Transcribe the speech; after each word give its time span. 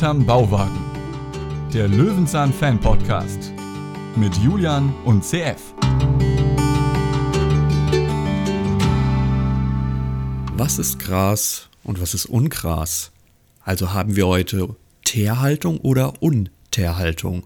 Hinterm 0.00 0.24
Bauwagen. 0.24 0.80
Der 1.74 1.86
Löwenzahn 1.86 2.54
Fan 2.54 2.80
Podcast 2.80 3.52
mit 4.16 4.34
Julian 4.38 4.94
und 5.04 5.22
CF. 5.22 5.74
Was 10.56 10.78
ist 10.78 11.00
Gras 11.00 11.68
und 11.84 12.00
was 12.00 12.14
ist 12.14 12.24
Ungras? 12.24 13.10
Also 13.62 13.92
haben 13.92 14.16
wir 14.16 14.26
heute 14.26 14.74
Teerhaltung 15.04 15.76
oder 15.80 16.14
Unterhaltung? 16.22 17.42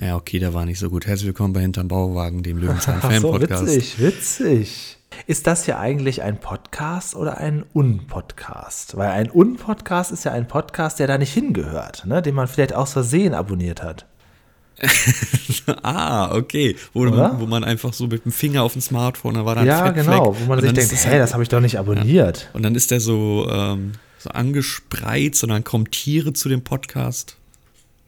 Ja, 0.00 0.14
okay, 0.14 0.38
der 0.38 0.54
war 0.54 0.64
nicht 0.66 0.78
so 0.78 0.88
gut. 0.88 1.08
Herzlich 1.08 1.26
willkommen 1.26 1.52
bei 1.52 1.62
Hinterm 1.62 1.88
Bauwagen, 1.88 2.44
dem 2.44 2.58
Löwenzahn 2.60 3.00
Fan 3.00 3.22
so, 3.22 3.32
Podcast. 3.32 3.66
witzig, 3.66 3.98
witzig. 3.98 4.98
Ist 5.26 5.46
das 5.46 5.66
ja 5.66 5.78
eigentlich 5.78 6.22
ein 6.22 6.38
Podcast 6.38 7.14
oder 7.14 7.38
ein 7.38 7.64
Unpodcast? 7.72 8.96
Weil 8.96 9.10
ein 9.10 9.30
Unpodcast 9.30 10.12
ist 10.12 10.24
ja 10.24 10.32
ein 10.32 10.48
Podcast, 10.48 10.98
der 10.98 11.06
da 11.06 11.18
nicht 11.18 11.32
hingehört, 11.32 12.04
ne? 12.06 12.22
den 12.22 12.34
man 12.34 12.48
vielleicht 12.48 12.74
aus 12.74 12.92
Versehen 12.92 13.34
abonniert 13.34 13.82
hat. 13.82 14.06
ah, 15.82 16.34
okay. 16.34 16.76
Wo 16.92 17.04
man, 17.04 17.40
wo 17.40 17.46
man, 17.46 17.62
einfach 17.62 17.92
so 17.92 18.06
mit 18.06 18.24
dem 18.24 18.32
Finger 18.32 18.62
auf 18.62 18.72
dem 18.72 18.82
Smartphone, 18.82 19.34
da 19.34 19.44
war 19.44 19.54
dann 19.54 19.66
Ja, 19.66 19.90
genau, 19.90 20.36
wo 20.38 20.44
man 20.46 20.60
sich 20.60 20.72
denkt, 20.72 20.92
hey, 21.04 21.18
das 21.18 21.34
habe 21.34 21.42
ich 21.42 21.48
doch 21.48 21.60
nicht 21.60 21.78
abonniert. 21.78 22.38
Ja. 22.38 22.48
Und 22.54 22.62
dann 22.62 22.74
ist 22.74 22.90
der 22.90 23.00
so, 23.00 23.46
ähm, 23.50 23.92
so 24.18 24.30
angespreizt 24.30 25.42
und 25.44 25.50
dann 25.50 25.64
kommen 25.64 25.90
Tiere 25.90 26.32
zu 26.32 26.48
dem 26.48 26.62
Podcast. 26.62 27.36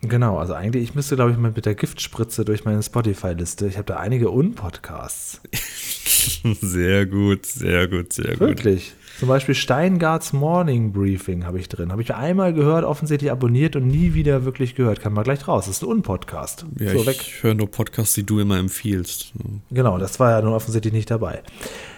Genau, 0.08 0.38
also 0.38 0.54
eigentlich, 0.54 0.82
ich 0.82 0.94
müsste, 0.94 1.16
glaube 1.16 1.30
ich, 1.30 1.36
mal 1.36 1.52
mit 1.54 1.66
der 1.66 1.74
Giftspritze 1.74 2.44
durch 2.44 2.64
meine 2.64 2.82
Spotify-Liste. 2.82 3.66
Ich 3.66 3.76
habe 3.76 3.86
da 3.86 3.96
einige 3.96 4.30
Unpodcasts. 4.30 5.40
sehr 6.60 7.06
gut, 7.06 7.46
sehr 7.46 7.88
gut, 7.88 8.12
sehr 8.12 8.32
gut. 8.32 8.40
Wirklich. 8.40 8.94
Zum 9.18 9.28
Beispiel 9.28 9.54
Steingarts 9.54 10.32
Morning 10.32 10.92
Briefing 10.92 11.44
habe 11.44 11.60
ich 11.60 11.68
drin. 11.68 11.92
Habe 11.92 12.02
ich 12.02 12.14
einmal 12.14 12.52
gehört, 12.52 12.84
offensichtlich 12.84 13.30
abonniert 13.30 13.76
und 13.76 13.86
nie 13.86 14.14
wieder 14.14 14.44
wirklich 14.44 14.74
gehört. 14.74 15.00
Kann 15.00 15.12
man 15.12 15.22
gleich 15.22 15.46
raus. 15.46 15.66
Das 15.66 15.76
ist 15.76 15.82
ein 15.82 15.88
Unpodcast. 15.88 16.66
Ja, 16.80 16.90
so, 16.90 17.08
ich 17.08 17.42
höre 17.42 17.54
nur 17.54 17.70
Podcasts, 17.70 18.14
die 18.14 18.26
du 18.26 18.40
immer 18.40 18.58
empfiehlst. 18.58 19.32
Genau, 19.70 19.98
das 19.98 20.18
war 20.18 20.32
ja 20.32 20.42
nun 20.42 20.52
offensichtlich 20.52 20.92
nicht 20.92 21.10
dabei. 21.10 21.42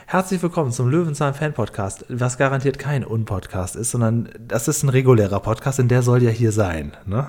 Herzlich 0.08 0.40
willkommen 0.40 0.70
zum 0.70 0.88
Löwenzahn 0.88 1.34
Fan 1.34 1.52
Podcast, 1.52 2.04
was 2.08 2.38
garantiert 2.38 2.78
kein 2.78 3.02
Unpodcast 3.02 3.74
ist, 3.74 3.90
sondern 3.90 4.28
das 4.38 4.68
ist 4.68 4.84
ein 4.84 4.88
regulärer 4.88 5.40
Podcast, 5.40 5.80
und 5.80 5.88
der 5.88 6.02
soll 6.02 6.22
ja 6.22 6.30
hier 6.30 6.52
sein. 6.52 6.92
Ne? 7.06 7.26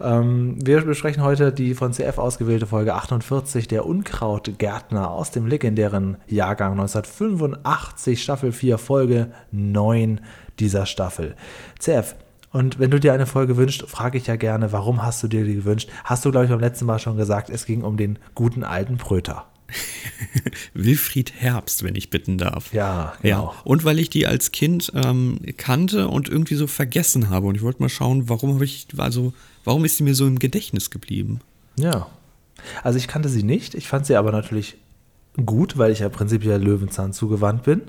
Ähm, 0.00 0.56
wir 0.60 0.80
besprechen 0.80 1.22
heute 1.22 1.52
die 1.52 1.74
von 1.74 1.92
CF 1.92 2.18
ausgewählte 2.18 2.66
Folge 2.66 2.94
48, 2.94 3.68
der 3.68 3.86
Unkrautgärtner 3.86 5.12
aus 5.12 5.30
dem 5.30 5.46
legendären 5.46 6.16
Jahrgang 6.26 6.72
1985, 6.72 8.20
Staffel 8.20 8.50
4, 8.50 8.78
Folge 8.78 9.30
9 9.52 10.20
dieser 10.58 10.86
Staffel. 10.86 11.36
CF, 11.78 12.16
und 12.50 12.80
wenn 12.80 12.90
du 12.90 12.98
dir 12.98 13.12
eine 13.12 13.26
Folge 13.26 13.56
wünschst, 13.56 13.88
frage 13.88 14.18
ich 14.18 14.26
ja 14.26 14.34
gerne, 14.34 14.72
warum 14.72 15.04
hast 15.04 15.22
du 15.22 15.28
dir 15.28 15.44
die 15.44 15.54
gewünscht? 15.54 15.88
Hast 16.02 16.24
du, 16.24 16.32
glaube 16.32 16.46
ich, 16.46 16.50
beim 16.50 16.58
letzten 16.58 16.86
Mal 16.86 16.98
schon 16.98 17.16
gesagt, 17.16 17.48
es 17.48 17.64
ging 17.64 17.84
um 17.84 17.96
den 17.96 18.18
guten 18.34 18.64
alten 18.64 18.96
Pröter. 18.96 19.46
Wilfried 20.74 21.32
Herbst, 21.34 21.82
wenn 21.82 21.94
ich 21.94 22.10
bitten 22.10 22.38
darf. 22.38 22.72
Ja, 22.72 23.14
genau. 23.22 23.52
Ja. 23.54 23.60
Und 23.64 23.84
weil 23.84 23.98
ich 23.98 24.10
die 24.10 24.26
als 24.26 24.52
Kind 24.52 24.92
ähm, 24.94 25.40
kannte 25.56 26.08
und 26.08 26.28
irgendwie 26.28 26.54
so 26.54 26.66
vergessen 26.66 27.30
habe. 27.30 27.46
Und 27.46 27.54
ich 27.54 27.62
wollte 27.62 27.82
mal 27.82 27.88
schauen, 27.88 28.28
warum 28.28 28.54
habe 28.54 28.64
ich, 28.64 28.86
also, 28.96 29.32
warum 29.64 29.84
ist 29.84 29.98
sie 29.98 30.04
mir 30.04 30.14
so 30.14 30.26
im 30.26 30.38
Gedächtnis 30.38 30.90
geblieben? 30.90 31.40
Ja. 31.76 32.08
Also 32.82 32.98
ich 32.98 33.08
kannte 33.08 33.28
sie 33.28 33.42
nicht. 33.42 33.74
Ich 33.74 33.88
fand 33.88 34.06
sie 34.06 34.16
aber 34.16 34.32
natürlich 34.32 34.76
gut, 35.44 35.78
weil 35.78 35.92
ich 35.92 36.00
ja 36.00 36.08
prinzipiell 36.08 36.62
Löwenzahn 36.62 37.12
zugewandt 37.12 37.62
bin. 37.62 37.82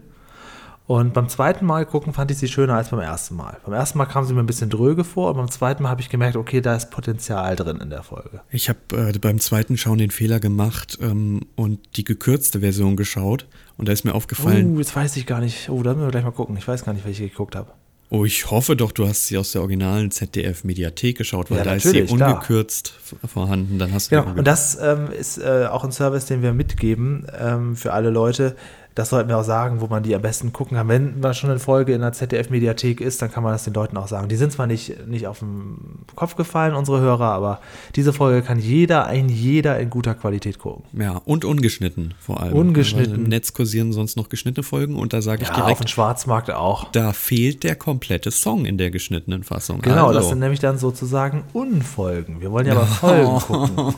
Und 0.90 1.14
beim 1.14 1.30
zweiten 1.30 1.68
Mal 1.68 1.86
gucken 1.86 2.14
fand 2.14 2.32
ich 2.32 2.40
sie 2.40 2.48
schöner 2.48 2.74
als 2.74 2.90
beim 2.90 3.00
ersten 3.00 3.36
Mal. 3.36 3.58
Beim 3.64 3.76
ersten 3.76 4.00
Mal 4.00 4.08
kam 4.08 4.26
sie 4.26 4.34
mir 4.34 4.40
ein 4.40 4.48
bisschen 4.48 4.72
dröge 4.72 5.04
vor 5.04 5.30
und 5.30 5.38
beim 5.38 5.52
zweiten 5.52 5.84
Mal 5.84 5.90
habe 5.90 6.02
ich 6.02 6.10
gemerkt, 6.10 6.36
okay, 6.36 6.62
da 6.62 6.76
ist 6.76 6.90
Potenzial 6.90 7.56
drin 7.56 7.78
in 7.80 7.92
der 7.92 8.02
Folge. 8.02 8.42
Ich 8.50 8.70
habe 8.70 8.80
äh, 8.94 9.20
beim 9.20 9.40
zweiten 9.40 9.78
Schauen 9.78 10.00
den 10.00 10.10
Fehler 10.10 10.40
gemacht 10.40 10.98
ähm, 11.00 11.42
und 11.56 11.96
die 11.96 12.04
gekürzte 12.04 12.62
Version 12.62 12.96
geschaut 12.96 13.46
und 13.78 13.88
da 13.88 13.92
ist 13.92 14.04
mir 14.04 14.16
aufgefallen. 14.16 14.74
Oh, 14.76 14.80
jetzt 14.80 14.96
weiß 14.96 15.16
ich 15.18 15.28
gar 15.28 15.42
nicht. 15.42 15.70
Oh, 15.70 15.84
da 15.84 15.94
müssen 15.94 16.08
wir 16.08 16.12
gleich 16.12 16.24
mal 16.24 16.32
gucken. 16.32 16.58
Ich 16.58 16.68
weiß 16.68 16.84
gar 16.84 16.94
nicht, 16.94 17.06
welche 17.06 17.24
ich 17.24 17.34
geguckt 17.34 17.56
habe. 17.56 17.72
Oh, 18.12 18.26
ich 18.26 18.50
hoffe 18.50 18.76
doch, 18.76 18.92
du 18.92 19.08
hast 19.08 19.28
sie 19.28 19.38
aus 19.38 19.52
der 19.52 19.62
originalen 19.62 20.10
ZDF-Mediathek 20.10 21.16
geschaut, 21.20 21.52
weil 21.52 21.60
ja, 21.60 21.64
da 21.66 21.76
ist 21.76 21.84
sie 21.84 22.02
ungekürzt 22.02 22.96
da. 23.22 23.28
vorhanden. 23.28 23.78
Dann 23.78 23.94
hast 23.94 24.12
du 24.12 24.24
genau. 24.24 24.36
Und 24.36 24.48
das 24.48 24.80
ähm, 24.82 25.12
ist 25.12 25.38
äh, 25.38 25.68
auch 25.70 25.84
ein 25.84 25.92
Service, 25.92 26.26
den 26.26 26.42
wir 26.42 26.54
mitgeben 26.54 27.28
ähm, 27.40 27.76
für 27.76 27.94
alle 27.94 28.10
Leute, 28.10 28.56
das 29.00 29.12
sollten 29.12 29.30
wir 29.30 29.38
auch 29.38 29.44
sagen, 29.44 29.80
wo 29.80 29.88
man 29.88 30.04
die 30.04 30.14
am 30.14 30.22
besten 30.22 30.52
gucken 30.52 30.76
kann. 30.76 30.90
Wenn 30.90 31.22
man 31.22 31.34
schon 31.34 31.50
eine 31.50 31.60
Folge 31.60 31.94
in 31.94 32.02
der 32.02 32.12
ZDF-Mediathek 32.12 33.00
ist, 33.00 33.22
dann 33.22 33.32
kann 33.32 33.44
man 33.44 33.54
das 33.54 33.64
den 33.64 33.74
Leuten 33.74 33.96
auch 33.96 34.10
sagen. 34.10 34.28
Die 34.28 34.36
sind 34.36 34.52
zwar 34.52 34.68
nicht, 34.68 35.08
nicht 35.08 35.26
auf 35.26 35.40
den 35.40 36.04
Kopf 36.16 36.36
gefallen, 36.36 36.76
unsere 36.76 37.00
Hörer, 37.00 37.32
aber 37.32 37.62
diese 37.96 38.12
Folge 38.12 38.42
kann 38.46 38.60
jeder, 38.60 39.06
ein 39.06 39.30
jeder 39.30 39.80
in 39.80 39.90
guter 39.90 40.16
Qualität 40.16 40.60
gucken. 40.60 40.84
Ja, 40.92 41.22
und 41.24 41.46
ungeschnitten 41.46 42.14
vor 42.20 42.42
allem. 42.42 42.52
Ungeschnitten. 42.52 43.16
Im 43.16 43.24
Netz 43.24 43.54
kursieren 43.54 43.94
sonst 43.94 44.18
noch 44.18 44.28
geschnittene 44.28 44.64
Folgen 44.64 44.98
und 44.98 45.14
da 45.14 45.22
sage 45.22 45.44
ich 45.44 45.48
ja, 45.48 45.56
direkt. 45.56 45.72
auf 45.72 45.80
dem 45.80 45.88
Schwarzmarkt 45.88 46.52
auch. 46.52 46.92
Da 46.92 47.14
fehlt 47.14 47.64
der 47.64 47.76
komplette 47.76 48.32
Song 48.32 48.66
in 48.66 48.78
der 48.78 48.92
geschnittenen 48.92 49.44
Fassung. 49.44 49.82
Genau, 49.82 50.08
also. 50.08 50.20
das 50.20 50.28
sind 50.28 50.40
nämlich 50.40 50.60
dann 50.60 50.78
sozusagen 50.78 51.44
Unfolgen. 51.54 52.42
Wir 52.42 52.52
wollen 52.52 52.68
ja 52.68 52.74
aber 52.74 52.86
Folgen 52.86 53.40
gucken. 53.40 53.96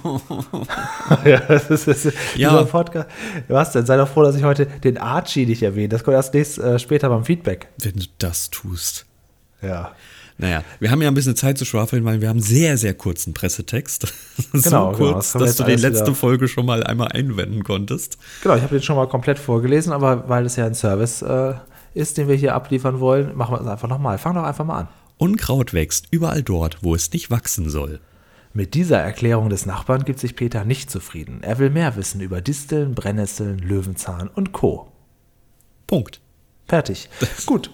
ja, 1.26 1.40
das 1.40 1.72
ist, 1.72 1.88
das 1.88 2.06
ist 2.06 2.18
ja. 2.36 2.62
Podcast. 2.66 3.08
Was 3.48 3.72
denn? 3.72 3.88
Sei 3.88 3.98
doch 3.98 4.08
froh, 4.08 4.22
dass 4.22 4.36
ich 4.36 4.44
heute 4.44 4.68
den 4.68 4.91
Archie 4.98 5.46
nicht 5.46 5.64
erwähne. 5.64 5.90
Das 5.90 6.04
kommt 6.04 6.16
erst 6.16 6.34
nächst, 6.34 6.58
äh, 6.58 6.80
später 6.80 7.10
beim 7.10 7.26
Feedback. 7.26 7.68
Wenn 7.78 7.96
du 7.96 8.06
das 8.18 8.50
tust. 8.50 9.06
Ja. 9.62 9.92
Naja, 10.38 10.64
wir 10.80 10.90
haben 10.90 11.02
ja 11.04 11.08
ein 11.08 11.14
bisschen 11.14 11.36
Zeit 11.36 11.60
zu 11.60 11.66
schwafeln, 11.66 12.04
weil 12.04 12.20
wir 12.20 12.28
haben 12.28 12.42
sehr, 12.42 12.78
sehr 12.78 12.96
kurzen 12.96 13.34
Pressetext. 13.34 14.08
so 14.54 14.62
genau, 14.62 14.92
kurz, 14.92 15.34
genau. 15.34 15.46
Das 15.46 15.58
dass 15.58 15.68
du 15.68 15.72
die 15.72 15.80
letzte 15.80 16.08
wieder. 16.08 16.16
Folge 16.16 16.48
schon 16.48 16.66
mal 16.66 16.84
einmal 16.84 17.10
einwenden 17.10 17.64
konntest. 17.64 18.18
Genau, 18.42 18.56
ich 18.56 18.64
habe 18.64 18.74
den 18.74 18.82
schon 18.82 18.96
mal 18.96 19.08
komplett 19.08 19.38
vorgelesen, 19.38 19.94
aber 19.94 20.28
weil 20.30 20.46
es 20.46 20.56
ja 20.56 20.66
ein 20.66 20.74
Service 20.74 21.22
äh, 21.22 21.54
ist, 21.94 22.18
den 22.18 22.28
wir 22.28 22.36
hier 22.36 22.56
abliefern 22.56 23.00
wollen, 23.00 23.36
machen 23.36 23.54
wir 23.56 23.62
es 23.62 23.68
einfach 23.68 23.88
nochmal. 23.88 24.18
Fang 24.18 24.34
doch 24.34 24.44
einfach 24.44 24.66
mal 24.66 24.80
an. 24.80 24.88
Unkraut 25.18 25.74
wächst 25.74 26.08
überall 26.10 26.42
dort, 26.42 26.78
wo 26.82 26.96
es 26.96 27.14
nicht 27.14 27.30
wachsen 27.30 27.70
soll. 27.70 28.00
Mit 28.54 28.74
dieser 28.74 28.98
Erklärung 28.98 29.50
des 29.50 29.66
Nachbarn 29.66 30.04
gibt 30.04 30.20
sich 30.20 30.36
Peter 30.36 30.66
nicht 30.66 30.92
zufrieden. 30.92 31.40
Er 31.42 31.58
will 31.60 31.70
mehr 31.70 31.96
wissen 31.96 32.20
über 32.20 32.42
Disteln, 32.42 32.94
Brennnesseln, 32.96 33.60
Löwenzahn 33.60 34.28
und 34.28 34.52
Co. 34.52 34.92
Punkt. 35.88 36.20
Fertig. 36.68 37.10
Gut. 37.46 37.70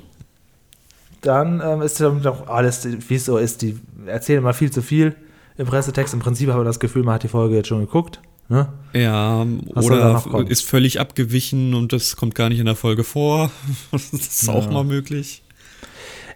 Dann 1.21 1.61
ähm, 1.63 1.81
ist 1.81 1.99
dann 1.99 2.21
doch 2.21 2.47
alles, 2.47 2.88
wie 3.09 3.15
es 3.15 3.25
so 3.25 3.38
ist. 3.38 3.63
Die 3.63 3.79
erzählen 4.05 4.43
mal 4.43 4.53
viel 4.53 4.71
zu 4.71 4.83
viel 4.83 5.15
im 5.57 5.65
Pressetext. 5.65 6.13
Im 6.13 6.19
Prinzip 6.19 6.49
habe 6.49 6.61
ich 6.61 6.67
das 6.67 6.79
Gefühl, 6.79 7.03
man 7.03 7.15
hat 7.15 7.23
die 7.23 7.27
Folge 7.27 7.55
jetzt 7.55 7.67
schon 7.67 7.79
geguckt. 7.79 8.21
Ne? 8.49 8.71
Ja, 8.94 9.45
Was 9.73 9.85
oder 9.85 10.23
ist 10.47 10.63
völlig 10.63 10.99
abgewichen 10.99 11.73
und 11.73 11.91
das 11.91 12.15
kommt 12.15 12.33
gar 12.33 12.49
nicht 12.49 12.59
in 12.59 12.65
der 12.65 12.75
Folge 12.75 13.03
vor. 13.03 13.51
das 13.91 14.13
ist 14.13 14.47
ja. 14.47 14.53
auch 14.53 14.69
mal 14.69 14.83
möglich. 14.83 15.44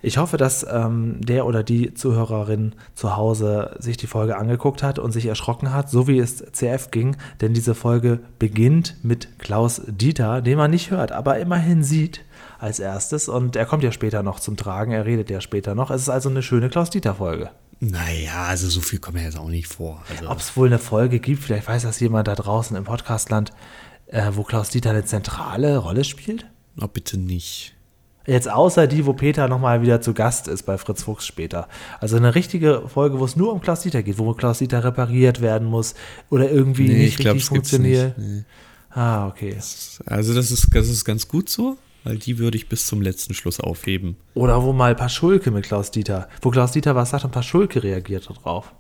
Ich 0.02 0.18
hoffe, 0.18 0.38
dass 0.38 0.66
ähm, 0.70 1.22
der 1.22 1.46
oder 1.46 1.64
die 1.64 1.94
Zuhörerin 1.94 2.74
zu 2.96 3.16
Hause 3.16 3.76
sich 3.80 3.98
die 3.98 4.08
Folge 4.08 4.38
angeguckt 4.38 4.82
hat 4.82 5.00
und 5.00 5.12
sich 5.12 5.28
erschrocken 5.28 5.74
hat, 5.74 5.90
so 5.90 6.08
wie 6.08 6.18
es 6.18 6.44
CF 6.52 6.90
ging, 6.92 7.18
denn 7.40 7.54
diese 7.54 7.76
Folge 7.76 8.20
beginnt 8.40 8.96
mit 9.04 9.40
Klaus 9.40 9.82
Dieter, 9.86 10.42
den 10.42 10.58
man 10.58 10.72
nicht 10.72 10.92
hört, 10.92 11.12
aber 11.12 11.40
immerhin 11.40 11.84
sieht 11.84 12.22
als 12.60 12.80
erstes 12.80 13.30
und 13.30 13.56
er 13.56 13.66
kommt 13.66 13.84
ja 13.84 13.92
später 13.92 14.24
noch 14.24 14.40
zum 14.40 14.58
Tragen, 14.58 14.92
er 14.92 15.06
redet 15.06 15.30
ja 15.30 15.42
später 15.42 15.76
noch. 15.76 15.92
Es 15.92 16.04
ist 16.04 16.10
also 16.10 16.30
eine 16.30 16.44
schöne 16.44 16.70
Klaus-Dieter-Folge. 16.70 17.52
Naja, 17.80 18.44
also 18.46 18.70
so 18.70 18.80
viel 18.80 19.00
kommt 19.00 19.18
mir 19.18 19.24
jetzt 19.24 19.40
auch 19.40 19.50
nicht 19.50 19.68
vor. 19.68 20.04
Also 20.10 20.30
Ob 20.30 20.38
es 20.38 20.56
wohl 20.56 20.68
eine 20.68 20.78
Folge 20.78 21.20
gibt, 21.20 21.44
vielleicht 21.44 21.68
weiß 21.68 21.82
das 21.82 22.00
jemand 22.00 22.28
da 22.28 22.36
draußen 22.36 22.78
im 22.78 22.84
Podcastland, 22.84 23.52
äh, 24.06 24.32
wo 24.34 24.44
Klaus 24.44 24.70
Dieter 24.70 24.92
eine 24.92 25.06
zentrale 25.06 25.78
Rolle 25.78 26.04
spielt? 26.04 26.46
Oh, 26.80 26.88
bitte 26.88 27.18
nicht. 27.18 27.74
Jetzt 28.32 28.50
außer 28.50 28.88
die, 28.88 29.06
wo 29.06 29.12
Peter 29.12 29.50
nochmal 29.50 29.82
wieder 29.82 30.00
zu 30.00 30.14
Gast 30.14 30.48
ist 30.48 30.64
bei 30.64 30.78
Fritz 30.78 31.04
Fuchs 31.04 31.28
später. 31.28 31.68
Also 32.00 32.16
eine 32.16 32.34
richtige 32.34 32.84
Folge, 32.88 33.20
wo 33.20 33.26
es 33.26 33.36
nur 33.36 33.52
um 33.52 33.60
Klaus 33.60 33.82
Dieter 33.82 34.04
geht, 34.04 34.18
wo 34.20 34.34
Klaus 34.34 34.60
Dieter 34.60 34.86
repariert 34.86 35.42
werden 35.42 35.68
muss 35.68 35.96
oder 36.30 36.50
irgendwie 36.50 36.88
nee, 36.88 37.04
nicht 37.04 37.18
glaub, 37.18 37.36
richtig 37.36 37.50
funktioniert. 37.50 38.18
Nee. 38.18 38.44
Ah, 38.90 39.28
okay. 39.28 39.58
Also 40.06 40.34
das 40.34 40.50
ist, 40.50 40.74
das 40.74 40.88
ist 40.88 41.04
ganz 41.04 41.28
gut 41.28 41.50
so, 41.50 41.78
weil 42.06 42.20
die 42.20 42.38
würde 42.38 42.56
ich 42.56 42.70
bis 42.70 42.88
zum 42.88 43.02
letzten 43.02 43.34
Schluss 43.34 43.60
aufheben. 43.60 44.16
Oder 44.34 44.64
wo 44.64 44.72
mal 44.72 44.96
Paschulke 44.96 45.52
mit 45.52 45.66
Klaus 45.66 45.92
Dieter, 45.92 46.30
wo 46.42 46.52
Klaus 46.52 46.72
Dieter 46.72 46.96
was 46.96 47.10
sagt 47.10 47.26
und 47.26 47.32
Paschulke 47.32 47.84
reagiert 47.84 48.30
darauf. 48.30 48.72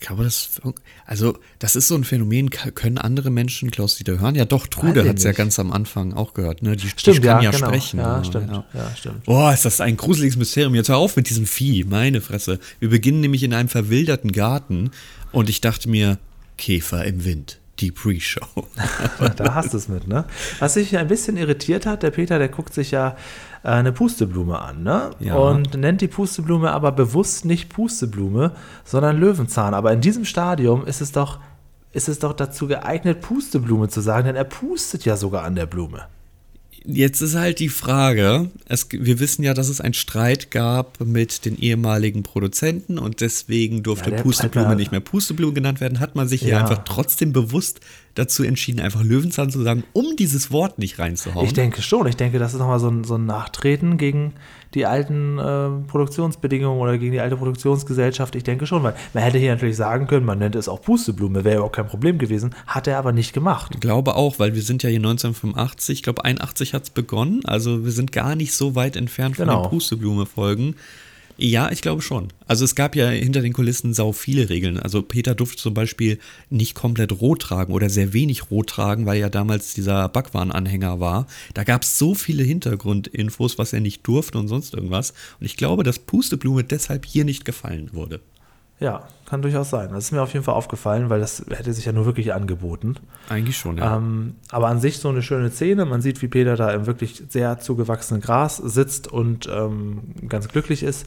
Ich 0.00 0.06
glaube, 0.06 0.24
das, 0.24 0.62
also, 1.04 1.38
das 1.58 1.76
ist 1.76 1.86
so 1.86 1.94
ein 1.94 2.04
Phänomen. 2.04 2.48
Können 2.48 2.96
andere 2.96 3.28
Menschen 3.28 3.70
Klaus 3.70 3.96
Dieter 3.96 4.18
hören? 4.18 4.34
Ja, 4.34 4.46
doch, 4.46 4.66
Trude 4.66 5.06
hat 5.06 5.18
es 5.18 5.24
ja 5.24 5.32
ganz 5.32 5.58
am 5.58 5.70
Anfang 5.70 6.14
auch 6.14 6.32
gehört. 6.32 6.62
Ne? 6.62 6.74
Die, 6.74 6.88
stimmt, 6.88 7.18
die 7.18 7.20
kann 7.20 7.42
ja, 7.42 7.50
ja 7.50 7.50
genau. 7.50 7.66
sprechen. 7.66 7.98
Ja, 7.98 8.16
ja, 8.16 8.24
stimmt. 8.24 8.50
Ja. 8.50 8.64
ja, 8.72 8.96
stimmt. 8.96 9.24
Boah, 9.24 9.52
ist 9.52 9.66
das 9.66 9.82
ein 9.82 9.98
gruseliges 9.98 10.38
Mysterium. 10.38 10.74
Jetzt 10.74 10.88
hör 10.88 10.96
auf 10.96 11.16
mit 11.16 11.28
diesem 11.28 11.44
Vieh, 11.44 11.84
meine 11.84 12.22
Fresse. 12.22 12.58
Wir 12.78 12.88
beginnen 12.88 13.20
nämlich 13.20 13.42
in 13.42 13.52
einem 13.52 13.68
verwilderten 13.68 14.32
Garten 14.32 14.90
und 15.32 15.50
ich 15.50 15.60
dachte 15.60 15.90
mir, 15.90 16.18
Käfer 16.56 17.04
im 17.04 17.26
Wind. 17.26 17.58
Die 17.80 17.90
Pre-Show. 17.90 18.66
da 19.36 19.54
hast 19.54 19.72
du 19.72 19.78
es 19.78 19.88
mit, 19.88 20.06
ne? 20.06 20.24
Was 20.58 20.74
sich 20.74 20.96
ein 20.98 21.08
bisschen 21.08 21.36
irritiert 21.36 21.86
hat, 21.86 22.02
der 22.02 22.10
Peter, 22.10 22.38
der 22.38 22.48
guckt 22.48 22.74
sich 22.74 22.90
ja 22.90 23.16
äh, 23.62 23.68
eine 23.68 23.92
Pusteblume 23.92 24.60
an, 24.60 24.82
ne? 24.82 25.10
Ja. 25.18 25.36
Und 25.36 25.74
nennt 25.74 26.00
die 26.00 26.08
Pusteblume 26.08 26.70
aber 26.72 26.92
bewusst 26.92 27.44
nicht 27.44 27.70
Pusteblume, 27.70 28.52
sondern 28.84 29.18
Löwenzahn. 29.18 29.74
Aber 29.74 29.92
in 29.92 30.00
diesem 30.00 30.24
Stadium 30.24 30.86
ist 30.86 31.00
es 31.00 31.12
doch, 31.12 31.38
ist 31.92 32.08
es 32.08 32.18
doch 32.18 32.34
dazu 32.34 32.66
geeignet, 32.66 33.20
Pusteblume 33.20 33.88
zu 33.88 34.00
sagen, 34.00 34.26
denn 34.26 34.36
er 34.36 34.44
pustet 34.44 35.04
ja 35.04 35.16
sogar 35.16 35.44
an 35.44 35.54
der 35.54 35.66
Blume. 35.66 36.06
Jetzt 36.84 37.20
ist 37.20 37.34
halt 37.34 37.58
die 37.58 37.68
Frage, 37.68 38.50
es, 38.66 38.86
wir 38.90 39.20
wissen 39.20 39.42
ja, 39.42 39.52
dass 39.52 39.68
es 39.68 39.80
einen 39.82 39.92
Streit 39.94 40.50
gab 40.50 40.98
mit 41.04 41.44
den 41.44 41.58
ehemaligen 41.58 42.22
Produzenten 42.22 42.98
und 42.98 43.20
deswegen 43.20 43.82
durfte 43.82 44.10
Ja, 44.10 44.22
Pusteblume 44.22 44.66
Piper- 44.68 44.76
nicht 44.76 44.90
mehr 44.90 45.00
Pusteblume 45.00 45.52
genannt 45.52 45.80
werden, 45.80 46.00
hat 46.00 46.14
man 46.16 46.26
sich 46.26 46.40
hier 46.40 46.50
Ja. 46.52 46.60
einfach 46.60 46.84
trotzdem 46.84 47.32
bewusst 47.34 47.80
dazu 48.14 48.42
entschieden, 48.44 48.80
einfach 48.80 49.02
Löwenzahn 49.04 49.50
zu 49.50 49.62
sagen, 49.62 49.84
um 49.92 50.16
dieses 50.16 50.50
Wort 50.50 50.78
nicht 50.78 50.98
reinzuhauen. 50.98 51.44
Ich 51.46 51.52
denke 51.52 51.82
schon. 51.82 52.06
Ich 52.06 52.16
denke, 52.16 52.38
das 52.38 52.54
ist 52.54 52.58
nochmal 52.58 52.80
so 52.80 52.88
ein, 52.88 53.04
so 53.04 53.16
ein 53.16 53.26
Nachtreten 53.26 53.98
gegen 53.98 54.32
die 54.74 54.86
alten 54.86 55.38
äh, 55.38 55.68
Produktionsbedingungen 55.88 56.80
oder 56.80 56.96
gegen 56.98 57.12
die 57.12 57.20
alte 57.20 57.36
Produktionsgesellschaft. 57.36 58.34
Ich 58.36 58.44
denke 58.44 58.66
schon, 58.66 58.82
weil 58.82 58.94
man 59.14 59.22
hätte 59.22 59.38
hier 59.38 59.52
natürlich 59.52 59.76
sagen 59.76 60.06
können, 60.06 60.24
man 60.24 60.38
nennt 60.38 60.54
es 60.54 60.68
auch 60.68 60.80
Pusteblume, 60.82 61.42
wäre 61.44 61.56
ja 61.56 61.62
auch 61.62 61.72
kein 61.72 61.86
Problem 61.86 62.18
gewesen. 62.18 62.54
Hat 62.66 62.86
er 62.86 62.98
aber 62.98 63.12
nicht 63.12 63.32
gemacht. 63.32 63.72
Ich 63.74 63.80
glaube 63.80 64.14
auch, 64.14 64.38
weil 64.38 64.54
wir 64.54 64.62
sind 64.62 64.82
ja 64.82 64.88
hier 64.88 64.98
1985, 65.00 65.98
ich 65.98 66.02
glaube 66.02 66.24
81 66.24 66.74
hat 66.74 66.84
es 66.84 66.90
begonnen, 66.90 67.40
also 67.44 67.84
wir 67.84 67.92
sind 67.92 68.12
gar 68.12 68.36
nicht 68.36 68.52
so 68.54 68.74
weit 68.74 68.96
entfernt 68.96 69.36
von 69.36 69.46
Genau. 69.46 69.62
den 69.62 69.70
Pusteblume-Folgen. 69.70 70.76
Ja, 71.42 71.72
ich 71.72 71.80
glaube 71.80 72.02
schon. 72.02 72.28
Also 72.46 72.66
es 72.66 72.74
gab 72.74 72.94
ja 72.94 73.08
hinter 73.08 73.40
den 73.40 73.54
Kulissen 73.54 73.94
sau 73.94 74.12
viele 74.12 74.50
Regeln. 74.50 74.78
Also 74.78 75.00
Peter 75.00 75.34
durfte 75.34 75.56
zum 75.56 75.72
Beispiel 75.72 76.18
nicht 76.50 76.74
komplett 76.74 77.18
rot 77.18 77.40
tragen 77.40 77.72
oder 77.72 77.88
sehr 77.88 78.12
wenig 78.12 78.50
rot 78.50 78.68
tragen, 78.68 79.06
weil 79.06 79.18
ja 79.18 79.30
damals 79.30 79.72
dieser 79.72 80.06
Backwarenanhänger 80.10 81.00
war. 81.00 81.26
Da 81.54 81.64
gab 81.64 81.82
es 81.82 81.96
so 81.96 82.14
viele 82.14 82.42
Hintergrundinfos, 82.42 83.56
was 83.56 83.72
er 83.72 83.80
nicht 83.80 84.06
durfte 84.06 84.38
und 84.38 84.48
sonst 84.48 84.74
irgendwas. 84.74 85.14
Und 85.40 85.46
ich 85.46 85.56
glaube, 85.56 85.82
dass 85.82 85.98
Pusteblume 85.98 86.62
deshalb 86.62 87.06
hier 87.06 87.24
nicht 87.24 87.46
gefallen 87.46 87.88
wurde. 87.94 88.20
Ja, 88.80 89.02
kann 89.26 89.42
durchaus 89.42 89.68
sein. 89.68 89.90
Das 89.92 90.04
ist 90.04 90.12
mir 90.12 90.22
auf 90.22 90.32
jeden 90.32 90.44
Fall 90.44 90.54
aufgefallen, 90.54 91.10
weil 91.10 91.20
das 91.20 91.44
hätte 91.50 91.72
sich 91.74 91.84
ja 91.84 91.92
nur 91.92 92.06
wirklich 92.06 92.32
angeboten. 92.32 92.96
Eigentlich 93.28 93.58
schon, 93.58 93.76
ja. 93.76 93.96
Ähm, 93.96 94.36
aber 94.50 94.68
an 94.68 94.80
sich 94.80 94.98
so 94.98 95.10
eine 95.10 95.22
schöne 95.22 95.50
Szene. 95.50 95.84
Man 95.84 96.00
sieht, 96.00 96.22
wie 96.22 96.28
Peter 96.28 96.56
da 96.56 96.70
im 96.70 96.86
wirklich 96.86 97.22
sehr 97.28 97.60
zugewachsenen 97.60 98.22
Gras 98.22 98.56
sitzt 98.56 99.06
und 99.06 99.48
ähm, 99.52 100.14
ganz 100.28 100.48
glücklich 100.48 100.82
ist. 100.82 101.06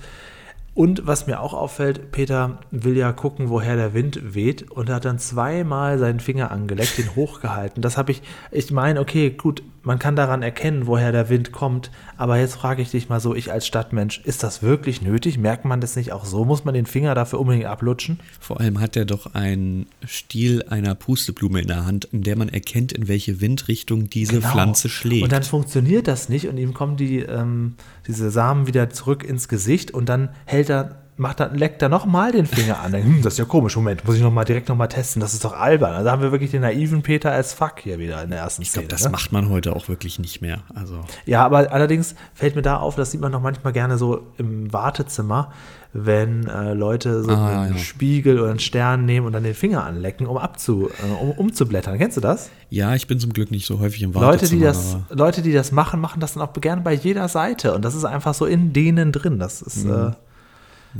Und 0.75 1.05
was 1.05 1.27
mir 1.27 1.39
auch 1.39 1.53
auffällt, 1.53 2.11
Peter 2.11 2.59
will 2.71 2.95
ja 2.97 3.11
gucken, 3.11 3.49
woher 3.49 3.75
der 3.75 3.93
Wind 3.93 4.33
weht 4.35 4.71
und 4.71 4.89
hat 4.89 5.05
dann 5.05 5.19
zweimal 5.19 5.99
seinen 5.99 6.19
Finger 6.19 6.51
angeleckt, 6.51 6.97
den 6.97 7.15
hochgehalten. 7.15 7.81
Das 7.81 7.97
habe 7.97 8.11
ich, 8.11 8.21
ich 8.51 8.71
meine, 8.71 8.99
okay, 8.99 9.31
gut, 9.31 9.63
man 9.83 9.99
kann 9.99 10.15
daran 10.15 10.41
erkennen, 10.41 10.87
woher 10.87 11.11
der 11.11 11.29
Wind 11.29 11.51
kommt, 11.51 11.91
aber 12.17 12.37
jetzt 12.39 12.55
frage 12.55 12.81
ich 12.81 12.91
dich 12.91 13.09
mal 13.09 13.19
so, 13.19 13.35
ich 13.35 13.51
als 13.51 13.67
Stadtmensch, 13.67 14.21
ist 14.23 14.41
das 14.43 14.63
wirklich 14.63 15.01
nötig? 15.01 15.37
Merkt 15.37 15.65
man 15.65 15.81
das 15.81 15.95
nicht 15.95 16.11
auch 16.13 16.25
so? 16.25 16.45
Muss 16.45 16.63
man 16.63 16.73
den 16.73 16.85
Finger 16.85 17.15
dafür 17.15 17.39
unbedingt 17.39 17.65
ablutschen? 17.65 18.19
Vor 18.39 18.59
allem 18.59 18.79
hat 18.79 18.95
er 18.95 19.05
doch 19.05 19.33
einen 19.33 19.87
Stiel 20.05 20.63
einer 20.69 20.95
Pusteblume 20.95 21.61
in 21.61 21.67
der 21.67 21.85
Hand, 21.85 22.05
in 22.05 22.21
der 22.23 22.37
man 22.37 22.49
erkennt, 22.49 22.93
in 22.93 23.07
welche 23.07 23.41
Windrichtung 23.41 24.09
diese 24.09 24.37
Genau. 24.37 24.49
Pflanze 24.49 24.89
schlägt. 24.89 25.23
Und 25.23 25.31
dann 25.31 25.43
funktioniert 25.43 26.07
das 26.07 26.29
nicht 26.29 26.47
und 26.47 26.57
ihm 26.57 26.73
kommen 26.73 26.95
die, 26.97 27.19
ähm, 27.19 27.75
diese 28.07 28.31
Samen 28.31 28.67
wieder 28.67 28.89
zurück 28.89 29.23
ins 29.23 29.47
Gesicht 29.47 29.91
und 29.91 30.07
dann 30.07 30.29
hält 30.45 30.69
er, 30.69 31.02
macht 31.17 31.39
er, 31.39 31.49
leckt 31.51 31.81
er 31.81 31.89
nochmal 31.89 32.31
den 32.31 32.45
Finger 32.45 32.79
an. 32.79 32.93
Hm, 32.93 33.21
das 33.21 33.33
ist 33.33 33.39
ja 33.39 33.45
komisch. 33.45 33.75
Moment, 33.75 34.03
muss 34.05 34.15
ich 34.15 34.21
noch 34.21 34.31
mal 34.31 34.43
direkt 34.45 34.69
nochmal 34.69 34.87
testen. 34.87 35.19
Das 35.21 35.33
ist 35.33 35.45
doch 35.45 35.53
albern. 35.57 35.93
Also 35.93 36.09
haben 36.11 36.21
wir 36.21 36.31
wirklich 36.31 36.51
den 36.51 36.61
naiven 36.61 37.01
Peter 37.03 37.31
als 37.31 37.53
Fuck 37.53 37.79
hier 37.81 37.99
wieder 37.99 38.23
in 38.23 38.29
der 38.31 38.39
ersten 38.39 38.61
ich 38.63 38.69
Szene. 38.71 38.87
glaube, 38.87 38.95
das 38.95 39.03
ne? 39.05 39.11
macht 39.11 39.31
man 39.31 39.49
heute 39.49 39.75
auch 39.75 39.87
wirklich 39.89 40.19
nicht 40.19 40.41
mehr. 40.41 40.59
Also 40.73 41.01
Ja, 41.25 41.45
aber 41.45 41.71
allerdings 41.71 42.15
fällt 42.33 42.55
mir 42.55 42.61
da 42.63 42.77
auf, 42.77 42.95
das 42.95 43.11
sieht 43.11 43.21
man 43.21 43.31
noch 43.31 43.41
manchmal 43.41 43.73
gerne 43.73 43.97
so 43.97 44.27
im 44.37 44.71
Wartezimmer, 44.73 45.51
wenn 45.95 46.47
äh, 46.47 46.73
Leute 46.73 47.23
so 47.23 47.29
Ah, 47.31 47.61
einen 47.63 47.73
ja. 47.75 47.79
Spiegel 47.79 48.39
oder 48.39 48.49
einen 48.49 48.57
Stern 48.59 49.05
nehmen 49.05 49.27
und 49.27 49.33
dann 49.33 49.43
den 49.43 49.53
Finger 49.53 49.83
anlecken, 49.83 50.25
um, 50.25 50.37
abzu, 50.37 50.89
äh, 50.89 51.21
um 51.23 51.29
umzublättern. 51.31 51.97
Kennst 51.99 52.17
du 52.17 52.21
das? 52.21 52.49
ja, 52.69 52.95
ich 52.95 53.05
bin 53.05 53.19
zum 53.19 53.31
Glück 53.33 53.51
nicht 53.51 53.67
so 53.67 53.79
häufig 53.79 54.01
im 54.01 54.13
Leute, 54.13 54.47
die 54.47 54.61
Wartezimmer. 54.63 55.05
das, 55.09 55.17
Leute, 55.19 55.41
die 55.43 55.53
das 55.53 55.71
machen, 55.71 55.99
machen 56.01 56.19
das 56.19 56.33
dann 56.33 56.41
auch 56.41 56.51
gerne 56.53 56.81
bei 56.81 56.93
jeder 56.93 57.27
Seite. 57.27 57.75
Und 57.75 57.85
das 57.85 57.93
ist 57.93 58.03
einfach 58.05 58.33
so 58.33 58.47
in 58.47 58.73
denen 58.73 59.11
drin. 59.11 59.37
Das 59.37 59.61
ist, 59.61 59.85
äh, 59.85 60.11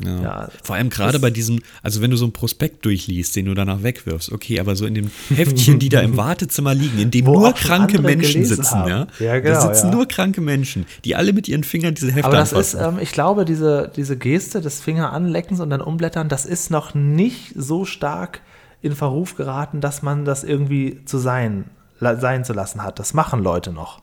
Ja. 0.03 0.21
Ja, 0.21 0.49
Vor 0.63 0.75
allem 0.75 0.89
gerade 0.89 1.19
bei 1.19 1.29
diesem, 1.29 1.59
also 1.81 2.01
wenn 2.01 2.11
du 2.11 2.17
so 2.17 2.25
einen 2.25 2.33
Prospekt 2.33 2.85
durchliest, 2.85 3.35
den 3.35 3.45
du 3.45 3.53
danach 3.53 3.83
wegwirfst, 3.83 4.31
okay, 4.31 4.59
aber 4.59 4.75
so 4.75 4.85
in 4.85 4.95
den 4.95 5.11
Heftchen, 5.29 5.79
die 5.79 5.89
da 5.89 6.01
im 6.01 6.17
Wartezimmer 6.17 6.73
liegen, 6.73 6.99
in 6.99 7.11
dem 7.11 7.25
Wo 7.25 7.39
nur 7.39 7.53
kranke 7.53 8.01
Menschen 8.01 8.45
sitzen, 8.45 8.71
haben. 8.79 8.89
ja? 8.89 9.07
Ja, 9.19 9.39
genau, 9.39 9.53
Da 9.53 9.73
sitzen 9.73 9.89
nur 9.91 10.07
kranke 10.07 10.41
Menschen, 10.41 10.85
die 11.05 11.15
alle 11.15 11.33
mit 11.33 11.47
ihren 11.47 11.63
Fingern 11.63 11.95
diese 11.95 12.11
Hefte 12.11 12.25
aber 12.25 12.37
das 12.37 12.53
ist, 12.53 12.75
anfassen. 12.75 12.97
ähm, 12.97 13.03
ich 13.03 13.11
glaube, 13.11 13.45
diese, 13.45 13.91
diese 13.95 14.17
Geste 14.17 14.61
des 14.61 14.79
Finger 14.81 15.13
anleckens 15.13 15.59
und 15.59 15.69
dann 15.69 15.81
umblättern, 15.81 16.29
das 16.29 16.45
ist 16.45 16.71
noch 16.71 16.93
nicht 16.93 17.53
so 17.55 17.85
stark 17.85 18.41
in 18.81 18.95
Verruf 18.95 19.35
geraten, 19.35 19.79
dass 19.81 20.01
man 20.01 20.25
das 20.25 20.43
irgendwie 20.43 21.05
zu 21.05 21.17
sein, 21.17 21.65
sein 21.99 22.43
zu 22.43 22.53
lassen 22.53 22.83
hat. 22.83 22.99
Das 22.99 23.13
machen 23.13 23.41
Leute 23.41 23.71
noch. 23.71 24.02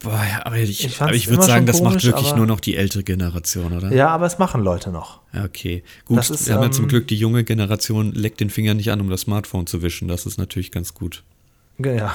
Boah, 0.00 0.12
ja, 0.12 0.46
aber 0.46 0.58
ich, 0.58 0.84
ich 0.84 1.02
aber 1.02 1.12
ich 1.12 1.28
würde 1.28 1.42
sagen, 1.42 1.66
das 1.66 1.80
macht 1.82 1.94
komisch, 1.94 2.04
wirklich 2.04 2.28
aber- 2.28 2.36
nur 2.36 2.46
noch 2.46 2.60
die 2.60 2.76
ältere 2.76 3.02
Generation, 3.02 3.72
oder? 3.72 3.92
Ja, 3.92 4.08
aber 4.08 4.26
es 4.26 4.38
machen 4.38 4.62
Leute 4.62 4.90
noch. 4.90 5.20
Okay. 5.44 5.82
Gut, 6.04 6.18
ist, 6.18 6.46
wir 6.46 6.54
haben 6.54 6.62
ja 6.62 6.70
zum 6.70 6.84
ähm, 6.84 6.88
Glück 6.88 7.08
die 7.08 7.16
junge 7.16 7.42
Generation 7.42 8.12
leckt 8.12 8.38
den 8.40 8.50
Finger 8.50 8.74
nicht 8.74 8.92
an, 8.92 9.00
um 9.00 9.10
das 9.10 9.22
Smartphone 9.22 9.66
zu 9.66 9.82
wischen. 9.82 10.06
Das 10.06 10.24
ist 10.24 10.38
natürlich 10.38 10.70
ganz 10.70 10.94
gut. 10.94 11.24
Ja. 11.78 12.14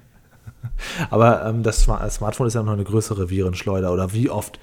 aber 1.10 1.46
ähm, 1.46 1.62
das 1.62 1.82
Smartphone 1.82 2.46
ist 2.46 2.54
ja 2.54 2.62
noch 2.62 2.72
eine 2.72 2.84
größere 2.84 3.28
Virenschleuder. 3.28 3.92
Oder 3.92 4.14
wie 4.14 4.30
oft 4.30 4.58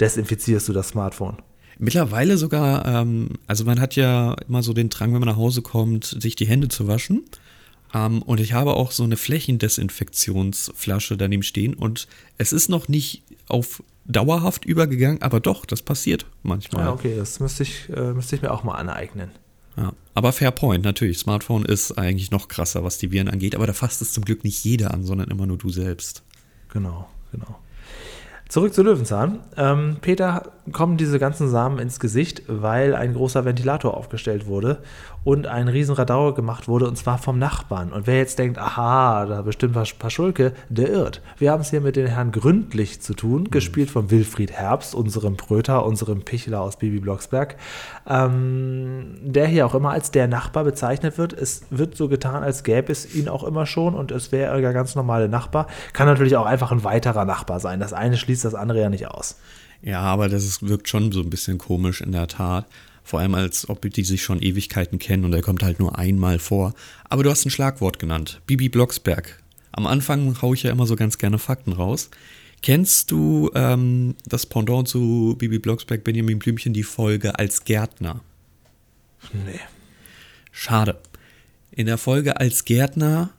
desinfizierst 0.00 0.68
du 0.68 0.72
das 0.74 0.88
Smartphone? 0.88 1.38
Mittlerweile 1.78 2.36
sogar, 2.36 2.84
ähm, 2.86 3.30
also 3.46 3.64
man 3.64 3.80
hat 3.80 3.94
ja 3.96 4.34
immer 4.48 4.62
so 4.62 4.72
den 4.72 4.88
Drang, 4.88 5.12
wenn 5.12 5.20
man 5.20 5.28
nach 5.28 5.36
Hause 5.36 5.62
kommt, 5.62 6.04
sich 6.04 6.34
die 6.36 6.46
Hände 6.46 6.68
zu 6.68 6.88
waschen. 6.88 7.24
Ähm, 7.94 8.22
und 8.22 8.40
ich 8.40 8.52
habe 8.52 8.74
auch 8.74 8.90
so 8.90 9.04
eine 9.04 9.16
Flächendesinfektionsflasche 9.16 11.16
daneben 11.16 11.42
stehen 11.42 11.74
und 11.74 12.08
es 12.36 12.52
ist 12.52 12.68
noch 12.68 12.88
nicht 12.88 13.22
auf 13.48 13.82
dauerhaft 14.04 14.64
übergegangen, 14.64 15.22
aber 15.22 15.40
doch, 15.40 15.66
das 15.66 15.82
passiert 15.82 16.26
manchmal. 16.42 16.86
Ja, 16.86 16.92
okay, 16.92 17.14
das 17.16 17.40
müsste 17.40 17.62
ich, 17.62 17.88
äh, 17.90 18.12
müsste 18.12 18.36
ich 18.36 18.42
mir 18.42 18.50
auch 18.50 18.64
mal 18.64 18.74
aneignen. 18.74 19.30
Ja, 19.76 19.92
aber 20.14 20.32
fair 20.32 20.50
point, 20.50 20.82
natürlich. 20.82 21.18
Smartphone 21.18 21.64
ist 21.64 21.92
eigentlich 21.92 22.30
noch 22.30 22.48
krasser, 22.48 22.82
was 22.82 22.98
die 22.98 23.12
Viren 23.12 23.28
angeht, 23.28 23.54
aber 23.54 23.66
da 23.66 23.72
fasst 23.72 24.02
es 24.02 24.12
zum 24.12 24.24
Glück 24.24 24.42
nicht 24.42 24.64
jeder 24.64 24.92
an, 24.92 25.04
sondern 25.04 25.30
immer 25.30 25.46
nur 25.46 25.58
du 25.58 25.70
selbst. 25.70 26.22
Genau, 26.70 27.08
genau. 27.30 27.58
Zurück 28.48 28.74
zu 28.74 28.82
Löwenzahn. 28.82 29.40
Ähm, 29.56 29.98
Peter 30.00 30.52
kommen 30.72 30.96
diese 30.96 31.18
ganzen 31.18 31.48
Samen 31.48 31.78
ins 31.78 32.00
Gesicht, 32.00 32.42
weil 32.46 32.94
ein 32.94 33.14
großer 33.14 33.44
Ventilator 33.44 33.96
aufgestellt 33.96 34.46
wurde 34.46 34.78
und 35.24 35.46
ein 35.46 35.68
riesen 35.68 35.94
Radau 35.94 36.32
gemacht 36.32 36.68
wurde, 36.68 36.88
und 36.88 36.96
zwar 36.96 37.18
vom 37.18 37.38
Nachbarn. 37.38 37.92
Und 37.92 38.06
wer 38.06 38.16
jetzt 38.16 38.38
denkt, 38.38 38.58
aha, 38.58 39.26
da 39.26 39.42
bestimmt 39.42 39.74
was 39.74 39.92
Paschulke, 39.92 40.52
der 40.68 40.88
irrt. 40.88 41.20
Wir 41.38 41.52
haben 41.52 41.60
es 41.60 41.70
hier 41.70 41.80
mit 41.80 41.96
dem 41.96 42.06
Herrn 42.06 42.32
Gründlich 42.32 43.00
zu 43.02 43.14
tun, 43.14 43.50
gespielt 43.50 43.90
von 43.90 44.10
Wilfried 44.10 44.52
Herbst, 44.52 44.94
unserem 44.94 45.36
Pröter, 45.36 45.84
unserem 45.84 46.22
Pichler 46.22 46.60
aus 46.60 46.76
Bibi 46.76 47.00
Blocksberg, 47.00 47.56
ähm, 48.08 49.16
der 49.20 49.46
hier 49.46 49.66
auch 49.66 49.74
immer 49.74 49.90
als 49.90 50.10
der 50.10 50.28
Nachbar 50.28 50.64
bezeichnet 50.64 51.18
wird. 51.18 51.32
Es 51.32 51.62
wird 51.70 51.96
so 51.96 52.08
getan, 52.08 52.42
als 52.42 52.62
gäbe 52.62 52.90
es 52.90 53.14
ihn 53.14 53.28
auch 53.28 53.44
immer 53.44 53.66
schon 53.66 53.94
und 53.94 54.12
es 54.12 54.32
wäre 54.32 54.60
der 54.60 54.72
ganz 54.72 54.94
normale 54.94 55.28
Nachbar. 55.28 55.66
Kann 55.92 56.06
natürlich 56.06 56.36
auch 56.36 56.46
einfach 56.46 56.72
ein 56.72 56.84
weiterer 56.84 57.24
Nachbar 57.24 57.60
sein. 57.60 57.80
Das 57.80 57.92
eine 57.92 58.16
schließt 58.16 58.44
das 58.44 58.54
andere 58.54 58.80
ja 58.80 58.88
nicht 58.88 59.08
aus. 59.08 59.36
Ja, 59.82 60.00
aber 60.00 60.28
das 60.28 60.44
ist, 60.44 60.66
wirkt 60.66 60.88
schon 60.88 61.12
so 61.12 61.20
ein 61.20 61.30
bisschen 61.30 61.58
komisch 61.58 62.00
in 62.00 62.12
der 62.12 62.26
Tat. 62.28 62.66
Vor 63.04 63.20
allem, 63.20 63.34
als 63.34 63.68
ob 63.68 63.80
die 63.90 64.04
sich 64.04 64.22
schon 64.22 64.42
Ewigkeiten 64.42 64.98
kennen 64.98 65.24
und 65.24 65.32
er 65.32 65.40
kommt 65.40 65.62
halt 65.62 65.78
nur 65.78 65.98
einmal 65.98 66.38
vor. 66.38 66.74
Aber 67.04 67.22
du 67.22 67.30
hast 67.30 67.46
ein 67.46 67.50
Schlagwort 67.50 67.98
genannt. 67.98 68.42
Bibi 68.46 68.68
Blocksberg. 68.68 69.42
Am 69.72 69.86
Anfang 69.86 70.42
haue 70.42 70.54
ich 70.54 70.64
ja 70.64 70.70
immer 70.70 70.86
so 70.86 70.96
ganz 70.96 71.18
gerne 71.18 71.38
Fakten 71.38 71.72
raus. 71.72 72.10
Kennst 72.62 73.10
du 73.10 73.50
ähm, 73.54 74.16
das 74.26 74.46
Pendant 74.46 74.88
zu 74.88 75.36
Bibi 75.38 75.58
Blocksberg, 75.58 76.04
Benjamin 76.04 76.38
Blümchen, 76.38 76.72
die 76.72 76.82
Folge 76.82 77.38
als 77.38 77.64
Gärtner? 77.64 78.20
Nee. 79.32 79.60
Schade. 80.50 80.98
In 81.70 81.86
der 81.86 81.98
Folge 81.98 82.38
als 82.40 82.64
Gärtner 82.64 83.30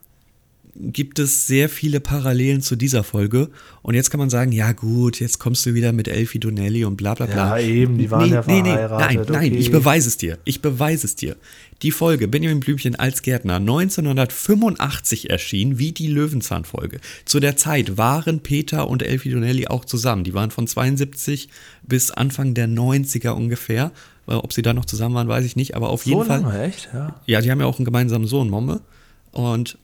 gibt 0.79 1.19
es 1.19 1.45
sehr 1.45 1.67
viele 1.67 1.99
Parallelen 1.99 2.61
zu 2.61 2.75
dieser 2.77 3.03
Folge. 3.03 3.49
Und 3.81 3.95
jetzt 3.95 4.09
kann 4.09 4.19
man 4.19 4.29
sagen, 4.29 4.51
ja 4.53 4.71
gut, 4.71 5.19
jetzt 5.19 5.37
kommst 5.37 5.65
du 5.65 5.73
wieder 5.73 5.91
mit 5.91 6.07
Elfie 6.07 6.39
Donnelly 6.39 6.85
und 6.85 6.95
bla 6.95 7.13
bla 7.15 7.25
bla. 7.25 7.59
Ja, 7.59 7.65
eben, 7.65 7.97
die 7.97 8.09
waren 8.09 8.29
ja 8.29 8.43
Nein, 8.47 8.65
verheiratet, 8.65 9.29
nein, 9.29 9.49
okay. 9.51 9.57
ich 9.57 9.71
beweise 9.71 10.07
es 10.07 10.17
dir. 10.17 10.37
Ich 10.45 10.61
beweise 10.61 11.05
es 11.05 11.15
dir. 11.15 11.35
Die 11.81 11.91
Folge 11.91 12.27
Benjamin 12.27 12.59
Blümchen 12.61 12.95
als 12.95 13.21
Gärtner 13.21 13.55
1985 13.55 15.29
erschien, 15.29 15.79
wie 15.79 15.91
die 15.91 16.07
Löwenzahn-Folge. 16.07 16.99
Zu 17.25 17.39
der 17.39 17.55
Zeit 17.57 17.97
waren 17.97 18.39
Peter 18.41 18.87
und 18.89 19.03
Elfie 19.03 19.31
Donnelly 19.31 19.67
auch 19.67 19.85
zusammen. 19.85 20.23
Die 20.23 20.33
waren 20.33 20.51
von 20.51 20.67
72 20.67 21.49
bis 21.83 22.11
Anfang 22.11 22.53
der 22.53 22.67
90er 22.67 23.29
ungefähr 23.31 23.91
Ob 24.27 24.53
sie 24.53 24.61
da 24.61 24.73
noch 24.73 24.85
zusammen 24.85 25.15
waren, 25.15 25.27
weiß 25.27 25.43
ich 25.43 25.55
nicht, 25.55 25.75
aber 25.75 25.89
auf 25.89 26.03
So 26.03 26.11
jeden 26.11 26.25
Fall. 26.25 26.41
lange, 26.41 26.61
echt? 26.61 26.89
Ja. 26.93 27.19
Ja, 27.25 27.41
die 27.41 27.49
haben 27.51 27.59
ja 27.59 27.65
auch 27.65 27.79
einen 27.79 27.85
gemeinsamen 27.85 28.27
Sohn, 28.27 28.49
Momme. 28.49 28.81
Und 29.31 29.77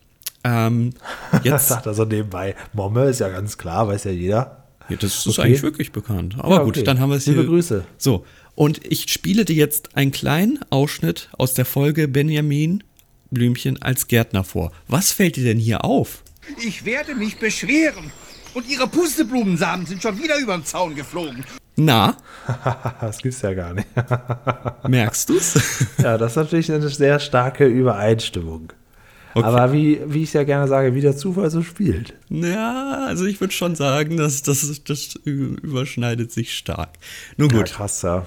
ähm, 0.45 0.91
Das 1.31 1.43
jetzt, 1.43 1.67
sagt 1.69 1.85
er 1.87 1.93
so 1.93 2.05
nebenbei. 2.05 2.55
Momme 2.73 3.05
ist 3.05 3.19
ja 3.19 3.27
ganz 3.29 3.57
klar, 3.57 3.87
weiß 3.87 4.05
ja 4.05 4.11
jeder. 4.11 4.63
ja, 4.89 4.95
das 4.95 5.25
ist 5.25 5.27
Okay. 5.39 5.41
eigentlich 5.47 5.63
wirklich 5.63 5.91
bekannt. 5.91 6.35
Aber 6.39 6.57
Ja, 6.57 6.63
gut, 6.63 6.77
okay. 6.77 6.83
dann 6.85 6.99
haben 6.99 7.09
wir 7.09 7.17
es 7.17 7.25
Liebe 7.25 7.41
hier. 7.41 7.49
Grüße. 7.49 7.83
So, 7.97 8.25
und 8.53 8.79
ich 8.85 9.11
spiele 9.11 9.43
dir 9.43 9.55
jetzt 9.55 9.97
einen 9.97 10.11
kleinen 10.11 10.59
Ausschnitt 10.69 11.29
aus 11.37 11.53
der 11.55 11.65
Folge 11.65 12.07
Benjamin 12.07 12.83
Blümchen 13.31 13.81
als 13.81 14.07
Gärtner 14.07 14.43
vor. 14.45 14.71
Was 14.87 15.11
fällt 15.11 15.35
dir 15.35 15.43
denn 15.43 15.57
hier 15.57 15.83
auf? 15.83 16.23
Ich 16.65 16.85
werde 16.85 17.15
mich 17.15 17.37
beschweren. 17.39 18.11
Und 18.53 18.69
Ihre 18.69 18.87
Pusteblumensamen 18.87 19.85
sind 19.85 20.01
schon 20.01 20.17
wieder 20.21 20.37
über 20.37 20.55
den 20.55 20.63
Zaun 20.63 20.95
geflogen. 20.95 21.43
Na, 21.75 22.15
Das 23.01 23.17
gibt's 23.17 23.41
ja 23.41 23.53
gar 23.53 23.73
nicht. 23.73 23.87
merkst 24.87 25.27
du's? 25.27 25.55
Ja, 26.01 26.17
das 26.17 26.31
ist 26.33 26.35
natürlich 26.37 26.71
eine 26.71 26.87
sehr 26.87 27.19
starke 27.19 27.65
Übereinstimmung. 27.65 28.71
Okay. 29.35 29.45
Aber 29.45 29.73
wie, 29.73 29.99
wie 30.07 30.23
ich 30.23 30.31
ja 30.31 30.43
gerne 30.45 30.65
sage, 30.69 30.95
wie 30.95 31.01
der 31.01 31.17
Zufall 31.17 31.51
so 31.51 31.61
spielt. 31.61 32.13
Ja, 32.29 33.03
also 33.05 33.25
ich 33.25 33.41
würde 33.41 33.53
schon 33.53 33.75
sagen, 33.75 34.15
dass 34.15 34.41
das, 34.43 34.81
das 34.85 35.15
überschneidet 35.25 36.31
sich 36.31 36.55
stark. 36.57 36.91
Nun 37.35 37.49
Ja, 37.49 37.57
gut. 37.57 37.71
krass, 37.73 38.01
ja. 38.01 38.25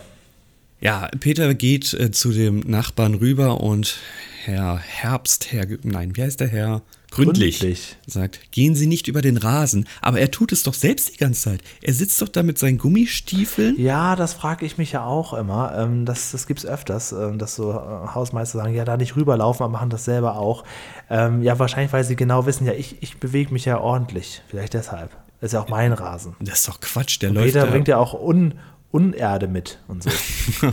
Ja, 0.81 1.09
Peter 1.19 1.55
geht 1.55 1.95
äh, 1.95 2.11
zu 2.11 2.31
dem 2.31 2.61
Nachbarn 2.61 3.15
rüber 3.15 3.63
und 3.63 3.97
Herr 4.45 4.79
Herbst, 4.79 5.51
Herr, 5.51 5.67
nein, 5.83 6.15
wie 6.15 6.23
heißt 6.23 6.41
der 6.41 6.49
Herr? 6.49 6.83
Gründlich, 7.11 7.59
Gründlich. 7.61 7.97
sagt, 8.07 8.53
gehen 8.53 8.75
Sie 8.75 8.87
nicht 8.87 9.09
über 9.09 9.23
den 9.23 9.39
Rasen. 9.39 9.87
Aber 10.03 10.21
er 10.21 10.31
tut 10.31 10.53
es 10.53 10.63
doch 10.63 10.75
selbst 10.75 11.15
die 11.15 11.17
ganze 11.17 11.43
Zeit. 11.43 11.61
Er 11.83 11.95
sitzt 11.95 12.21
doch 12.21 12.29
da 12.29 12.43
mit 12.43 12.59
seinen 12.59 12.79
Gummistiefeln. 12.79 13.81
Ja, 13.81 14.15
das 14.15 14.35
frage 14.35 14.67
ich 14.67 14.77
mich 14.77 14.93
ja 14.93 15.05
auch 15.05 15.33
immer. 15.33 15.75
Ähm, 15.77 16.05
das 16.05 16.33
das 16.33 16.47
gibt 16.47 16.61
es 16.61 16.67
öfters, 16.67 17.13
ähm, 17.13 17.39
dass 17.39 17.55
so 17.55 17.73
äh, 17.73 18.15
Hausmeister 18.15 18.59
sagen, 18.59 18.75
ja, 18.75 18.85
da 18.85 18.97
nicht 18.97 19.17
rüberlaufen, 19.17 19.65
aber 19.65 19.73
machen 19.73 19.91
das 19.91 20.05
selber 20.05 20.37
auch. 20.37 20.65
Ähm, 21.09 21.43
ja, 21.43 21.59
wahrscheinlich, 21.59 21.93
weil 21.93 22.05
sie 22.05 22.17
genau 22.17 22.47
wissen, 22.47 22.67
ja, 22.67 22.73
ich, 22.73 22.97
ich 23.03 23.19
bewege 23.19 23.53
mich 23.53 23.65
ja 23.65 23.81
ordentlich. 23.81 24.43
Vielleicht 24.49 24.75
deshalb. 24.75 25.17
ist 25.41 25.55
ja 25.55 25.63
auch 25.63 25.69
mein 25.69 25.93
Rasen. 25.93 26.37
Das 26.41 26.61
ist 26.61 26.69
doch 26.69 26.81
Quatsch, 26.81 27.23
der 27.23 27.31
läuft 27.31 27.47
Peter 27.47 27.65
da. 27.65 27.71
bringt 27.71 27.89
ja 27.89 27.97
auch 27.97 28.15
Un 28.15 28.55
Unerde 28.91 29.49
mit 29.49 29.79
und 29.87 30.03
so. 30.03 30.11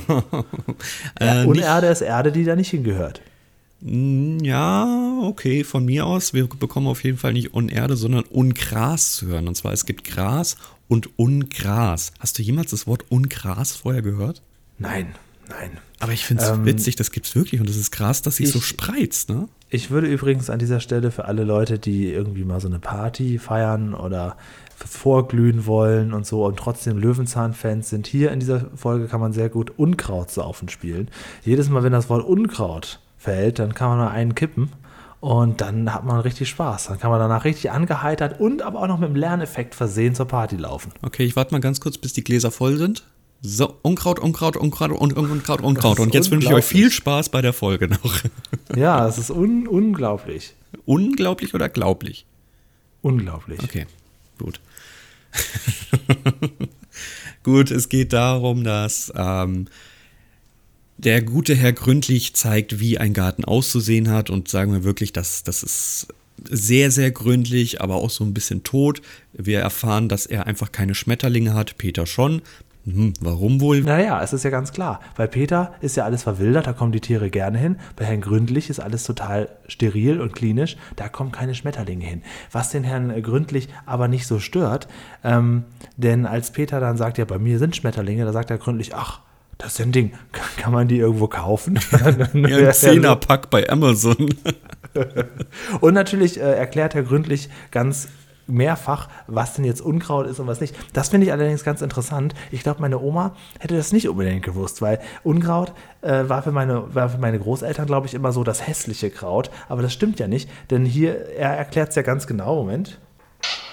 äh, 1.20 1.26
ja, 1.26 1.34
nicht, 1.36 1.48
Unerde 1.48 1.88
ist 1.88 2.02
Erde, 2.02 2.32
die 2.32 2.46
da 2.46 2.56
nicht 2.56 2.70
hingehört. 2.70 3.22
Mm, 3.82 4.40
ja, 4.40 5.20
okay, 5.24 5.64
von 5.64 5.86
mir 5.86 6.06
aus. 6.06 6.34
Wir 6.34 6.48
bekommen 6.48 6.88
auf 6.88 7.04
jeden 7.04 7.18
Fall 7.18 7.34
nicht 7.34 7.54
Unerde, 7.54 7.96
sondern 7.98 8.24
Ungras 8.26 9.14
zu 9.16 9.28
hören. 9.28 9.48
Und 9.48 9.56
zwar, 9.56 9.74
es 9.74 9.86
gibt 9.86 10.04
Gras 10.04 10.58
und 10.88 11.18
Ungras. 11.18 12.12
Hast 12.20 12.38
du 12.38 12.44
jemals 12.44 12.72
das 12.72 12.88
Wort 12.88 13.06
Ungras 13.10 13.76
vorher 13.76 14.02
gehört? 14.02 14.42
Nein, 14.78 15.16
nein. 15.50 15.72
Aber 16.00 16.14
ich 16.14 16.26
finde 16.26 16.44
es 16.44 16.50
Ähm, 16.50 16.66
witzig, 16.66 16.96
das 16.96 17.12
gibt's 17.12 17.36
wirklich 17.36 17.62
und 17.62 17.70
das 17.70 17.78
ist 17.78 17.92
Gras, 17.92 18.22
das 18.22 18.38
sich 18.38 18.50
so 18.50 18.60
spreizt, 18.60 19.30
ne? 19.30 19.48
Ich 19.70 19.90
würde 19.90 20.08
übrigens 20.08 20.50
an 20.50 20.60
dieser 20.60 20.80
Stelle 20.80 21.12
für 21.12 21.26
alle 21.26 21.44
Leute, 21.44 21.80
die 21.80 22.12
irgendwie 22.12 22.44
mal 22.44 22.60
so 22.62 22.68
eine 22.68 22.80
Party 22.80 23.40
feiern 23.40 23.94
oder 23.94 24.38
vorglühen 24.76 25.66
wollen 25.66 26.14
und 26.14 26.26
so 26.26 26.46
und 26.46 26.58
trotzdem 26.58 26.98
Löwenzahn-Fans 26.98 27.90
sind, 27.90 28.08
hier 28.08 28.32
in 28.32 28.40
dieser 28.40 28.70
Folge 28.76 29.08
kann 29.08 29.22
man 29.22 29.34
sehr 29.34 29.50
gut 29.50 29.72
Unkrautsaufen 29.78 30.70
spielen. 30.70 31.08
Jedes 31.44 31.70
Mal, 31.70 31.84
wenn 31.84 31.94
das 31.94 32.10
Wort 32.10 32.26
Unkraut 32.26 33.00
fällt, 33.18 33.60
dann 33.60 33.74
kann 33.74 33.90
man 33.90 33.98
mal 34.00 34.10
einen 34.12 34.36
kippen 34.36 34.72
und 35.20 35.62
dann 35.62 35.94
hat 35.94 36.06
man 36.06 36.20
richtig 36.20 36.50
Spaß. 36.50 36.88
Dann 36.88 37.00
kann 37.00 37.10
man 37.12 37.20
danach 37.20 37.46
richtig 37.46 37.72
angeheitert 37.72 38.40
und 38.40 38.62
aber 38.62 38.82
auch 38.82 38.88
noch 38.88 39.00
mit 39.00 39.10
dem 39.10 39.16
Lerneffekt 39.16 39.76
versehen 39.76 40.16
zur 40.16 40.28
Party 40.28 40.58
laufen. 40.58 40.92
Okay, 41.02 41.24
ich 41.24 41.36
warte 41.36 41.54
mal 41.54 41.62
ganz 41.62 41.80
kurz, 41.80 41.98
bis 41.98 42.14
die 42.14 42.24
Gläser 42.24 42.52
voll 42.52 42.78
sind. 42.78 43.04
So, 43.42 43.76
Unkraut, 43.84 44.20
Unkraut, 44.20 44.58
Unkraut, 44.58 44.92
Un- 44.92 45.16
Un- 45.18 45.30
Unkraut, 45.30 45.62
Unkraut. 45.62 46.00
Und 46.00 46.14
jetzt 46.16 46.32
wünsche 46.32 46.48
ich 46.48 46.54
euch 46.54 46.66
viel 46.66 46.90
Spaß 46.90 47.30
bei 47.30 47.42
der 47.42 47.54
Folge 47.54 47.88
noch. 47.88 48.16
Ja, 48.76 49.08
es 49.08 49.18
ist 49.20 49.30
un 49.30 49.68
unglaublich. 49.68 50.54
Unglaublich 50.86 51.54
oder 51.54 51.70
glaublich? 51.70 52.26
Unglaublich. 53.02 53.62
Okay, 53.64 53.86
gut. 54.40 54.60
gut, 57.44 57.72
es 57.72 57.90
geht 57.90 58.14
darum, 58.14 58.64
dass 58.64 59.12
ähm, 59.16 59.68
der 60.98 61.22
gute 61.22 61.56
Herr 61.56 61.74
Gründlich 61.74 62.34
zeigt, 62.36 62.80
wie 62.80 62.98
ein 62.98 63.14
Garten 63.14 63.46
auszusehen 63.46 64.10
hat 64.10 64.30
und 64.30 64.48
sagen 64.48 64.72
wir 64.72 64.84
wirklich, 64.84 65.14
dass 65.14 65.44
das 65.44 65.64
ist 65.64 66.08
sehr, 66.44 66.92
sehr 66.92 67.12
gründlich, 67.12 67.82
aber 67.82 67.96
auch 67.96 68.10
so 68.10 68.24
ein 68.24 68.34
bisschen 68.34 68.64
tot. 68.64 69.02
Wir 69.34 69.60
erfahren, 69.60 70.10
dass 70.10 70.26
er 70.26 70.48
einfach 70.48 70.72
keine 70.72 70.96
Schmetterlinge 70.96 71.54
hat, 71.54 71.78
Peter 71.78 72.06
schon. 72.06 72.42
Hm, 72.86 73.14
warum 73.20 73.62
wohl? 73.62 73.82
Naja, 73.82 74.22
es 74.22 74.32
ist 74.32 74.44
ja 74.44 74.52
ganz 74.52 74.72
klar. 74.72 75.00
Bei 75.18 75.26
Peter 75.26 75.74
ist 75.82 75.98
ja 75.98 76.06
alles 76.06 76.22
verwildert, 76.22 76.68
da 76.68 76.74
kommen 76.74 76.92
die 76.92 77.00
Tiere 77.00 77.32
gerne 77.32 77.58
hin. 77.58 77.78
Bei 77.96 78.06
Herrn 78.06 78.22
Gründlich 78.22 78.70
ist 78.70 78.80
alles 78.80 79.04
total 79.04 79.50
steril 79.68 80.22
und 80.22 80.34
klinisch, 80.34 80.78
da 80.96 81.10
kommen 81.10 81.32
keine 81.32 81.56
Schmetterlinge 81.56 82.06
hin. 82.06 82.22
Was 82.52 82.70
den 82.70 82.84
Herrn 82.84 83.24
Gründlich 83.24 83.70
aber 83.88 84.08
nicht 84.08 84.28
so 84.28 84.40
stört, 84.40 84.88
ähm, 85.24 85.64
denn 85.98 86.28
als 86.28 86.52
Peter 86.52 86.80
dann 86.80 86.98
sagt, 86.98 87.18
ja, 87.18 87.26
bei 87.26 87.40
mir 87.40 87.58
sind 87.58 87.76
Schmetterlinge, 87.76 88.24
da 88.24 88.32
sagt 88.32 88.52
er 88.52 88.60
Gründlich, 88.60 88.94
ach, 88.94 89.22
das 89.58 89.74
ist 89.74 89.80
ja 89.80 89.86
ein 89.86 89.92
Ding, 89.92 90.14
kann 90.58 90.74
man 90.74 90.88
die 90.88 90.98
irgendwo 90.98 91.28
kaufen? 91.28 91.80
Ja, 92.34 92.58
ein 92.58 92.74
Zehnerpack 92.74 93.50
bei 93.50 93.70
Amazon. 93.70 94.36
Und 95.82 95.94
natürlich 95.94 96.40
äh, 96.40 96.56
erklärt 96.56 96.94
Herr 96.94 97.04
Gründlich 97.04 97.50
ganz 97.72 98.10
mehrfach, 98.48 99.10
was 99.28 99.54
denn 99.54 99.66
jetzt 99.66 99.82
Unkraut 99.82 100.28
ist 100.28 100.40
und 100.40 100.48
was 100.48 100.62
nicht. 100.62 100.76
Das 100.94 101.10
finde 101.10 101.26
ich 101.26 101.34
allerdings 101.34 101.64
ganz 101.64 101.82
interessant. 101.82 102.36
Ich 102.52 102.62
glaube, 102.62 102.82
meine 102.82 103.00
Oma 103.00 103.36
hätte 103.60 103.76
das 103.76 103.92
nicht 103.92 104.08
unbedingt 104.08 104.44
gewusst, 104.44 104.82
weil 104.82 105.02
Unkraut 105.24 105.74
äh, 106.02 106.30
war, 106.30 106.44
für 106.44 106.52
meine, 106.52 106.94
war 106.94 107.10
für 107.10 107.18
meine 107.18 107.40
Großeltern, 107.40 107.88
glaube 107.88 108.08
ich, 108.08 108.14
immer 108.14 108.32
so 108.32 108.44
das 108.44 108.68
hässliche 108.68 109.10
Kraut. 109.10 109.50
Aber 109.68 109.82
das 109.82 109.94
stimmt 109.94 110.20
ja 110.20 110.28
nicht, 110.28 110.50
denn 110.70 110.86
hier, 110.86 111.30
er 111.36 111.58
erklärt 111.58 111.90
es 111.90 111.96
ja 111.96 112.02
ganz 112.02 112.28
genau. 112.28 112.56
Moment. 112.56 113.00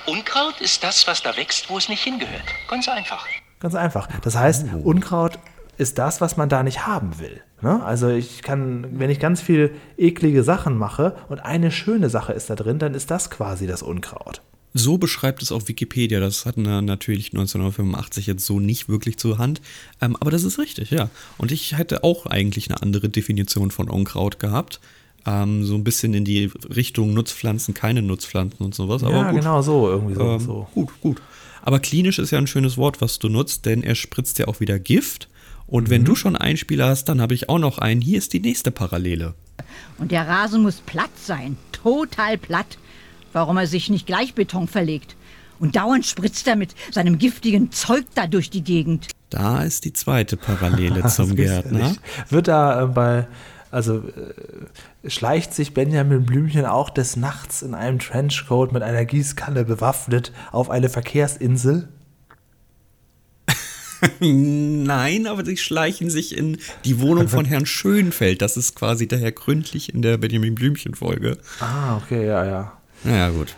Unkraut 0.07 0.61
ist 0.61 0.83
das, 0.83 1.07
was 1.07 1.23
da 1.23 1.37
wächst, 1.37 1.69
wo 1.71 1.79
es 1.79 1.89
nicht 1.89 2.03
hingehört. 2.03 2.43
Ganz 2.69 2.89
einfach. 2.89 3.27
Ganz 3.61 3.75
einfach. 3.75 4.09
Das 4.23 4.37
heißt, 4.37 4.67
Unkraut 4.83 5.39
ist 5.83 5.99
das, 5.99 6.21
was 6.21 6.37
man 6.37 6.49
da 6.49 6.63
nicht 6.63 6.87
haben 6.87 7.19
will. 7.19 7.43
Ne? 7.61 7.83
Also 7.85 8.09
ich 8.09 8.43
kann, 8.43 8.87
wenn 8.99 9.11
ich 9.11 9.21
ganz 9.21 9.43
viel 9.43 9.73
eklige 9.99 10.43
Sachen 10.43 10.79
mache 10.79 11.17
und 11.29 11.41
eine 11.41 11.71
schöne 11.71 12.09
Sache 12.09 12.33
ist 12.33 12.49
da 12.49 12.55
drin, 12.55 12.79
dann 12.79 12.95
ist 12.95 13.11
das 13.11 13.31
quasi 13.31 13.67
das 13.67 13.83
Unkraut. 13.83 14.43
So 14.75 14.97
beschreibt 14.97 15.43
es 15.43 15.53
auch 15.53 15.69
Wikipedia. 15.69 16.19
Das 16.19 16.47
hatten 16.47 16.65
wir 16.65 16.81
natürlich 16.81 17.33
1985 17.33 18.27
jetzt 18.27 18.47
so 18.47 18.59
nicht 18.59 18.89
wirklich 18.89 19.19
zur 19.19 19.37
Hand. 19.37 19.61
Ähm, 20.01 20.17
aber 20.19 20.31
das 20.31 20.45
ist 20.45 20.59
richtig, 20.59 20.91
ja. 20.91 21.11
Und 21.37 21.53
ich 21.53 21.77
hätte 21.77 22.05
auch 22.05 22.25
eigentlich 22.25 22.71
eine 22.71 22.81
andere 22.81 23.11
Definition 23.11 23.71
von 23.71 23.91
Unkraut 23.91 24.39
gehabt. 24.39 24.81
Ähm, 25.27 25.65
so 25.65 25.75
ein 25.75 25.85
bisschen 25.85 26.15
in 26.15 26.25
die 26.25 26.51
Richtung 26.75 27.13
Nutzpflanzen, 27.13 27.75
keine 27.75 28.01
Nutzpflanzen 28.01 28.65
und 28.65 28.75
sowas. 28.75 29.03
Aber 29.03 29.15
ja, 29.15 29.31
gut. 29.31 29.41
genau 29.41 29.61
so, 29.61 29.89
irgendwie 29.91 30.15
so. 30.15 30.23
Ähm, 30.23 30.41
so. 30.41 30.69
Gut, 30.75 30.89
gut. 31.01 31.23
Aber 31.61 31.79
klinisch 31.79 32.19
ist 32.19 32.31
ja 32.31 32.39
ein 32.39 32.47
schönes 32.47 32.77
Wort, 32.79 33.01
was 33.01 33.19
du 33.19 33.29
nutzt, 33.29 33.67
denn 33.67 33.83
er 33.83 33.95
spritzt 33.95 34.39
ja 34.39 34.49
auch 34.49 34.61
wieder 34.61 34.79
Gift. 34.79 35.29
Und 35.73 35.85
Mhm. 35.85 35.91
wenn 35.91 36.05
du 36.05 36.15
schon 36.15 36.37
einen 36.37 36.59
Spieler 36.59 36.87
hast, 36.89 37.07
dann 37.09 37.23
habe 37.23 37.33
ich 37.33 37.49
auch 37.49 37.59
noch 37.59 37.79
einen. 37.79 38.03
Hier 38.03 38.19
ist 38.19 38.35
die 38.35 38.41
nächste 38.41 38.71
Parallele. 38.71 39.35
Und 39.97 40.13
der 40.13 40.29
Rasen 40.29 40.63
muss 40.63 40.77
platt 40.83 41.11
sein, 41.17 41.57
total 41.73 42.37
platt. 42.37 42.77
Warum 43.33 43.57
er 43.57 43.67
sich 43.67 43.89
nicht 43.89 44.07
gleich 44.07 44.35
Beton 44.35 44.69
verlegt. 44.69 45.17
Und 45.59 45.75
dauernd 45.75 46.05
spritzt 46.05 46.47
er 46.47 46.57
mit 46.57 46.75
seinem 46.91 47.17
giftigen 47.17 47.73
Zeug 47.73 48.05
da 48.15 48.27
durch 48.27 48.51
die 48.51 48.63
Gegend. 48.63 49.07
Da 49.31 49.63
ist 49.63 49.87
die 49.87 49.95
zweite 49.95 50.37
Parallele 50.37 51.07
zum 51.09 51.35
Gärtner. 51.37 51.95
Wird 52.29 52.49
da 52.49 52.83
äh, 52.83 52.87
bei, 52.89 53.27
also 53.71 54.03
äh, 55.05 55.09
schleicht 55.09 55.55
sich 55.55 55.73
Benjamin 55.73 56.27
Blümchen 56.27 56.67
auch 56.67 56.91
des 56.91 57.17
Nachts 57.17 57.63
in 57.63 57.73
einem 57.73 57.99
Trenchcoat 57.99 58.73
mit 58.73 58.83
einer 58.83 59.07
Gießkanne 59.07 59.65
bewaffnet 59.65 60.33
auf 60.51 60.69
eine 60.69 60.91
Verkehrsinsel? 60.91 61.89
Nein, 64.21 65.27
aber 65.27 65.45
sie 65.45 65.57
schleichen 65.57 66.11
sich 66.11 66.37
in 66.37 66.59
die 66.85 67.01
Wohnung 67.01 67.29
von 67.29 67.45
Herrn 67.45 67.67
Schönfeld. 67.67 68.43
Das 68.43 68.57
ist 68.57 68.75
quasi 68.77 69.07
der 69.07 69.19
Herr 69.19 69.33
Gründlich 69.33 69.93
in 69.95 70.03
der 70.03 70.17
Benjamin 70.19 70.55
Blümchen-Folge. 70.55 71.39
Ah, 71.61 71.97
okay, 71.97 72.27
ja, 72.27 72.45
ja. 72.45 72.73
Naja, 73.05 73.31
gut. 73.31 73.55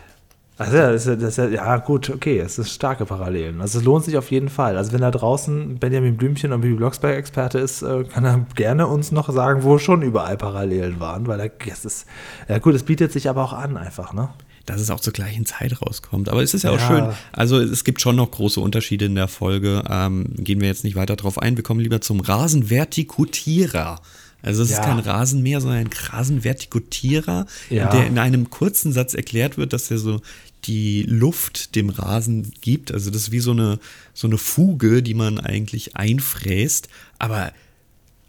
Also 0.57 0.77
ja, 0.77 0.93
das 0.93 1.03
ist, 1.03 1.09
ja- 1.09 1.17
das 1.17 1.39
ist, 1.39 1.53
ja- 1.53 1.77
gut, 1.79 2.11
okay, 2.11 2.39
es 2.39 2.59
ist 2.59 2.73
starke 2.73 3.05
Parallelen. 3.07 3.61
Also 3.61 3.79
es 3.81 3.85
lohnt 3.85 4.05
sich 4.05 4.17
auf 4.17 4.31
jeden 4.31 4.49
Fall. 4.49 4.77
Also 4.77 4.93
wenn 4.93 5.01
da 5.01 5.11
draußen 5.11 5.79
Benjamin 5.81 6.17
Blümchen 6.17 6.53
und 6.53 6.61
Bibi 6.61 6.75
Blocksberg 6.77 7.17
Experte 7.17 7.59
ist, 7.59 7.83
äh, 7.83 8.05
kann 8.05 8.25
er 8.25 8.47
gerne 8.55 8.87
uns 8.87 9.11
noch 9.11 9.29
sagen, 9.33 9.65
wo 9.65 9.79
schon 9.79 10.03
überall 10.03 10.37
Parallelen 10.37 11.01
waren, 11.01 11.27
weil 11.27 11.41
er, 11.41 11.51
es 11.71 11.85
ist, 11.85 12.07
ja 12.49 12.59
gut, 12.59 12.75
es 12.75 12.85
bietet 12.85 13.11
sich 13.11 13.29
aber 13.29 13.43
auch 13.43 13.53
an 13.53 13.77
einfach, 13.77 14.13
ne? 14.13 14.29
Dass 14.67 14.81
es 14.81 14.89
auch 14.91 15.01
zur 15.01 15.13
gleichen 15.13 15.45
Zeit 15.45 15.83
rauskommt. 15.83 16.29
Aber 16.31 16.43
es 16.43 16.55
ist 16.55 16.63
ja 16.63 16.71
auch 16.71 16.79
Ja. 16.81 16.87
schön. 16.87 17.17
Also 17.33 17.59
es 17.61 17.85
gibt 17.85 18.01
schon 18.01 18.17
noch 18.17 18.31
große 18.31 18.61
Unterschiede 18.61 19.05
in 19.05 19.15
der 19.15 19.29
Folge. 19.29 19.85
Ähm, 19.89 20.27
gehen 20.39 20.61
wir 20.61 20.69
jetzt 20.69 20.85
nicht 20.85 20.97
weiter 20.97 21.17
drauf 21.17 21.39
ein. 21.39 21.57
Wir 21.57 21.63
kommen 21.65 21.81
lieber 21.81 22.01
zum 22.01 22.21
Rasenvertikutierer. 22.21 24.01
Also 24.43 24.63
es 24.63 24.71
Ja. 24.71 24.79
ist 24.79 24.85
kein 24.85 24.99
Rasenmäher, 24.99 25.61
sondern 25.61 25.81
ein 25.81 25.91
Rasenvertikutierer, 25.93 27.47
Ja. 27.71 27.91
der 27.91 28.07
in 28.07 28.19
einem 28.19 28.51
kurzen 28.51 28.93
Satz 28.93 29.15
erklärt 29.15 29.57
wird, 29.57 29.73
dass 29.73 29.91
er 29.91 29.99
so 29.99 30.21
die 30.65 31.03
Luft 31.03 31.75
dem 31.77 31.91
Rasen 31.91 32.53
gibt. 32.61 32.93
Also 32.93 33.11
das 33.11 33.23
ist 33.23 33.33
wie 33.33 33.41
so 33.41 33.51
eine, 33.53 33.79
so 34.15 34.27
eine 34.27 34.39
Fuge, 34.39 35.03
die 35.03 35.15
man 35.15 35.39
eigentlich 35.41 35.97
einfräst. 35.97 36.89
Aber 37.19 37.53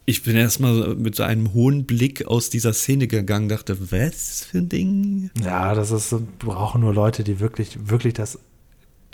Ich 0.07 0.21
bin 0.21 0.35
erstmal 0.35 0.95
mit 0.95 1.15
so 1.15 1.23
einem 1.23 1.53
hohen 1.53 1.85
Blick 1.85 2.27
aus 2.27 2.51
dieser 2.51 2.73
Szene 2.73 3.07
gegangen, 3.07 3.49
dachte, 3.49 3.91
was 3.91 4.45
für 4.45 4.59
ein 4.59 4.69
Ding? 4.69 5.31
Ja, 5.43 5.73
das 5.73 5.89
ist, 5.89 6.15
brauchen 6.37 6.81
nur 6.81 6.93
Leute, 6.93 7.23
die 7.23 7.39
wirklich, 7.39 7.89
wirklich 7.89 8.13
das, 8.13 8.37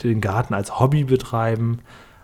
den 0.04 0.20
Garten 0.20 0.54
als 0.54 0.80
Hobby 0.82 1.06
betreiben 1.06 1.80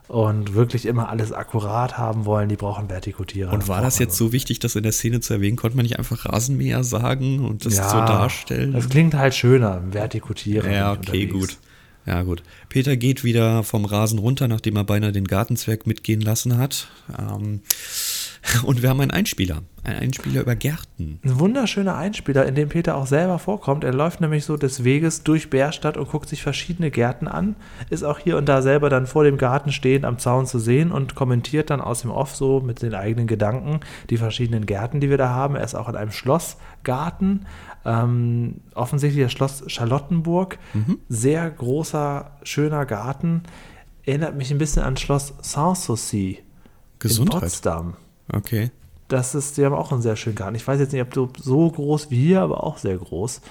und 0.09 0.53
wirklich 0.53 0.86
immer 0.86 1.09
alles 1.09 1.31
akkurat 1.31 1.97
haben 1.97 2.25
wollen, 2.25 2.50
die 2.50 2.57
brauchen 2.57 2.89
Vertikutierer. 2.89 3.53
Und 3.53 3.69
war 3.69 3.81
das 3.81 4.00
jetzt 4.00 4.17
so 4.17 4.33
wichtig, 4.33 4.59
das 4.59 4.75
in 4.75 4.83
der 4.83 4.91
Szene 4.91 5.21
zu 5.21 5.33
erwähnen? 5.33 5.55
Konnte 5.55 5.77
man 5.77 5.83
nicht 5.83 5.97
einfach 5.97 6.25
Rasenmäher 6.25 6.83
sagen 6.83 7.45
und 7.45 7.65
das 7.65 7.75
so 7.75 7.81
darstellen? 7.81 8.74
Das 8.74 8.89
klingt 8.89 9.13
halt 9.13 9.33
schöner, 9.33 9.81
Vertikutierer. 9.91 10.69
Ja, 10.69 10.91
okay, 10.91 11.00
unterwegs. 11.00 11.33
gut. 11.33 11.57
Ja, 12.05 12.24
gut. 12.24 12.41
Peter 12.69 12.95
geht 12.95 13.25
wieder 13.25 13.63
vom 13.63 13.83
Rasen 13.83 14.17
runter, 14.19 14.47
nachdem 14.47 14.77
er 14.77 14.86
beinahe 14.86 15.12
den 15.12 15.27
Gartenzwerg 15.27 15.86
mitgehen 15.86 16.21
lassen 16.21 16.57
hat. 16.57 16.88
Ähm, 17.19 17.59
und 18.63 18.81
wir 18.81 18.89
haben 18.89 19.01
einen 19.01 19.11
Einspieler. 19.11 19.61
Einen 19.83 19.99
Einspieler 19.99 20.41
über 20.41 20.55
Gärten. 20.55 21.19
Ein 21.23 21.39
wunderschöner 21.39 21.95
Einspieler, 21.95 22.45
in 22.45 22.55
dem 22.55 22.69
Peter 22.69 22.95
auch 22.95 23.07
selber 23.07 23.39
vorkommt. 23.39 23.83
Er 23.83 23.93
läuft 23.93 24.21
nämlich 24.21 24.45
so 24.45 24.57
des 24.57 24.83
Weges 24.83 25.23
durch 25.23 25.49
Bärstadt 25.49 25.97
und 25.97 26.09
guckt 26.09 26.27
sich 26.27 26.41
verschiedene 26.41 26.91
Gärten 26.91 27.27
an. 27.27 27.55
Ist 27.89 28.03
auch 28.03 28.19
hier 28.19 28.37
und 28.37 28.47
da 28.47 28.61
selber 28.61 28.89
dann 28.89 29.07
vor 29.07 29.23
dem 29.23 29.37
Garten 29.37 29.71
stehend 29.71 30.05
am 30.05 30.19
Zaun 30.19 30.45
zu 30.45 30.59
sehen 30.59 30.91
und 30.91 31.15
kommentiert 31.15 31.69
dann 31.69 31.81
aus 31.81 32.01
dem 32.01 32.11
Off 32.11 32.35
so 32.35 32.59
mit 32.59 32.81
den 32.81 32.93
eigenen 32.93 33.27
Gedanken 33.27 33.79
die 34.09 34.17
verschiedenen 34.17 34.65
Gärten, 34.65 34.99
die 34.99 35.09
wir 35.09 35.17
da 35.17 35.29
haben. 35.29 35.55
Er 35.55 35.63
ist 35.63 35.75
auch 35.75 35.89
in 35.89 35.95
einem 35.95 36.11
Schlossgarten. 36.11 37.45
Ähm, 37.85 38.61
offensichtlich 38.75 39.23
das 39.23 39.31
Schloss 39.31 39.63
Charlottenburg. 39.67 40.57
Sehr 41.09 41.49
großer, 41.49 42.31
schöner 42.43 42.85
Garten. 42.85 43.43
Erinnert 44.03 44.35
mich 44.35 44.51
ein 44.51 44.57
bisschen 44.57 44.83
an 44.83 44.97
Schloss 44.97 45.33
Sanssouci 45.41 46.39
in. 46.99 47.39
Potsdam. 47.41 47.93
Okay. 48.31 48.72
Das 49.07 49.36
ist, 49.36 49.57
die 49.57 49.65
haben 49.65 49.75
auch 49.75 49.91
einen 49.91 50.01
sehr 50.01 50.15
schönen 50.15 50.36
Garten. 50.36 50.55
Ich 50.55 50.67
weiß 50.67 50.79
jetzt 50.79 50.91
nicht, 50.91 51.01
ob 51.01 51.13
so, 51.13 51.29
so 51.41 51.69
groß 51.69 52.12
wie 52.12 52.17
hier, 52.17 52.41
aber 52.41 52.63
auch 52.63 52.77
sehr 52.77 52.98
groß. 52.98 53.41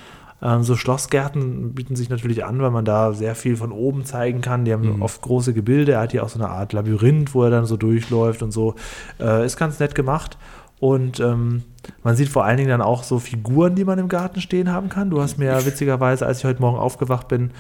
Ähm, 0.43 0.63
so 0.63 0.77
Schlossgärten 0.77 1.73
bieten 1.73 1.97
sich 1.97 2.11
natürlich 2.11 2.45
an, 2.45 2.61
weil 2.61 2.71
man 2.71 2.85
da 2.85 3.13
sehr 3.13 3.35
viel 3.35 3.57
von 3.57 3.73
oben 3.73 4.05
zeigen 4.05 4.43
kann. 4.43 4.65
Die 4.67 4.73
haben 4.73 5.01
oft 5.01 5.23
große 5.23 5.55
Gebilde. 5.55 5.93
Er 5.93 6.01
hat 6.01 6.13
hier 6.13 6.25
auch 6.25 6.29
so 6.29 6.39
eine 6.39 6.51
Art 6.51 6.73
Labyrinth, 6.73 7.35
wo 7.35 7.43
er 7.45 7.51
dann 7.51 7.65
so 7.65 7.77
durchläuft 7.77 8.43
und 8.43 8.53
so. 8.53 8.75
Äh, 9.19 9.47
ist 9.47 9.57
ganz 9.57 9.81
nett 9.81 9.95
gemacht. 9.95 10.37
Und 10.79 11.21
ähm, 11.21 11.63
man 12.03 12.17
sieht 12.17 12.29
vor 12.29 12.45
allen 12.45 12.59
Dingen 12.59 12.69
dann 12.69 12.83
auch 12.83 13.03
so 13.03 13.19
Figuren, 13.19 13.75
die 13.75 13.85
man 13.85 13.99
im 13.99 14.09
Garten 14.09 14.43
stehen 14.43 14.71
haben 14.71 14.91
kann. 14.91 15.09
Du 15.09 15.23
hast 15.23 15.39
mir 15.39 15.47
ja 15.47 15.65
witzigerweise, 15.65 16.27
als 16.27 16.41
ich 16.41 16.45
heute 16.45 16.61
Morgen 16.61 16.77
aufgewacht 16.77 17.29
bin, 17.29 17.53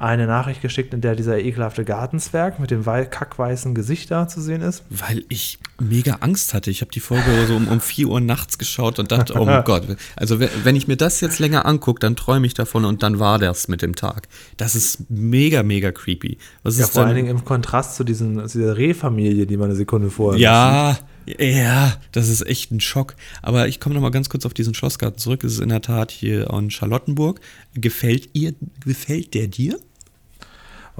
eine 0.00 0.26
Nachricht 0.26 0.62
geschickt, 0.62 0.94
in 0.94 1.02
der 1.02 1.14
dieser 1.14 1.38
ekelhafte 1.38 1.84
Gartenzwerg 1.84 2.58
mit 2.58 2.70
dem 2.70 2.86
wei- 2.86 3.04
kackweißen 3.04 3.74
Gesicht 3.74 4.10
da 4.10 4.26
zu 4.26 4.40
sehen 4.40 4.62
ist. 4.62 4.82
Weil 4.88 5.24
ich 5.28 5.58
mega 5.78 6.14
Angst 6.20 6.54
hatte. 6.54 6.70
Ich 6.70 6.80
habe 6.80 6.90
die 6.90 7.00
Folge 7.00 7.24
so 7.46 7.54
um, 7.54 7.68
um 7.68 7.80
4 7.80 8.08
Uhr 8.08 8.20
nachts 8.20 8.56
geschaut 8.58 8.98
und 8.98 9.12
dachte, 9.12 9.34
oh 9.38 9.44
mein 9.44 9.62
Gott. 9.64 9.84
Also 10.16 10.40
we- 10.40 10.48
wenn 10.64 10.74
ich 10.74 10.88
mir 10.88 10.96
das 10.96 11.20
jetzt 11.20 11.38
länger 11.38 11.66
angucke, 11.66 12.00
dann 12.00 12.16
träume 12.16 12.46
ich 12.46 12.54
davon 12.54 12.84
und 12.86 13.02
dann 13.02 13.18
war 13.18 13.38
das 13.38 13.68
mit 13.68 13.82
dem 13.82 13.94
Tag. 13.94 14.28
Das 14.56 14.74
ist 14.74 15.10
mega, 15.10 15.62
mega 15.62 15.92
creepy. 15.92 16.38
Was 16.62 16.78
Ja, 16.78 16.86
vor 16.86 17.04
allen 17.04 17.16
Dingen 17.16 17.28
im 17.28 17.44
Kontrast 17.44 17.96
zu, 17.96 18.02
diesen, 18.04 18.48
zu 18.48 18.58
dieser 18.58 18.76
Rehfamilie, 18.78 19.46
die 19.46 19.56
man 19.58 19.66
eine 19.68 19.76
Sekunde 19.76 20.10
vorher. 20.10 20.40
Ja, 20.40 20.98
ja, 21.38 21.92
das 22.12 22.28
ist 22.30 22.46
echt 22.46 22.72
ein 22.72 22.80
Schock. 22.80 23.14
Aber 23.42 23.68
ich 23.68 23.78
komme 23.80 23.94
noch 23.94 24.02
mal 24.02 24.10
ganz 24.10 24.30
kurz 24.30 24.46
auf 24.46 24.54
diesen 24.54 24.72
Schlossgarten 24.74 25.18
zurück. 25.18 25.44
Es 25.44 25.52
ist 25.52 25.60
in 25.60 25.68
der 25.68 25.82
Tat 25.82 26.10
hier 26.10 26.48
in 26.50 26.70
Charlottenburg. 26.70 27.40
Gefällt 27.74 28.30
ihr, 28.32 28.54
gefällt 28.84 29.34
der 29.34 29.46
dir? 29.46 29.78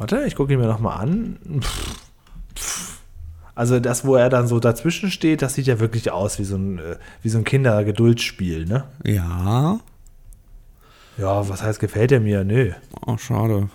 Warte, 0.00 0.24
ich 0.26 0.34
gucke 0.34 0.52
ihn 0.54 0.58
mir 0.58 0.66
nochmal 0.66 0.98
an. 0.98 1.36
Pff, 1.60 1.96
pff. 2.56 2.98
Also 3.54 3.78
das, 3.80 4.06
wo 4.06 4.14
er 4.14 4.30
dann 4.30 4.48
so 4.48 4.58
dazwischen 4.58 5.10
steht, 5.10 5.42
das 5.42 5.54
sieht 5.54 5.66
ja 5.66 5.78
wirklich 5.78 6.10
aus 6.10 6.38
wie 6.38 6.44
so 6.44 6.56
ein, 6.56 6.78
äh, 6.78 6.96
wie 7.22 7.28
so 7.28 7.36
ein 7.36 7.44
Kindergeduldsspiel, 7.44 8.64
ne? 8.64 8.84
Ja. 9.04 9.78
Ja, 11.18 11.46
was 11.48 11.62
heißt, 11.62 11.78
gefällt 11.80 12.12
er 12.12 12.20
mir? 12.20 12.44
Nö. 12.44 12.72
Oh, 13.06 13.18
schade. 13.18 13.68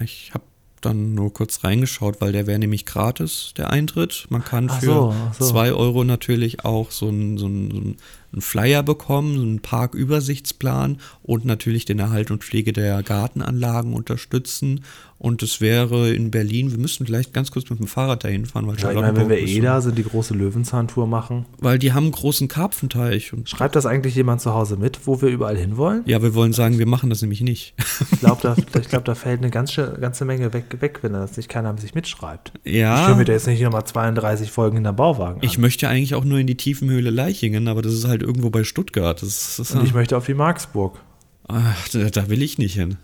Ich 0.00 0.30
habe 0.32 0.44
dann 0.80 1.14
nur 1.14 1.32
kurz 1.32 1.64
reingeschaut, 1.64 2.20
weil 2.20 2.30
der 2.32 2.46
wäre 2.46 2.58
nämlich 2.58 2.84
gratis, 2.86 3.52
der 3.56 3.70
Eintritt. 3.70 4.26
Man 4.28 4.44
kann 4.44 4.68
Ach 4.70 4.78
für 4.78 4.86
so, 4.86 5.14
ach 5.30 5.34
so. 5.34 5.46
2 5.46 5.72
Euro 5.72 6.04
natürlich 6.04 6.64
auch 6.64 6.90
so 6.92 7.08
einen 7.08 7.36
so 7.38 7.46
so 7.46 7.50
einen- 7.50 7.96
einen 8.32 8.42
Flyer 8.42 8.82
bekommen, 8.82 9.36
so 9.36 9.42
einen 9.42 9.60
Parkübersichtsplan 9.60 10.98
und 11.22 11.44
natürlich 11.44 11.84
den 11.84 12.00
Erhalt 12.00 12.30
und 12.32 12.42
Pflege 12.44 12.72
der 12.72 13.00
Gartenanlagen 13.04 13.94
unterstützen. 13.94 14.84
Und 15.24 15.42
es 15.42 15.62
wäre 15.62 16.12
in 16.12 16.30
Berlin, 16.30 16.70
wir 16.70 16.76
müssten 16.76 17.06
vielleicht 17.06 17.32
ganz 17.32 17.50
kurz 17.50 17.70
mit 17.70 17.78
dem 17.78 17.86
Fahrrad 17.86 18.24
dahin 18.24 18.44
fahren, 18.44 18.66
weil 18.66 18.76
Ja, 18.78 18.90
ich 18.90 19.00
meine, 19.00 19.16
wenn 19.16 19.30
wir 19.30 19.38
eh 19.38 19.58
da 19.62 19.80
sind, 19.80 19.96
die 19.96 20.04
große 20.04 20.34
Löwenzahntour 20.34 21.06
machen. 21.06 21.46
Weil 21.60 21.78
die 21.78 21.94
haben 21.94 22.02
einen 22.02 22.12
großen 22.12 22.46
Karpfenteich. 22.46 23.32
Und 23.32 23.48
Schreibt 23.48 23.74
das 23.74 23.86
eigentlich 23.86 24.14
jemand 24.14 24.42
zu 24.42 24.52
Hause 24.52 24.76
mit, 24.76 25.06
wo 25.06 25.22
wir 25.22 25.30
überall 25.30 25.56
hinwollen? 25.56 26.02
ja, 26.04 26.20
wir 26.20 26.34
wollen 26.34 26.52
sagen, 26.52 26.78
wir 26.78 26.84
machen 26.84 27.08
das 27.08 27.22
nämlich 27.22 27.40
nicht. 27.40 27.72
Ich 28.12 28.20
glaube, 28.20 28.42
da, 28.42 28.54
ich 28.78 28.88
glaub, 28.88 29.06
da 29.06 29.14
fällt 29.14 29.40
eine 29.40 29.48
ganze, 29.48 29.96
ganze 29.98 30.26
Menge 30.26 30.52
weg, 30.52 30.66
weg, 30.80 30.98
wenn 31.00 31.14
das 31.14 31.38
nicht 31.38 31.48
keiner 31.48 31.74
sich 31.78 31.94
mitschreibt. 31.94 32.52
Ja. 32.64 33.00
Ich 33.00 33.08
höre 33.08 33.16
mir 33.16 33.24
da 33.24 33.32
jetzt 33.32 33.46
nicht 33.46 33.62
nochmal 33.62 33.86
32 33.86 34.50
Folgen 34.50 34.76
in 34.76 34.84
der 34.84 34.92
Bauwagen 34.92 35.40
an. 35.40 35.46
Ich 35.46 35.56
möchte 35.56 35.88
eigentlich 35.88 36.14
auch 36.14 36.24
nur 36.24 36.38
in 36.38 36.46
die 36.46 36.58
Tiefenhöhle 36.58 37.08
Leichingen, 37.08 37.68
aber 37.68 37.80
das 37.80 37.94
ist 37.94 38.06
halt 38.06 38.22
irgendwo 38.22 38.50
bei 38.50 38.62
Stuttgart. 38.62 39.22
Das 39.22 39.58
ist, 39.58 39.74
Und 39.74 39.86
ich 39.86 39.94
möchte 39.94 40.18
auf 40.18 40.26
die 40.26 40.34
Marksburg. 40.34 41.00
Ach, 41.48 41.88
da, 41.88 42.10
da 42.10 42.28
will 42.28 42.42
ich 42.42 42.58
nicht 42.58 42.74
hin. 42.74 42.98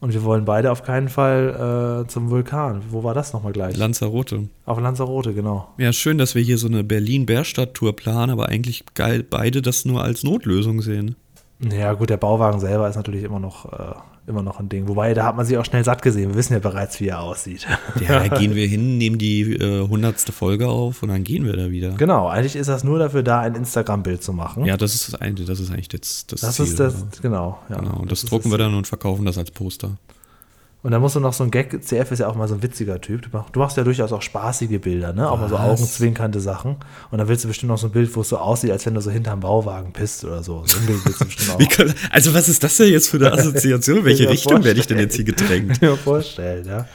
Und 0.00 0.14
wir 0.14 0.24
wollen 0.24 0.46
beide 0.46 0.72
auf 0.72 0.82
keinen 0.82 1.10
Fall 1.10 2.04
äh, 2.04 2.08
zum 2.08 2.30
Vulkan. 2.30 2.82
Wo 2.88 3.04
war 3.04 3.12
das 3.12 3.34
nochmal 3.34 3.52
gleich? 3.52 3.76
Lanzarote. 3.76 4.48
auf 4.64 4.80
Lanzarote, 4.80 5.34
genau. 5.34 5.68
Ja, 5.76 5.92
schön, 5.92 6.16
dass 6.16 6.34
wir 6.34 6.42
hier 6.42 6.56
so 6.56 6.68
eine 6.68 6.82
Berlin-Bärstadt-Tour 6.82 7.94
planen, 7.94 8.30
aber 8.30 8.48
eigentlich 8.48 8.84
geil, 8.94 9.22
beide 9.28 9.60
das 9.60 9.84
nur 9.84 10.02
als 10.02 10.24
Notlösung 10.24 10.80
sehen. 10.80 11.16
Ja, 11.60 11.92
gut, 11.92 12.08
der 12.08 12.16
Bauwagen 12.16 12.60
selber 12.60 12.88
ist 12.88 12.96
natürlich 12.96 13.24
immer 13.24 13.40
noch, 13.40 13.70
äh, 13.70 13.94
immer 14.30 14.42
noch 14.42 14.58
ein 14.60 14.68
Ding. 14.70 14.88
Wobei, 14.88 15.12
da 15.12 15.24
hat 15.26 15.36
man 15.36 15.44
sich 15.44 15.58
auch 15.58 15.64
schnell 15.64 15.84
satt 15.84 16.00
gesehen. 16.00 16.30
Wir 16.30 16.36
wissen 16.36 16.54
ja 16.54 16.58
bereits, 16.58 16.98
wie 17.00 17.08
er 17.08 17.20
aussieht. 17.20 17.66
Ja, 18.08 18.26
da 18.26 18.28
gehen 18.38 18.54
wir 18.54 18.66
hin, 18.66 18.96
nehmen 18.96 19.18
die 19.18 19.52
äh, 19.56 19.86
hundertste 19.86 20.32
Folge 20.32 20.68
auf 20.68 21.02
und 21.02 21.10
dann 21.10 21.22
gehen 21.24 21.44
wir 21.44 21.54
da 21.56 21.70
wieder. 21.70 21.90
genau, 21.90 22.28
eigentlich 22.28 22.56
ist 22.56 22.68
das 22.68 22.84
nur 22.84 22.98
dafür 22.98 23.22
da, 23.22 23.40
ein 23.40 23.54
Instagram-Bild 23.54 24.22
zu 24.22 24.32
machen. 24.32 24.64
Ja, 24.64 24.76
das 24.78 24.94
ist, 24.94 25.20
eigentlich- 25.20 25.46
das 25.46 25.60
ist 25.60 25.70
eigentlich 25.70 25.88
das, 25.88 26.26
das, 26.26 26.40
das 26.40 26.56
Ziel. 26.56 26.64
ist 26.64 26.80
das, 26.80 26.94
genau. 27.20 27.58
Ja, 27.68 27.76
Genau, 27.80 27.98
und 27.98 28.10
das, 28.10 28.22
ist 28.22 28.30
drucken 28.30 28.50
wir 28.50 28.58
dann 28.58 28.74
und 28.74 28.86
verkaufen 28.86 29.26
das 29.26 29.36
als 29.36 29.50
Poster. 29.50 29.98
Und 30.82 30.92
dann 30.92 31.00
musst 31.02 31.14
du 31.14 31.20
noch 31.20 31.32
so 31.34 31.44
ein 31.44 31.50
Gag, 31.50 31.78
CF 31.84 32.10
ist 32.10 32.20
ja 32.20 32.28
auch 32.28 32.34
mal 32.36 32.48
so 32.48 32.54
ein 32.54 32.62
witziger 32.62 33.00
Typ. 33.00 33.22
Du 33.22 33.28
mach- 33.32 33.50
Du 33.50 33.60
machst 33.60 33.76
ja 33.76 33.84
durchaus 33.84 34.12
auch 34.12 34.22
spaßige 34.22 34.80
Bilder, 34.80 35.12
ne? 35.12 35.30
Auch 35.30 35.38
mal 35.38 35.48
so 35.48 35.56
augenzwinkernde 35.58 36.40
Sachen. 36.40 36.76
Und 37.10 37.18
dann 37.18 37.28
willst 37.28 37.44
du 37.44 37.48
bestimmt 37.48 37.68
noch 37.70 37.78
so 37.78 37.88
ein 37.88 37.92
Bild, 37.92 38.14
wo 38.16 38.22
es 38.22 38.30
so 38.30 38.38
aussieht, 38.38 38.70
als 38.70 38.86
wenn 38.86 38.94
du 38.94 39.00
so 39.02 39.10
hinterm 39.10 39.40
Bauwagen 39.40 39.92
pisst 39.92 40.24
oder 40.24 40.42
so. 40.42 40.62
So 40.66 40.78
ein 40.78 40.86
Bild 40.86 41.04
willst 41.04 41.20
du 41.20 41.24
bestimmt 41.26 41.70
kann, 41.70 41.94
also 42.10 42.32
was 42.32 42.48
ist 42.48 42.62
das 42.64 42.76
denn 42.78 42.90
jetzt 42.92 43.08
für 43.10 43.18
eine 43.18 43.32
Assoziation? 43.32 44.04
Welche 44.04 44.28
Richtung 44.28 44.64
werde 44.64 44.80
ich 44.80 44.86
denn 44.86 44.98
jetzt 44.98 45.16
hier 45.16 45.24
gedrängt? 45.24 45.82
mir 45.82 45.96
vorstellen, 45.98 46.64
ja. 46.66 46.86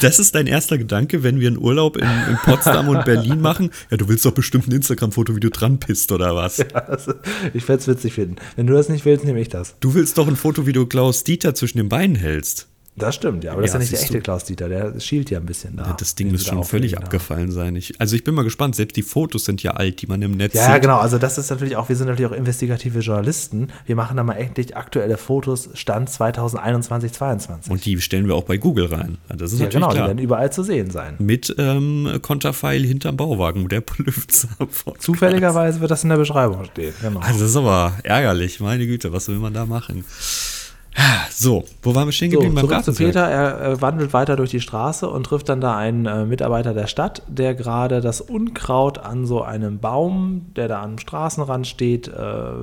Das 0.00 0.18
ist, 0.18 0.34
dein 0.34 0.46
erster 0.46 0.78
Gedanke, 0.78 1.22
wenn 1.22 1.38
wir 1.40 1.48
einen 1.48 1.58
Urlaub 1.58 1.96
in, 1.98 2.04
in 2.04 2.36
Potsdam 2.44 2.88
und 2.88 3.04
Berlin 3.04 3.40
machen? 3.40 3.70
Ja, 3.90 3.96
du 3.98 4.08
willst 4.08 4.24
doch 4.24 4.32
bestimmt 4.32 4.68
ein 4.68 4.72
Instagram-Foto, 4.72 5.36
wie 5.36 5.40
du 5.40 5.50
dran 5.50 5.78
pisst 5.78 6.12
oder 6.12 6.34
was? 6.34 6.64
Also, 6.88 7.12
ich 7.52 7.68
werde 7.68 7.80
es 7.82 7.88
witzig 7.88 8.14
finden. 8.14 8.36
Wenn 8.56 8.66
du 8.66 8.72
das 8.72 8.88
nicht 8.88 9.04
willst, 9.04 9.24
nehme 9.24 9.40
ich 9.40 9.48
das. 9.48 9.74
Du 9.80 9.94
willst 9.94 10.16
doch 10.16 10.26
ein 10.28 10.36
Foto, 10.36 10.66
wie 10.66 10.72
du 10.72 10.86
Klaus 10.86 11.24
Dieter 11.24 11.54
zwischen 11.54 11.78
den 11.78 11.88
Beinen 11.88 12.16
hältst. 12.16 12.66
Das 12.98 13.14
stimmt, 13.14 13.44
ja. 13.44 13.52
Aber 13.52 13.62
das 13.62 13.72
Ja, 13.72 13.78
ist 13.78 13.90
ja 13.90 13.92
nicht 13.98 14.02
der 14.02 14.16
echte. 14.16 14.20
Klaus 14.20 14.44
Dieter. 14.44 14.68
Der 14.68 15.00
schielt 15.00 15.30
ja 15.30 15.38
ein 15.38 15.46
bisschen 15.46 15.76
da. 15.76 15.86
Ja, 15.86 15.92
das 15.98 16.14
Ding 16.14 16.30
muss 16.30 16.44
schon 16.44 16.64
völlig 16.64 16.92
ja. 16.92 16.98
abgefallen 16.98 17.50
sein. 17.50 17.76
Ich, 17.76 18.00
also 18.00 18.16
ich 18.16 18.24
bin 18.24 18.34
mal 18.34 18.42
gespannt, 18.44 18.76
selbst 18.76 18.96
die 18.96 19.02
Fotos 19.02 19.44
sind 19.44 19.62
ja 19.62 19.72
alt, 19.72 20.02
die 20.02 20.06
man 20.06 20.20
im 20.22 20.32
Netz 20.32 20.54
Ja, 20.54 20.66
ja, 20.68 20.72
sieht. 20.74 20.82
genau. 20.82 20.98
Also 20.98 21.18
das 21.18 21.38
ist 21.38 21.50
natürlich 21.50 21.76
auch, 21.76 21.88
wir 21.88 21.96
sind 21.96 22.08
natürlich 22.08 22.30
auch 22.30 22.36
investigative 22.36 22.98
Journalisten. 23.00 23.68
Wir 23.86 23.96
machen 23.96 24.16
da 24.16 24.24
mal 24.24 24.34
endlich 24.34 24.76
aktuelle 24.76 25.16
Fotos, 25.16 25.70
Stand 25.74 26.10
2021, 26.10 27.12
2022. 27.12 27.72
Und 27.72 27.84
die 27.84 28.00
stellen 28.00 28.26
wir 28.26 28.34
auch 28.34 28.44
bei 28.44 28.56
Google 28.56 28.86
rein. 28.86 29.18
Ja, 29.28 29.36
das 29.36 29.52
ist 29.52 29.58
ja, 29.60 29.66
natürlich 29.66 29.74
genau, 29.74 29.88
die 29.90 29.94
klar. 29.96 30.06
werden 30.08 30.18
überall 30.18 30.52
zu 30.52 30.62
sehen 30.62 30.90
sein. 30.90 31.14
Mit 31.18 31.54
ähm, 31.58 32.18
Konterfeil 32.22 32.82
hinterm 32.84 33.16
Bauwagen, 33.16 33.64
wo 33.64 33.68
der 33.68 33.80
Polüfzer 33.80 34.48
Zufälligerweise 34.98 35.80
wird 35.80 35.90
das 35.90 36.02
in 36.02 36.10
der 36.10 36.16
Beschreibung 36.16 36.64
stehen. 36.64 36.92
Genau. 37.00 37.20
Also 37.20 37.40
das 37.40 37.50
ist 37.50 37.56
aber 37.56 37.94
ärgerlich, 38.02 38.60
meine 38.60 38.86
Güte, 38.86 39.12
was 39.12 39.28
will 39.28 39.36
man 39.38 39.54
da 39.54 39.66
machen? 39.66 40.04
So, 41.30 41.64
wo 41.82 41.94
waren 41.94 42.08
wir 42.08 42.12
stehen 42.12 42.30
So, 42.32 42.38
geblieben 42.38 42.56
beim 42.56 42.68
zurück 42.68 42.84
zu? 42.84 42.92
Peter. 42.92 43.20
Er 43.20 43.60
äh, 43.72 43.80
wandelt 43.80 44.12
weiter 44.12 44.34
durch 44.36 44.50
die 44.50 44.60
Straße 44.60 45.08
und 45.08 45.24
trifft 45.24 45.48
dann 45.48 45.60
da 45.60 45.76
einen 45.76 46.06
äh, 46.06 46.24
Mitarbeiter 46.24 46.74
der 46.74 46.88
Stadt, 46.88 47.22
der 47.28 47.54
gerade 47.54 48.00
das 48.00 48.20
Unkraut 48.20 48.98
an 48.98 49.24
so 49.24 49.42
einem 49.42 49.78
Baum, 49.78 50.46
der 50.56 50.66
da 50.66 50.82
am 50.82 50.98
Straßenrand 50.98 51.66
steht, 51.66 52.08
äh, 52.08 52.12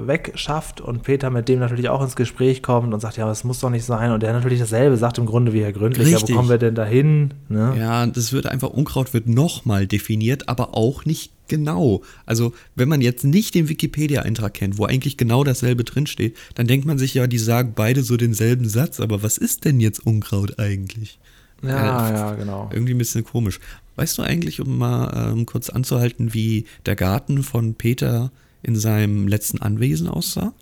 wegschafft. 0.08 0.82
Und 0.82 1.04
Peter 1.04 1.30
mit 1.30 1.48
dem 1.48 1.60
natürlich 1.60 1.90
auch 1.90 2.02
ins 2.02 2.16
Gespräch 2.16 2.62
kommt 2.62 2.94
und 2.94 3.00
sagt, 3.00 3.18
ja, 3.18 3.26
das 3.26 3.44
muss 3.46 3.60
doch 3.60 3.70
nicht 3.70 3.86
sein. 3.86 4.12
Und 4.12 4.22
der 4.24 4.34
natürlich 4.34 4.60
dasselbe 4.60 4.98
sagt 4.98 5.18
im 5.18 5.26
Grunde 5.26 5.54
wie 5.54 5.64
Herr 5.64 5.72
Gründlich. 5.72 6.08
Ja, 6.08 6.16
wo 6.16 6.18
Richtig. 6.18 6.36
kommen 6.36 6.50
wir 6.50 6.58
denn 6.58 6.76
da 6.76 6.84
hin? 6.84 7.34
Ne? 7.48 7.76
Ja, 7.80 8.06
das 8.06 8.34
wird 8.34 8.48
einfach, 8.48 8.70
Unkraut 8.70 9.14
wird 9.14 9.28
nochmal 9.28 9.88
definiert, 9.88 10.50
aber 10.50 10.76
auch 10.76 11.06
nicht 11.06 11.32
genau. 11.48 12.02
Also, 12.26 12.54
wenn 12.76 12.90
man 12.90 13.02
jetzt 13.02 13.24
nicht 13.24 13.56
den 13.56 13.70
Wikipedia-Eintrag 13.70 14.54
kennt, 14.54 14.78
wo 14.78 14.86
eigentlich 14.86 15.18
genau 15.18 15.44
dasselbe 15.44 15.84
drinsteht, 15.84 16.36
dann 16.56 16.68
denkt 16.68 16.86
man 16.86 16.98
sich 16.98 17.14
ja, 17.14 17.28
die 17.28 17.38
sagen 17.38 17.74
beide 17.76 18.04
so 18.04 18.18
denselben 18.18 18.68
Satz, 18.68 19.00
aber 19.00 19.24
was 19.24 19.38
ist 19.38 19.66
denn 19.66 19.80
jetzt 19.80 20.06
Unkraut 20.06 20.60
eigentlich? 20.60 21.20
Ja, 21.62 22.10
Äh, 22.10 22.14
ja, 22.14 22.34
genau. 22.34 22.70
Irgendwie 22.72 22.94
ein 22.94 22.98
bisschen 22.98 23.24
komisch. 23.24 23.60
Weißt 23.96 24.18
du 24.18 24.24
eigentlich, 24.24 24.60
um 24.60 24.78
mal 24.78 25.32
ähm, 25.32 25.46
kurz 25.46 25.70
anzuhalten, 25.70 26.34
wie 26.34 26.66
der 26.86 26.96
Garten 26.96 27.44
von 27.44 27.76
Peter 27.76 28.32
in 28.62 28.76
seinem 28.76 29.28
letzten 29.28 29.62
Anwesen 29.62 30.08
aussah? 30.08 30.54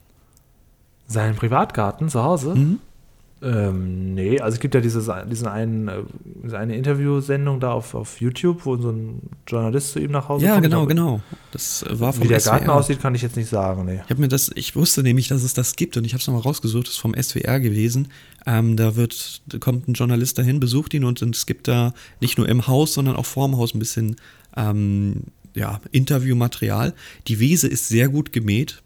Seinen 1.08 1.36
Privatgarten 1.36 2.10
zu 2.10 2.24
Hause? 2.24 2.56
Mhm. 2.56 2.80
Ähm, 3.44 4.14
nee, 4.14 4.40
also 4.40 4.56
es 4.56 4.60
gibt 4.62 4.74
ja 4.74 4.80
dieses, 4.80 5.12
diesen 5.30 5.48
einen, 5.48 5.88
äh, 5.90 6.04
diese 6.44 6.58
eine 6.58 6.78
Interviewsendung 6.78 7.60
da 7.60 7.74
auf, 7.74 7.94
auf 7.94 8.22
YouTube, 8.22 8.66
wo 8.66 8.78
so 8.78 8.90
ein 8.92 9.22
Journalist 9.48 9.92
zu 9.92 10.00
ihm 10.00 10.12
nach 10.12 10.30
Hause 10.30 10.46
Ja, 10.46 10.54
kommt. 10.54 10.64
genau, 10.64 10.78
Aber 10.78 10.88
genau. 10.88 11.22
Das 11.52 11.84
äh, 11.84 12.00
war 12.00 12.14
vom 12.14 12.24
Wie 12.24 12.28
der 12.30 12.40
SWR. 12.40 12.52
Garten 12.54 12.70
aussieht, 12.70 13.02
kann 13.02 13.16
ich 13.16 13.22
jetzt 13.22 13.36
nicht 13.36 13.50
sagen, 13.50 13.84
nee. 13.86 14.00
Ich 14.06 14.10
habe 14.10 14.22
mir 14.22 14.30
das, 14.30 14.50
ich 14.56 14.78
wusste 14.78 15.04
nämlich, 15.04 15.28
dass 15.28 15.44
es 15.44 15.54
das 15.54 15.76
gibt 15.76 15.98
und 15.98 16.06
ich 16.06 16.14
habe 16.14 16.22
es 16.22 16.28
nochmal 16.28 16.44
rausgesucht, 16.44 16.88
das 16.88 16.94
ist 16.94 17.00
vom 17.02 17.14
SWR 17.22 17.60
gewesen. 17.60 18.08
Ähm, 18.46 18.78
da 18.78 18.96
wird, 18.96 19.42
da 19.48 19.58
kommt 19.58 19.90
ein 19.90 19.94
Journalist 19.94 20.38
dahin, 20.38 20.62
besucht 20.62 20.94
ihn 20.94 21.04
und 21.04 21.22
es 21.22 21.46
gibt 21.46 21.68
da 21.68 21.94
nicht 22.22 22.38
nur 22.38 22.48
im 22.48 22.68
Haus, 22.68 22.94
sondern 22.94 23.18
auch 23.18 23.26
vorm 23.26 23.58
Haus 23.58 23.74
ein 23.74 23.80
bisschen 23.80 24.16
ähm, 24.56 25.24
ja, 25.54 25.82
Interviewmaterial. 25.92 26.94
Die 27.28 27.40
Wiese 27.40 27.68
ist 27.68 27.90
sehr 27.90 28.08
gut 28.08 28.32
gemäht. 28.32 28.82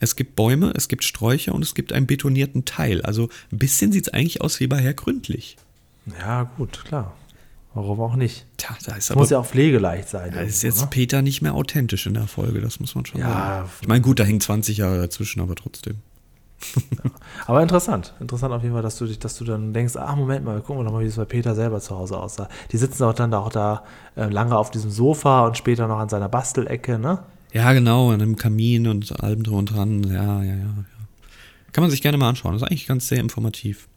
Es 0.00 0.16
gibt 0.16 0.36
Bäume, 0.36 0.72
es 0.76 0.88
gibt 0.88 1.04
Sträucher 1.04 1.54
und 1.54 1.62
es 1.62 1.74
gibt 1.74 1.92
einen 1.92 2.06
betonierten 2.06 2.64
Teil. 2.64 3.02
Also 3.02 3.28
ein 3.52 3.58
bisschen 3.58 3.92
sieht 3.92 4.06
es 4.08 4.12
eigentlich 4.14 4.40
aus 4.40 4.60
wie 4.60 4.66
bei 4.66 4.78
Herr 4.78 4.94
Gründlich. 4.94 5.56
Ja, 6.20 6.44
gut, 6.56 6.84
klar. 6.84 7.14
Warum 7.74 8.00
auch 8.00 8.16
nicht? 8.16 8.46
Tja, 8.56 8.76
da 8.86 8.96
ist 8.96 9.10
aber 9.10 9.20
muss 9.20 9.30
ja 9.30 9.38
auch 9.38 9.46
pflegeleicht 9.46 10.08
sein. 10.08 10.32
da 10.32 10.40
ist 10.40 10.62
jetzt 10.62 10.80
ne? 10.80 10.86
Peter 10.90 11.22
nicht 11.22 11.42
mehr 11.42 11.54
authentisch 11.54 12.06
in 12.06 12.14
der 12.14 12.26
Folge, 12.26 12.60
das 12.60 12.80
muss 12.80 12.94
man 12.94 13.06
schon 13.06 13.20
Ja, 13.20 13.28
sagen. 13.28 13.70
Ich 13.82 13.88
meine, 13.88 14.00
gut, 14.00 14.18
da 14.18 14.24
hängen 14.24 14.40
20 14.40 14.78
Jahre 14.78 14.98
dazwischen, 14.98 15.40
aber 15.40 15.54
trotzdem. 15.54 15.96
Aber 17.46 17.62
interessant. 17.62 18.14
Interessant 18.18 18.52
auf 18.52 18.62
jeden 18.62 18.74
Fall, 18.74 18.82
dass 18.82 18.96
du 18.98 19.06
dich, 19.06 19.18
dass 19.20 19.36
du 19.38 19.44
dann 19.44 19.72
denkst, 19.72 19.94
ach, 19.96 20.16
Moment 20.16 20.44
mal, 20.44 20.60
gucken 20.60 20.78
wir 20.78 20.84
doch 20.84 20.92
mal, 20.92 21.04
wie 21.04 21.08
es 21.08 21.14
bei 21.16 21.24
Peter 21.24 21.54
selber 21.54 21.80
zu 21.80 21.96
Hause 21.96 22.16
aussah. 22.18 22.48
Die 22.72 22.76
sitzen 22.78 23.04
auch 23.04 23.14
dann 23.14 23.32
auch 23.32 23.50
da 23.50 23.84
äh, 24.16 24.24
lange 24.28 24.56
auf 24.56 24.70
diesem 24.70 24.90
Sofa 24.90 25.46
und 25.46 25.56
später 25.56 25.86
noch 25.86 25.98
an 25.98 26.08
seiner 26.08 26.28
Bastelecke, 26.28 26.98
ne? 26.98 27.20
Ja, 27.52 27.72
genau, 27.72 28.10
an 28.10 28.20
einem 28.20 28.36
Kamin 28.36 28.86
und 28.86 29.20
allem 29.22 29.42
drum 29.42 29.58
und 29.58 29.72
dran. 29.72 30.04
Ja, 30.04 30.42
ja, 30.42 30.50
ja, 30.50 30.56
ja. 30.56 30.84
Kann 31.72 31.82
man 31.82 31.90
sich 31.90 32.02
gerne 32.02 32.18
mal 32.18 32.28
anschauen. 32.28 32.52
Das 32.52 32.62
ist 32.62 32.68
eigentlich 32.68 32.86
ganz 32.86 33.08
sehr 33.08 33.20
informativ. 33.20 33.88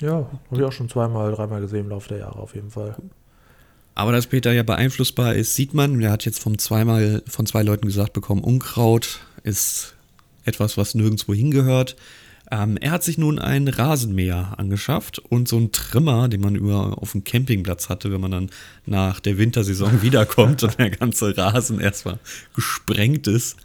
Ja, 0.00 0.28
habe 0.50 0.56
ich 0.56 0.62
auch 0.62 0.72
schon 0.72 0.88
zweimal, 0.88 1.32
dreimal 1.32 1.60
gesehen 1.60 1.80
im 1.80 1.90
Laufe 1.90 2.08
der 2.08 2.18
Jahre 2.18 2.38
auf 2.38 2.54
jeden 2.54 2.70
Fall. 2.70 2.96
Aber 3.94 4.12
dass 4.12 4.26
Peter 4.26 4.52
ja 4.52 4.64
beeinflussbar 4.64 5.34
ist, 5.34 5.54
sieht 5.54 5.72
man. 5.72 6.00
Er 6.00 6.10
hat 6.10 6.24
jetzt 6.24 6.40
vom 6.40 6.58
zweimal, 6.58 7.22
von 7.26 7.46
zwei 7.46 7.62
Leuten 7.62 7.86
gesagt 7.86 8.12
bekommen, 8.12 8.42
Unkraut 8.42 9.20
ist 9.44 9.94
etwas, 10.44 10.76
was 10.76 10.94
nirgendwo 10.94 11.32
hingehört. 11.32 11.96
Ähm, 12.50 12.76
er 12.76 12.90
hat 12.90 13.02
sich 13.02 13.16
nun 13.16 13.38
ein 13.38 13.68
Rasenmäher 13.68 14.54
angeschafft 14.58 15.18
und 15.18 15.48
so 15.48 15.56
einen 15.56 15.72
Trimmer, 15.72 16.28
den 16.28 16.40
man 16.40 16.54
über 16.54 16.98
auf 16.98 17.12
dem 17.12 17.24
Campingplatz 17.24 17.88
hatte, 17.88 18.12
wenn 18.12 18.20
man 18.20 18.30
dann 18.30 18.50
nach 18.86 19.20
der 19.20 19.38
Wintersaison 19.38 20.02
wiederkommt 20.02 20.62
und 20.62 20.78
der 20.78 20.90
ganze 20.90 21.36
Rasen 21.36 21.80
erstmal 21.80 22.18
gesprengt 22.54 23.26
ist. 23.26 23.56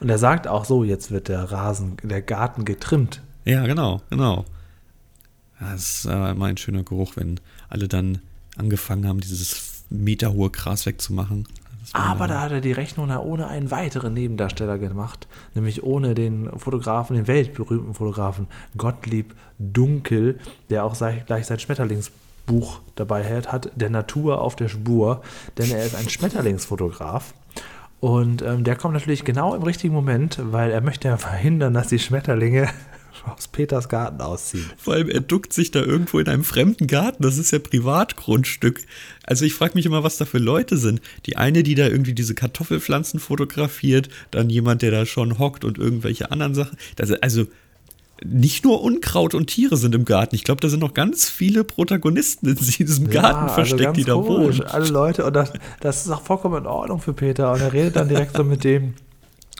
Und 0.00 0.08
er 0.08 0.18
sagt 0.18 0.48
auch 0.48 0.64
so, 0.64 0.84
jetzt 0.84 1.10
wird 1.10 1.28
der 1.28 1.44
Rasen, 1.44 1.98
der 2.02 2.22
Garten 2.22 2.64
getrimmt. 2.64 3.20
Ja, 3.44 3.66
genau, 3.66 4.00
genau. 4.08 4.46
Das 5.60 5.98
ist 5.98 6.04
äh, 6.06 6.30
immer 6.30 6.46
ein 6.46 6.56
schöner 6.56 6.82
Geruch, 6.82 7.16
wenn 7.16 7.40
alle 7.68 7.88
dann 7.88 8.18
angefangen 8.56 9.06
haben, 9.06 9.20
dieses 9.20 9.84
meterhohe 9.90 10.50
Gras 10.50 10.86
wegzumachen. 10.86 11.46
Aber 11.92 12.26
da 12.26 12.40
hat 12.40 12.52
er 12.52 12.60
die 12.60 12.72
Rechnung 12.72 13.08
ja 13.08 13.20
ohne 13.20 13.48
einen 13.48 13.70
weiteren 13.70 14.14
Nebendarsteller 14.14 14.78
gemacht, 14.78 15.28
nämlich 15.54 15.82
ohne 15.82 16.14
den 16.14 16.50
Fotografen, 16.58 17.16
den 17.16 17.26
weltberühmten 17.26 17.94
Fotografen 17.94 18.46
Gottlieb 18.76 19.34
Dunkel, 19.58 20.38
der 20.70 20.84
auch 20.84 20.96
gleich 20.96 21.46
sein 21.46 21.58
Schmetterlingsbuch 21.58 22.80
dabei 22.94 23.24
hat, 23.24 23.52
hat 23.52 23.70
der 23.74 23.90
Natur 23.90 24.40
auf 24.40 24.56
der 24.56 24.68
Spur, 24.68 25.22
denn 25.58 25.70
er 25.70 25.84
ist 25.84 25.94
ein 25.94 26.08
Schmetterlingsfotograf. 26.08 27.34
Und 28.00 28.42
ähm, 28.42 28.64
der 28.64 28.76
kommt 28.76 28.94
natürlich 28.94 29.24
genau 29.24 29.54
im 29.54 29.62
richtigen 29.62 29.94
Moment, 29.94 30.38
weil 30.42 30.70
er 30.70 30.82
möchte 30.82 31.08
ja 31.08 31.16
verhindern, 31.16 31.72
dass 31.72 31.88
die 31.88 31.98
Schmetterlinge 31.98 32.68
aus 33.26 33.48
Peters 33.48 33.88
Garten 33.88 34.20
ausziehen. 34.20 34.70
Vor 34.76 34.94
allem, 34.94 35.08
er 35.08 35.20
duckt 35.20 35.52
sich 35.52 35.70
da 35.70 35.80
irgendwo 35.80 36.18
in 36.18 36.28
einem 36.28 36.44
fremden 36.44 36.86
Garten. 36.86 37.22
Das 37.22 37.38
ist 37.38 37.50
ja 37.50 37.58
Privatgrundstück. 37.58 38.82
Also 39.24 39.44
ich 39.44 39.54
frage 39.54 39.72
mich 39.74 39.86
immer, 39.86 40.02
was 40.02 40.16
da 40.16 40.24
für 40.24 40.38
Leute 40.38 40.76
sind. 40.76 41.00
Die 41.26 41.36
eine, 41.36 41.62
die 41.62 41.74
da 41.74 41.86
irgendwie 41.86 42.14
diese 42.14 42.34
Kartoffelpflanzen 42.34 43.20
fotografiert, 43.20 44.08
dann 44.30 44.50
jemand, 44.50 44.82
der 44.82 44.90
da 44.90 45.06
schon 45.06 45.38
hockt 45.38 45.64
und 45.64 45.78
irgendwelche 45.78 46.30
anderen 46.30 46.54
Sachen. 46.54 46.76
Das, 46.96 47.10
also 47.10 47.46
nicht 48.22 48.64
nur 48.64 48.82
Unkraut 48.82 49.34
und 49.34 49.48
Tiere 49.48 49.76
sind 49.76 49.94
im 49.94 50.04
Garten. 50.04 50.34
Ich 50.34 50.44
glaube, 50.44 50.60
da 50.60 50.68
sind 50.68 50.80
noch 50.80 50.94
ganz 50.94 51.28
viele 51.28 51.64
Protagonisten 51.64 52.48
in 52.48 52.56
diesem 52.56 53.10
Garten 53.10 53.44
also 53.44 53.54
versteckt, 53.54 53.82
ganz 53.82 53.96
die 53.96 54.04
da 54.04 54.14
komisch. 54.14 54.58
wohnen. 54.58 54.68
Alle 54.68 54.88
Leute, 54.88 55.24
und 55.24 55.34
das, 55.34 55.52
das 55.80 56.06
ist 56.06 56.12
auch 56.12 56.22
vollkommen 56.22 56.58
in 56.58 56.66
Ordnung 56.66 57.00
für 57.00 57.12
Peter. 57.12 57.52
Und 57.52 57.60
er 57.60 57.72
redet 57.72 57.96
dann 57.96 58.08
direkt 58.08 58.36
so 58.36 58.44
mit 58.44 58.64
dem. 58.64 58.94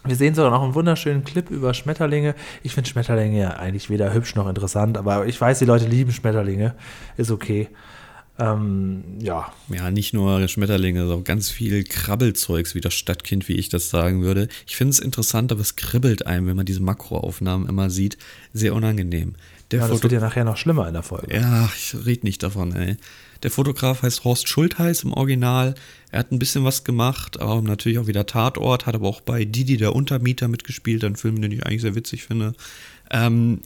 Wir 0.07 0.17
sehen 0.17 0.35
sogar 0.35 0.51
noch 0.51 0.63
einen 0.63 0.75
wunderschönen 0.75 1.25
Clip 1.25 1.51
über 1.51 1.73
Schmetterlinge. 1.73 2.35
Ich 2.63 2.75
finde 2.75 2.91
Schmetterlinge 2.91 3.41
ja 3.41 3.51
eigentlich 3.57 3.89
weder 3.89 4.13
hübsch 4.13 4.35
noch 4.35 4.47
interessant, 4.47 4.99
aber 4.99 5.27
ich 5.27 5.41
weiß, 5.41 5.59
die 5.59 5.65
Leute 5.65 5.87
lieben 5.87 6.13
Schmetterlinge. 6.13 6.75
Ist 7.17 7.31
okay. 7.31 7.69
Ähm, 8.39 9.05
ja, 9.21 9.53
Ja, 9.69 9.91
nicht 9.91 10.13
nur 10.13 10.47
Schmetterlinge, 10.49 11.01
sondern 11.01 11.21
auch 11.21 11.25
ganz 11.25 11.51
viel 11.51 11.85
Krabbelzeugs, 11.85 12.75
wie 12.75 12.81
das 12.81 12.93
Stadtkind, 12.93 13.49
wie 13.49 13.55
ich 13.55 13.69
das 13.69 13.91
sagen 13.91 14.23
würde. 14.23 14.49
Ich 14.67 14.77
finde 14.77 14.91
es 14.91 14.99
interessant, 14.99 15.53
aber 15.53 15.61
es 15.61 15.77
kribbelt 15.77 16.27
einem, 16.27 16.49
wenn 16.49 16.57
man 16.57 16.67
diese 16.67 16.83
Makroaufnahmen 16.83 17.69
immer 17.69 17.91
sieht. 17.91 18.19
Sehr 18.53 18.75
unangenehm. 18.75 19.35
Der 19.71 19.79
ja 19.79 19.87
das 19.87 19.93
Foto 19.93 20.03
wird 20.05 20.13
ja 20.13 20.21
nachher 20.21 20.45
noch 20.45 20.57
schlimmer 20.57 20.87
in 20.87 20.95
der 20.95 21.03
Folge. 21.03 21.35
ja, 21.35 21.71
ich 21.75 21.95
rede 22.05 22.27
nicht 22.27 22.43
davon, 22.43 22.75
ey. 22.75 22.97
Der 23.45 23.51
Fotograf 23.51 24.03
heißt 24.03 24.25
Horst 24.25 24.49
Schultheiß 24.49 25.05
im 25.05 25.13
Original. 25.13 25.75
Er 26.11 26.21
hat 26.21 26.33
ein 26.33 26.39
bisschen 26.39 26.65
was 26.65 26.83
gemacht, 26.83 27.41
aber 27.41 27.61
natürlich 27.61 27.99
auch 27.99 28.07
wieder 28.07 28.25
Tatort, 28.25 28.87
hat 28.87 28.95
aber 28.95 29.07
auch 29.07 29.21
bei 29.21 29.45
Didi 29.45 29.77
der 29.77 29.95
Untermieter 29.95 30.49
mitgespielt, 30.49 31.05
ein 31.05 31.17
Film, 31.17 31.41
den 31.43 31.53
ich 31.53 31.67
eigentlich 31.67 31.83
sehr 31.83 31.95
witzig 31.95 32.25
finde. 32.25 32.55
Ähm, 33.11 33.61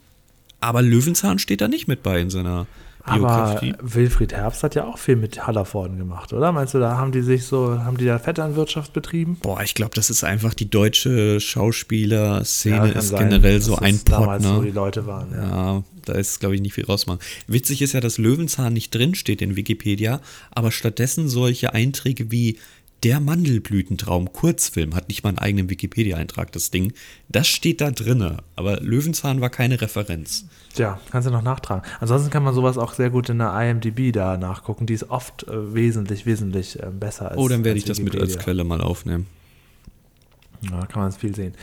aber 0.61 0.83
Löwenzahn 0.83 1.39
steht 1.39 1.61
da 1.61 1.69
nicht 1.69 1.87
mit 1.87 2.03
bei 2.03 2.21
in 2.21 2.29
seiner 2.29 2.67
Aber. 3.09 3.61
Wilfried 3.81 4.33
Herbst 4.33 4.63
hat 4.63 4.75
ja 4.75 4.85
auch 4.85 4.99
viel 4.99 5.17
mit 5.17 5.47
Hallervorden 5.47 5.99
gemacht, 5.99 6.33
oder? 6.33 6.53
Meinst 6.53 6.75
du, 6.75 6.79
da 6.79 6.97
haben 6.97 7.13
die 7.13 7.23
sich 7.23 7.45
so, 7.45 7.81
haben 7.83 7.97
die 7.97 8.05
da 8.05 8.19
Vetternwirtschaft 8.19 8.93
betrieben? 8.93 9.37
Boah, 9.43 9.63
ich 9.63 9.75
glaube, 9.75 9.93
das 9.95 10.11
ist 10.11 10.25
einfach 10.25 10.55
die 10.55 10.71
deutsche 10.71 11.41
Schauspielerszene 11.41 12.77
kann 12.77 12.93
ist 12.93 13.09
sein, 13.09 13.29
generell 13.29 13.61
so 13.61 13.77
ein 13.77 13.99
Pot, 13.99 14.11
damals 14.11 14.45
so 14.45 14.63
die 14.63 14.69
ne? 14.69 14.75
Leute 14.75 15.07
waren. 15.07 15.33
Ja. 15.33 15.49
Ja, 15.49 15.85
da 16.05 16.13
ist, 16.15 16.41
glaube 16.41 16.55
ich, 16.55 16.61
nicht 16.61 16.75
viel 16.75 16.87
rausmachen. 16.87 17.21
Witzig 17.47 17.83
ist 17.83 17.93
ja, 17.93 18.01
dass 18.01 18.19
Löwenzahn 18.19 18.73
nicht 18.73 18.95
drinsteht 18.95 19.43
in 19.43 19.57
Wikipedia, 19.57 20.21
aber 20.51 20.71
stattdessen 20.71 21.29
solche 21.29 21.75
Einträge 21.75 22.31
wie 22.31 22.59
der 23.03 23.21
Mandelblütentraum 23.21 24.33
Kurzfilm 24.33 24.95
hat 24.95 25.09
nicht 25.09 25.23
mal 25.23 25.31
einen 25.31 25.39
eigenen 25.39 25.71
Wikipedia-Eintrag, 25.71 26.53
das 26.53 26.71
Ding. 26.71 26.93
Das 27.29 27.47
steht 27.47 27.81
da 27.81 27.91
drinne, 27.91 28.39
aber 28.57 28.81
Löwenzahn 28.81 29.41
war 29.41 29.51
keine 29.51 29.81
Referenz. 29.81 30.47
Tja, 30.75 31.01
kannst 31.11 31.29
du 31.29 31.33
noch 31.33 31.43
nachtragen. 31.43 31.83
Ansonsten 32.01 32.31
kann 32.31 32.43
man 32.43 32.55
sowas 32.55 32.77
auch 32.79 32.93
sehr 32.93 33.11
gut 33.11 33.29
in 33.29 33.39
der 33.39 33.53
IMDb 33.61 34.13
da 34.13 34.37
nachgucken. 34.37 34.87
Die 34.87 34.95
ist 34.95 35.11
oft 35.11 35.47
äh, 35.47 35.75
wesentlich, 35.75 36.27
wesentlich 36.27 36.81
äh, 36.83 36.87
besser 36.91 37.31
als 37.31 37.39
Oh, 37.39 37.49
dann 37.49 37.65
werde 37.65 37.79
ich 37.79 37.85
das 37.85 38.01
mit 38.01 38.15
als 38.15 38.23
Wikipedia. 38.23 38.45
Quelle 38.45 38.65
mal 38.65 38.81
aufnehmen. 38.81 39.27
Ja, 40.63 40.81
da 40.81 40.87
kann 40.87 41.03
man 41.03 41.13
viel 41.13 41.35
sehen. 41.35 41.55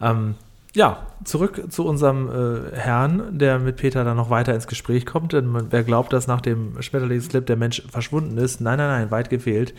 Ähm, 0.00 0.34
ja, 0.74 1.06
zurück 1.24 1.64
zu 1.70 1.84
unserem 1.86 2.28
äh, 2.28 2.76
Herrn, 2.76 3.38
der 3.38 3.58
mit 3.58 3.76
Peter 3.76 4.04
dann 4.04 4.16
noch 4.16 4.30
weiter 4.30 4.54
ins 4.54 4.66
Gespräch 4.66 5.06
kommt. 5.06 5.32
Denn 5.32 5.46
man, 5.46 5.72
wer 5.72 5.82
glaubt, 5.82 6.12
dass 6.12 6.26
nach 6.26 6.40
dem 6.40 6.80
Schmetterlingsclip 6.80 7.46
der 7.46 7.56
Mensch 7.56 7.82
verschwunden 7.90 8.38
ist? 8.38 8.60
Nein, 8.60 8.78
nein, 8.78 8.88
nein, 8.88 9.10
weit 9.10 9.30
gefehlt. 9.30 9.74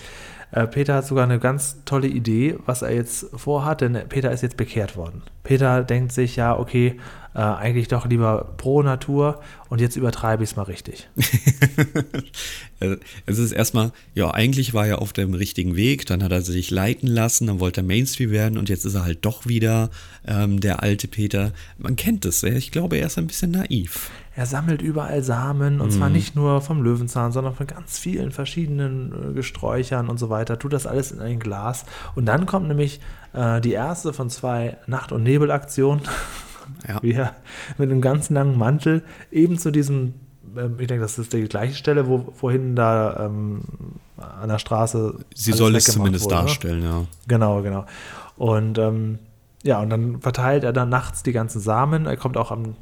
Äh, 0.51 0.67
Peter 0.67 0.95
hat 0.95 1.05
sogar 1.05 1.25
eine 1.25 1.39
ganz 1.39 1.77
tolle 1.85 2.07
Idee, 2.07 2.55
was 2.65 2.81
er 2.81 2.93
jetzt 2.93 3.27
vorhat, 3.35 3.81
denn 3.81 3.97
Peter 4.09 4.31
ist 4.31 4.41
jetzt 4.41 4.57
bekehrt 4.57 4.97
worden. 4.97 5.21
Peter 5.43 5.83
denkt 5.83 6.11
sich, 6.11 6.35
ja, 6.35 6.57
okay, 6.57 6.99
äh, 7.35 7.39
eigentlich 7.39 7.87
doch 7.87 8.07
lieber 8.07 8.53
pro 8.57 8.81
Natur 8.81 9.41
und 9.69 9.79
jetzt 9.79 9.95
übertreibe 9.95 10.43
ich 10.43 10.51
es 10.51 10.55
mal 10.55 10.63
richtig. 10.63 11.07
Äh, 12.79 12.97
Es 13.25 13.37
ist 13.37 13.51
erstmal, 13.51 13.91
ja, 14.15 14.31
eigentlich 14.31 14.73
war 14.73 14.87
er 14.87 15.01
auf 15.01 15.13
dem 15.13 15.33
richtigen 15.33 15.75
Weg, 15.75 16.05
dann 16.05 16.23
hat 16.23 16.31
er 16.31 16.41
sich 16.41 16.71
leiten 16.71 17.07
lassen, 17.07 17.47
dann 17.47 17.59
wollte 17.59 17.81
er 17.81 17.83
Mainstream 17.83 18.31
werden 18.31 18.57
und 18.57 18.69
jetzt 18.69 18.85
ist 18.85 18.95
er 18.95 19.03
halt 19.03 19.25
doch 19.25 19.45
wieder 19.45 19.89
ähm, 20.25 20.59
der 20.59 20.81
alte 20.81 21.07
Peter. 21.07 21.51
Man 21.77 21.95
kennt 21.95 22.25
es, 22.25 22.41
ich 22.43 22.71
glaube, 22.71 22.97
er 22.97 23.07
ist 23.07 23.17
ein 23.17 23.27
bisschen 23.27 23.51
naiv. 23.51 24.09
Er 24.39 24.45
sammelt 24.45 24.81
überall 24.81 25.21
Samen 25.21 25.81
und 25.81 25.87
Mhm. 25.87 25.91
zwar 25.97 26.09
nicht 26.09 26.33
nur 26.33 26.61
vom 26.61 26.81
Löwenzahn, 26.81 27.33
sondern 27.33 27.55
von 27.55 27.67
ganz 27.67 27.99
vielen 27.99 28.31
verschiedenen 28.31 29.31
äh, 29.31 29.33
Gesträuchern 29.33 30.07
und 30.07 30.17
so 30.17 30.29
weiter. 30.29 30.57
Tut 30.57 30.71
das 30.71 30.87
alles 30.87 31.11
in 31.11 31.19
ein 31.19 31.39
Glas 31.39 31.83
und 32.15 32.25
dann 32.25 32.45
kommt 32.45 32.69
nämlich 32.69 33.01
äh, 33.33 33.59
die 33.59 33.73
erste 33.73 34.13
von 34.13 34.29
zwei 34.29 34.77
Nacht- 34.87 35.11
und 35.11 35.23
Nebelaktionen, 35.23 36.03
Ja. 36.87 36.99
wie 37.01 37.11
er 37.11 37.35
mit 37.77 37.91
einem 37.91 37.99
ganz 37.99 38.29
langen 38.29 38.57
Mantel 38.57 39.03
eben 39.29 39.57
zu 39.57 39.71
diesem, 39.71 40.13
ähm, 40.55 40.75
ich 40.79 40.87
denke, 40.87 41.01
das 41.01 41.19
ist 41.19 41.33
die 41.33 41.43
gleiche 41.43 41.75
Stelle, 41.75 42.07
wo 42.07 42.31
vorhin 42.33 42.77
da 42.77 43.25
ähm, 43.25 43.59
an 44.15 44.47
der 44.47 44.59
Straße. 44.59 45.15
Sie 45.35 45.51
soll 45.51 45.75
es 45.75 45.83
zumindest 45.83 46.23
wurde, 46.23 46.35
ne? 46.35 46.41
darstellen, 46.43 46.83
ja. 46.83 47.05
Genau, 47.27 47.61
genau. 47.61 47.85
Und 48.37 48.77
ähm, 48.77 49.19
ja, 49.63 49.81
und 49.81 49.89
dann 49.89 50.21
verteilt 50.21 50.63
er 50.63 50.71
dann 50.71 50.87
nachts 50.87 51.23
die 51.23 51.33
ganzen 51.33 51.59
Samen. 51.59 52.05
Er 52.05 52.15
kommt 52.15 52.37
auch 52.37 52.51
am, 52.51 52.75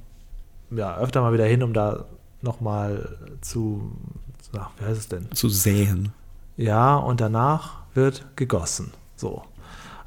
ja, 0.71 0.97
öfter 0.97 1.21
mal 1.21 1.33
wieder 1.33 1.45
hin, 1.45 1.63
um 1.63 1.73
da 1.73 2.05
nochmal 2.41 3.17
zu, 3.41 3.91
so, 4.51 4.59
wie 4.77 4.85
heißt 4.85 4.99
es 4.99 5.07
denn? 5.07 5.31
Zu 5.31 5.49
säen. 5.49 6.09
Ja, 6.55 6.95
und 6.95 7.21
danach 7.21 7.81
wird 7.93 8.25
gegossen. 8.35 8.91
So. 9.15 9.43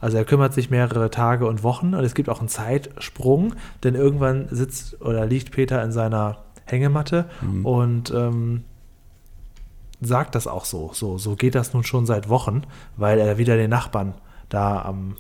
Also 0.01 0.17
er 0.17 0.25
kümmert 0.25 0.55
sich 0.55 0.71
mehrere 0.71 1.11
Tage 1.11 1.47
und 1.47 1.63
Wochen 1.63 1.95
und 1.95 2.05
es 2.05 2.15
gibt 2.15 2.29
auch 2.29 2.39
einen 2.41 2.49
Zeitsprung, 2.49 3.55
denn 3.85 3.95
irgendwann 3.95 4.49
sitzt 4.51 5.01
oder 5.03 5.27
liegt 5.27 5.51
Peter 5.51 5.83
in 5.85 5.93
seiner 5.93 6.39
Hängematte 6.65 7.29
und 7.65 8.11
ähm, 8.11 8.65
sagt 10.01 10.35
das 10.35 10.47
auch 10.47 10.65
so. 10.65 10.93
so. 10.95 11.19
So 11.19 11.37
geht 11.37 11.55
das 11.55 11.75
nun 11.75 11.85
schon 11.85 12.07
seit 12.07 12.29
Wochen, 12.29 12.63
weil 12.97 13.19
er 13.19 13.37
wieder 13.39 13.57
den 13.57 13.71
Nachbarn 13.71 14.15
da 14.49 14.81
am 14.83 15.17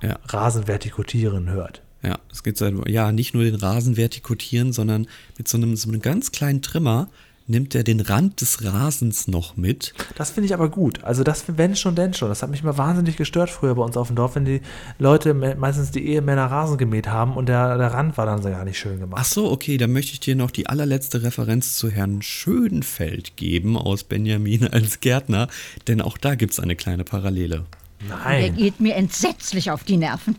Ja. 0.00 0.16
Rasen 0.26 0.66
vertikutieren 0.66 1.50
hört. 1.50 1.81
Ja, 2.02 2.18
es 2.32 2.42
geht 2.42 2.56
seit, 2.58 2.74
ja, 2.88 3.12
nicht 3.12 3.32
nur 3.34 3.44
den 3.44 3.54
Rasen 3.54 3.96
vertikutieren, 3.96 4.72
sondern 4.72 5.06
mit 5.38 5.46
so 5.48 5.56
einem, 5.56 5.76
so 5.76 5.88
einem 5.88 6.00
ganz 6.00 6.32
kleinen 6.32 6.60
Trimmer 6.62 7.08
nimmt 7.48 7.74
er 7.74 7.82
den 7.82 8.00
Rand 8.00 8.40
des 8.40 8.64
Rasens 8.64 9.26
noch 9.26 9.56
mit. 9.56 9.94
Das 10.16 10.30
finde 10.30 10.46
ich 10.46 10.54
aber 10.54 10.68
gut. 10.68 11.02
Also 11.02 11.24
das, 11.24 11.44
wenn 11.48 11.74
schon, 11.74 11.96
denn 11.96 12.14
schon. 12.14 12.28
Das 12.28 12.40
hat 12.42 12.50
mich 12.50 12.62
immer 12.62 12.78
wahnsinnig 12.78 13.16
gestört 13.16 13.50
früher 13.50 13.74
bei 13.74 13.82
uns 13.82 13.96
auf 13.96 14.06
dem 14.06 14.16
Dorf, 14.16 14.36
wenn 14.36 14.44
die 14.44 14.62
Leute, 15.00 15.34
me- 15.34 15.56
meistens 15.56 15.90
die 15.90 16.06
Ehemänner 16.06 16.46
Rasen 16.46 16.78
gemäht 16.78 17.08
haben 17.08 17.34
und 17.34 17.46
der, 17.48 17.76
der 17.78 17.92
Rand 17.92 18.16
war 18.16 18.26
dann 18.26 18.42
so 18.42 18.48
gar 18.48 18.64
nicht 18.64 18.78
schön 18.78 19.00
gemacht. 19.00 19.20
Ach 19.20 19.26
so, 19.26 19.50
okay, 19.50 19.76
dann 19.76 19.92
möchte 19.92 20.12
ich 20.12 20.20
dir 20.20 20.36
noch 20.36 20.52
die 20.52 20.68
allerletzte 20.68 21.24
Referenz 21.24 21.76
zu 21.76 21.90
Herrn 21.90 22.22
Schönfeld 22.22 23.36
geben 23.36 23.76
aus 23.76 24.04
Benjamin 24.04 24.68
als 24.68 25.00
Gärtner, 25.00 25.48
denn 25.88 26.00
auch 26.00 26.18
da 26.18 26.36
gibt 26.36 26.52
es 26.52 26.60
eine 26.60 26.76
kleine 26.76 27.02
Parallele. 27.04 27.64
Der 28.08 28.16
Nein. 28.18 28.56
geht 28.56 28.80
mir 28.80 28.94
entsetzlich 28.94 29.70
auf 29.72 29.82
die 29.82 29.96
Nerven. 29.96 30.36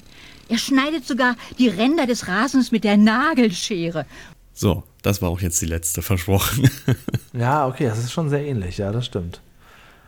Er 0.50 0.58
schneidet 0.58 1.06
sogar 1.06 1.36
die 1.58 1.68
Ränder 1.68 2.06
des 2.06 2.28
Rasens 2.28 2.72
mit 2.72 2.84
der 2.84 2.98
Nagelschere. 2.98 4.06
So, 4.54 4.84
das 5.02 5.22
war 5.22 5.30
auch 5.30 5.42
jetzt 5.42 5.62
die 5.62 5.66
letzte, 5.66 6.02
versprochen. 6.02 6.70
Ja, 7.34 7.66
okay, 7.66 7.86
das 7.86 7.98
ist 7.98 8.12
schon 8.12 8.30
sehr 8.30 8.46
ähnlich, 8.46 8.78
ja, 8.78 8.92
das 8.92 9.08
stimmt. 9.08 9.42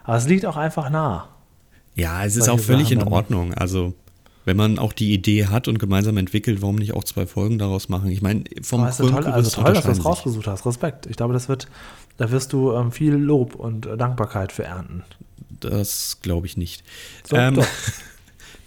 Aber 0.04 0.18
es 0.18 0.28
liegt 0.28 0.46
auch 0.46 0.58
einfach 0.58 0.92
nah. 0.92 1.28
ja, 1.96 2.24
es 2.24 2.36
ist 2.36 2.50
auch 2.50 2.60
völlig 2.60 2.92
in 2.92 3.02
Ordnung. 3.02 3.56
Also, 3.56 3.96
wenn 4.46 4.56
man 4.56 4.78
auch 4.78 4.94
die 4.94 5.12
Idee 5.12 5.48
hat 5.48 5.68
und 5.68 5.80
gemeinsam 5.80 6.18
entwickelt, 6.18 6.62
warum 6.62 6.76
nicht 6.76 6.94
auch 6.94 7.04
zwei 7.04 7.26
Folgen 7.26 7.58
daraus 7.58 7.90
machen? 7.90 8.12
Ich 8.12 8.22
meine, 8.22 8.44
vom 8.62 8.82
Aber 8.82 8.90
ist 8.90 8.98
toll, 8.98 9.12
also 9.26 9.50
toll, 9.50 9.74
dass 9.74 9.84
du 9.84 9.90
das 9.90 10.06
rausgesucht 10.06 10.46
hast. 10.46 10.68
Respekt. 10.68 11.08
Ich 11.08 11.18
glaube, 11.18 11.34
das 11.34 11.50
wird, 11.50 11.68
da 12.18 12.30
wirst 12.30 12.54
du 12.54 12.74
ähm, 12.74 12.92
viel 12.92 13.16
Lob 13.16 13.56
und 13.56 13.88
Dankbarkeit 13.98 14.52
für 14.52 14.66
ernten. 14.66 15.04
Das 15.60 16.20
glaube 16.22 16.46
ich 16.46 16.58
nicht. 16.58 16.84
So, 17.28 17.36
ähm, 17.38 17.56
doch. 17.56 17.68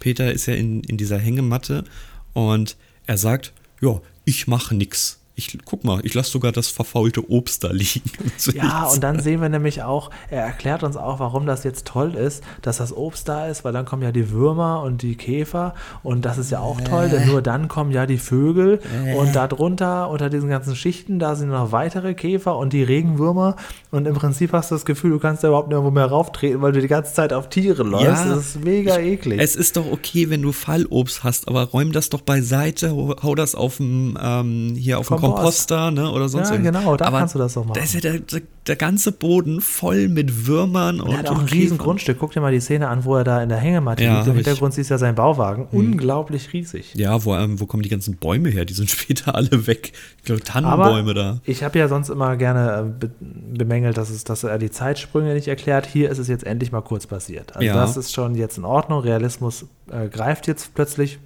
Peter 0.01 0.33
ist 0.33 0.47
ja 0.47 0.55
in, 0.55 0.83
in 0.85 0.97
dieser 0.97 1.19
Hängematte 1.19 1.85
und 2.33 2.77
er 3.07 3.19
sagt, 3.19 3.53
ja, 3.81 4.01
ich 4.25 4.47
mache 4.47 4.75
nix. 4.75 5.18
Ich 5.39 5.57
guck 5.65 5.85
mal, 5.85 6.01
ich 6.03 6.15
lasse 6.15 6.33
sogar 6.33 6.51
das 6.51 6.69
verfaulte 6.69 7.31
Obst 7.31 7.63
da 7.63 7.71
liegen. 7.71 8.03
Ja, 8.55 8.87
und 8.87 9.03
dann 9.05 9.21
sehen 9.21 9.41
wir 9.41 9.49
nämlich 9.49 9.83
auch, 9.83 10.11
er 10.31 10.43
erklärt 10.43 10.83
uns 10.83 10.97
auch, 10.97 11.21
warum 11.21 11.47
das 11.47 11.65
jetzt 11.65 11.87
toll 11.87 12.15
ist, 12.15 12.43
dass 12.63 12.79
das 12.79 12.97
Obst 12.97 13.29
da 13.29 13.47
ist, 13.47 13.65
weil 13.65 13.73
dann 13.73 13.85
kommen 13.85 14.03
ja 14.03 14.11
die 14.11 14.31
Würmer 14.31 14.83
und 14.83 15.03
die 15.03 15.17
Käfer 15.17 15.75
und 16.03 16.25
das 16.25 16.39
ist 16.39 16.51
ja 16.51 16.61
auch 16.61 16.81
toll, 16.81 17.09
denn 17.09 17.27
nur 17.29 17.43
dann 17.43 17.69
kommen 17.69 17.93
ja 17.93 18.07
die 18.07 18.19
Vögel 18.19 18.81
und 19.17 19.37
darunter, 19.37 20.09
unter 20.11 20.31
diesen 20.31 20.49
ganzen 20.49 20.75
Schichten, 20.75 21.19
da 21.19 21.35
sind 21.37 21.51
noch 21.51 21.73
weitere 21.73 22.15
Käfer 22.15 22.57
und 22.57 22.73
die 22.73 22.83
Regenwürmer 22.83 23.57
und 23.91 24.07
im 24.07 24.15
Prinzip 24.15 24.53
hast 24.53 24.71
du 24.71 24.75
das 24.75 24.85
Gefühl, 24.85 25.11
du 25.11 25.19
kannst 25.19 25.45
da 25.45 25.49
überhaupt 25.49 25.69
nirgendwo 25.69 25.91
mehr 25.91 26.07
rauftreten, 26.07 26.61
weil 26.63 26.73
du 26.73 26.81
die 26.81 26.89
ganze 26.89 27.15
Zeit 27.15 27.33
auf 27.33 27.49
Tiere 27.49 27.83
läufst. 27.83 28.27
das 28.27 28.39
ist 28.39 28.65
mega 28.65 28.99
eklig. 28.99 29.41
Es 29.41 29.57
ist 29.57 29.77
doch 29.77 29.91
okay, 29.91 30.31
wenn 30.31 30.43
du 30.43 30.53
Fallobst 30.53 31.23
hast, 31.23 31.49
aber 31.49 31.65
räum 31.65 31.93
das 31.93 32.09
doch 32.09 32.23
beiseite, 32.23 32.91
hau 32.91 33.15
hau 33.23 33.35
das 33.35 33.55
auf 33.55 33.77
dem, 33.77 34.19
ähm, 34.21 34.75
hier 34.77 34.99
auf 34.99 35.09
dem 35.09 35.19
Kompost. 35.19 35.28
Komposter, 35.35 35.91
ne, 35.91 36.11
oder 36.11 36.29
sonst 36.29 36.49
Ja, 36.49 36.55
irgendwas. 36.57 36.81
genau, 36.81 36.97
da 36.97 37.07
aber 37.07 37.19
kannst 37.19 37.35
du 37.35 37.39
das 37.39 37.55
doch 37.55 37.65
machen. 37.65 37.75
Da 37.77 37.83
ist 37.83 37.95
ja 37.95 38.01
der, 38.01 38.19
der, 38.21 38.43
der 38.67 38.77
ganze 38.77 39.13
Boden 39.13 39.61
voll 39.61 40.09
mit 40.09 40.47
Würmern 40.47 41.01
und 41.01 41.13
er 41.13 41.19
hat 41.19 41.29
auch 41.31 41.39
ein 41.39 41.47
riesen. 41.47 41.79
Grundstück. 41.79 42.19
Guck 42.19 42.33
dir 42.33 42.41
mal 42.41 42.53
die 42.53 42.61
Szene 42.61 42.89
an, 42.89 43.05
wo 43.05 43.17
er 43.17 43.25
da 43.25 43.43
in 43.43 43.49
der 43.49 43.59
Hängematte 43.59 44.05
Ja, 44.05 44.17
liegt. 44.17 44.27
Im 44.27 44.33
ich. 44.33 44.45
Hintergrund 44.47 44.75
siehst 44.75 44.91
du 44.91 44.95
ja 44.95 44.99
seinen 44.99 45.15
Bauwagen. 45.15 45.67
Unglaublich 45.73 46.53
riesig. 46.53 46.95
Ja, 46.95 47.25
wo, 47.25 47.35
ähm, 47.35 47.59
wo 47.61 47.67
kommen 47.67 47.83
die 47.83 47.89
ganzen 47.89 48.17
Bäume 48.17 48.49
her? 48.51 48.65
Die 48.65 48.75
sind 48.75 48.91
später 48.91 49.35
alle 49.35 49.67
weg. 49.67 49.93
Ich 50.19 50.25
glaube, 50.25 50.43
Tannenbäume 50.43 51.15
da. 51.15 51.41
ich 51.45 51.63
habe 51.63 51.79
ja 51.79 51.89
sonst 51.89 52.09
immer 52.11 52.37
gerne 52.37 52.81
äh, 52.81 53.07
be 53.07 53.11
bemängelt, 53.59 53.97
dass, 53.97 54.11
es, 54.11 54.25
dass 54.25 54.45
er 54.45 54.59
die 54.59 54.71
Zeitsprünge 54.71 55.35
nicht 55.35 55.49
erklärt. 55.49 55.87
Hier 55.87 56.11
ist 56.11 56.19
es 56.19 56.29
jetzt 56.29 56.45
endlich 56.45 56.71
mal 56.73 56.83
kurz 56.83 57.07
passiert. 57.07 57.57
Also 57.57 57.67
Ja. 57.67 57.75
das 57.75 57.97
ist 57.97 58.13
schon 58.13 58.35
jetzt 58.35 58.59
in 58.59 58.65
Ordnung. 58.65 59.01
Realismus 59.01 59.67
äh, 59.91 60.09
greift 60.09 60.47
jetzt 60.47 60.75
plötzlich 60.75 61.19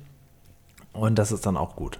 und 0.93 1.19
das 1.19 1.33
ist 1.33 1.45
dann 1.47 1.57
auch 1.57 1.75
gut. 1.77 1.99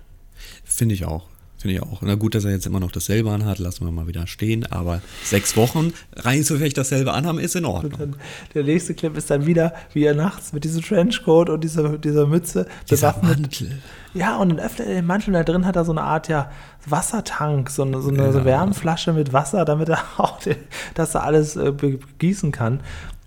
Finde 0.65 0.95
ich 0.95 1.05
auch. 1.05 1.25
Finde 1.63 1.77
ich 1.77 1.83
auch. 1.83 2.03
Na 2.03 2.17
gut, 2.17 2.35
dass 2.35 2.45
er 2.45 2.51
jetzt 2.51 2.67
immer 2.67 2.81
noch 2.81 2.91
dasselbe 2.91 3.31
anhat, 3.31 3.61
lassen 3.61 3.85
wir 3.85 3.93
mal 3.93 4.09
wieder 4.09 4.27
stehen. 4.27 4.67
Aber 4.67 5.01
sechs 5.23 5.57
Wochen 5.57 5.93
rein 6.17 6.43
zufällig 6.43 6.75
dasselbe 6.75 7.13
anhaben, 7.13 7.39
ist 7.39 7.55
in 7.55 7.65
Ordnung. 7.65 7.93
Dann, 7.97 8.17
der 8.53 8.65
nächste 8.65 8.95
Clip 8.95 9.17
ist 9.17 9.31
dann 9.31 9.47
wieder, 9.47 9.73
wie 9.93 10.03
er 10.03 10.15
nachts 10.15 10.53
mit 10.53 10.65
diesem 10.65 10.83
Trenchcoat 10.83 11.49
und 11.51 11.63
dieser, 11.63 11.99
dieser 11.99 12.27
Mütze 12.27 12.67
Dieser 12.91 13.11
bewaffnet- 13.11 13.23
Mantel. 13.43 13.79
Ja, 14.13 14.37
und 14.39 14.49
dann 14.49 14.59
öffnet 14.59 14.89
er 14.89 14.95
den 14.97 15.07
Mantel 15.07 15.29
und 15.29 15.35
da 15.35 15.45
drin 15.45 15.65
hat 15.65 15.77
er 15.77 15.85
so 15.85 15.93
eine 15.93 16.03
Art 16.03 16.27
ja 16.29 16.51
Wassertank, 16.85 17.71
so 17.71 17.83
eine, 17.83 18.03
so 18.03 18.09
eine 18.11 18.33
so 18.33 18.45
Wärmflasche 18.45 19.13
mit 19.13 19.33
Wasser, 19.33 19.65
damit 19.65 19.89
er 19.89 19.99
auch 20.19 20.41
den, 20.41 20.57
das 20.95 21.13
da 21.13 21.21
alles 21.21 21.55
äh, 21.57 21.71
begießen 21.71 22.51
kann. 22.51 22.81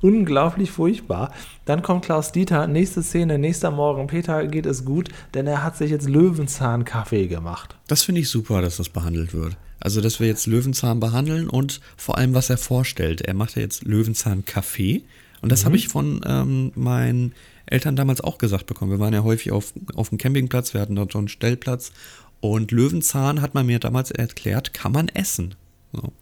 Unglaublich 0.06 0.70
furchtbar. 0.70 1.32
Dann 1.66 1.82
kommt 1.82 2.06
Klaus 2.06 2.32
Dieter, 2.32 2.68
nächste 2.68 3.02
Szene, 3.02 3.40
nächster 3.40 3.72
Morgen. 3.72 4.06
Peter 4.06 4.46
geht 4.46 4.68
es 4.68 4.86
gut, 4.86 5.10
denn 5.34 5.48
er 5.48 5.64
hat 5.64 5.78
sich 5.78 5.90
jetzt 5.90 6.08
Löwenzahn-Kaffee 6.08 7.26
gemacht. 7.26 7.76
Das 7.88 8.04
finde 8.04 8.22
ich 8.22 8.30
super, 8.30 8.62
dass 8.62 8.78
das 8.78 8.90
behandelt 8.90 9.34
wird. 9.34 9.58
Also, 9.80 10.02
dass 10.02 10.20
wir 10.20 10.28
jetzt 10.28 10.46
Löwenzahn 10.46 11.00
behandeln 11.00 11.50
und 11.50 11.82
vor 11.98 12.20
allem, 12.20 12.36
was 12.36 12.52
er 12.52 12.60
vorstellt. 12.60 13.22
Er 13.22 13.34
macht 13.34 13.56
ja 13.56 13.64
jetzt 13.64 13.84
Löwenzahn-Kaffee. 13.84 15.02
Und 15.42 15.52
das 15.52 15.66
habe 15.66 15.76
ich 15.76 15.88
von 15.88 16.22
ähm, 16.24 16.72
meinen 16.76 17.34
Eltern 17.66 17.96
damals 17.96 18.22
auch 18.22 18.38
gesagt 18.38 18.68
bekommen. 18.68 18.92
Wir 18.92 19.00
waren 19.00 19.14
ja 19.14 19.24
häufig 19.24 19.52
auf, 19.52 19.74
auf 19.96 20.10
dem 20.10 20.20
Campingplatz, 20.20 20.76
wir 20.76 20.82
hatten 20.82 20.96
dort 20.96 21.14
so 21.14 21.18
einen 21.18 21.30
Stellplatz. 21.30 21.92
Und 22.42 22.70
Löwenzahn 22.70 23.42
hat 23.42 23.56
man 23.56 23.66
mir 23.66 23.80
damals 23.80 24.12
erklärt, 24.12 24.72
kann 24.76 24.92
man 24.92 25.08
essen. 25.08 25.56
So. 25.94 26.14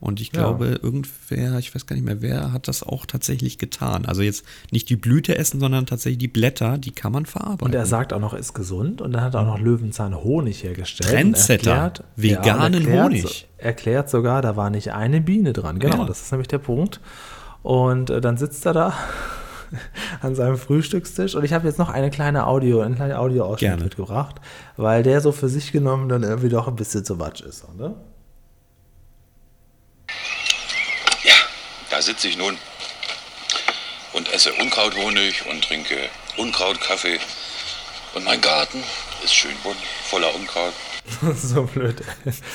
Und 0.00 0.20
ich 0.20 0.28
Ja. 0.28 0.42
glaube, 0.42 0.78
irgendwer, 0.82 1.58
ich 1.58 1.74
weiß 1.74 1.86
gar 1.86 1.96
nicht 1.96 2.04
mehr, 2.04 2.22
wer 2.22 2.52
hat 2.52 2.68
das 2.68 2.84
auch 2.84 3.04
tatsächlich 3.04 3.58
getan. 3.58 4.06
Also 4.06 4.22
jetzt 4.22 4.44
nicht 4.70 4.88
die 4.90 4.96
Blüte 4.96 5.36
essen, 5.36 5.58
sondern 5.58 5.86
tatsächlich 5.86 6.18
die 6.18 6.28
Blätter, 6.28 6.78
die 6.78 6.92
kann 6.92 7.10
man 7.10 7.26
verarbeiten. 7.26 7.66
Und 7.66 7.74
er 7.74 7.84
sagt 7.84 8.12
auch 8.12 8.20
noch, 8.20 8.32
ist 8.32 8.54
gesund 8.54 9.02
und 9.02 9.12
dann 9.12 9.22
hat 9.22 9.34
er 9.34 9.40
auch 9.40 9.46
noch 9.46 9.58
Löwenzahn-Honig 9.58 10.62
hergestellt. 10.62 11.10
Trendsetter. 11.10 11.72
Erklärt- 11.72 12.04
Veganen 12.14 12.74
und 12.76 12.80
erklärt, 12.86 13.04
Honig. 13.06 13.48
Erklärt 13.58 14.08
sogar, 14.08 14.40
da 14.40 14.54
war 14.56 14.70
nicht 14.70 14.92
eine 14.92 15.20
Biene 15.20 15.52
dran. 15.52 15.80
Genau, 15.80 16.02
Ja. 16.02 16.04
das 16.04 16.22
ist 16.22 16.30
nämlich 16.30 16.48
der 16.48 16.58
Punkt. 16.58 17.00
Und 17.64 18.08
äh, 18.10 18.20
dann 18.20 18.36
sitzt 18.36 18.64
er 18.66 18.72
da 18.74 18.92
an 20.20 20.34
seinem 20.34 20.56
Frühstückstisch 20.58 21.34
und 21.34 21.44
ich 21.44 21.52
habe 21.52 21.66
jetzt 21.66 21.78
noch 21.78 21.90
eine 21.90 22.10
kleine 22.10 22.46
Audio, 22.46 22.80
einen 22.80 22.94
kleinen 22.94 23.14
Audioausschnitt 23.16 23.82
mitgebracht, 23.82 24.36
weil 24.76 25.02
der 25.02 25.20
so 25.20 25.32
für 25.32 25.48
sich 25.48 25.72
genommen 25.72 26.08
dann 26.08 26.22
irgendwie 26.22 26.48
doch 26.48 26.68
ein 26.68 26.76
bisschen 26.76 27.04
zu 27.04 27.18
Watsch 27.18 27.40
ist. 27.42 27.66
Ne? 27.76 27.94
Da 31.98 32.02
sitze 32.02 32.28
ich 32.28 32.38
nun 32.38 32.56
und 34.12 34.32
esse 34.32 34.52
Unkrauthonig 34.52 35.44
und 35.50 35.64
trinke 35.64 35.96
Unkrautkaffee. 36.36 37.18
Und 38.14 38.24
mein 38.24 38.40
Garten 38.40 38.78
ist 39.24 39.34
schön 39.34 39.56
bunt, 39.64 39.78
voller 40.08 40.32
Unkraut. 40.36 40.74
so 41.36 41.64
blöd. 41.64 41.96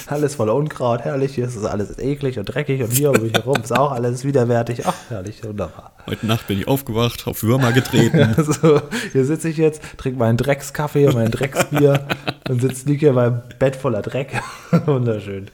Alles 0.07 0.35
voller 0.35 0.55
Unkraut, 0.55 1.01
herrlich. 1.01 1.35
Hier 1.35 1.45
ist 1.45 1.57
es 1.57 1.65
alles 1.65 1.99
eklig 1.99 2.39
und 2.39 2.45
dreckig 2.45 2.83
und 2.83 2.91
hier 2.91 3.11
um 3.11 3.21
mich 3.21 3.33
herum 3.33 3.61
ist 3.61 3.75
auch 3.75 3.91
alles 3.91 4.23
widerwärtig. 4.23 4.85
Ach, 4.85 4.95
herrlich, 5.09 5.43
wunderbar. 5.43 5.91
Heute 6.05 6.25
Nacht 6.25 6.47
bin 6.47 6.61
ich 6.61 6.69
aufgewacht, 6.69 7.27
auf 7.27 7.43
Würmer 7.43 7.73
getreten. 7.73 8.35
So, 8.61 8.81
hier 9.11 9.25
sitze 9.25 9.49
ich 9.49 9.57
jetzt, 9.57 9.81
trinke 9.97 10.19
meinen 10.19 10.37
Dreckskaffee 10.37 11.07
und 11.07 11.15
mein 11.15 11.31
Drecksbier 11.31 12.07
und 12.47 12.61
sitze 12.61 12.87
liege 12.87 13.07
hier 13.07 13.13
beim 13.13 13.41
Bett 13.59 13.75
voller 13.75 14.03
Dreck. 14.03 14.41
Wunderschön. 14.85 15.51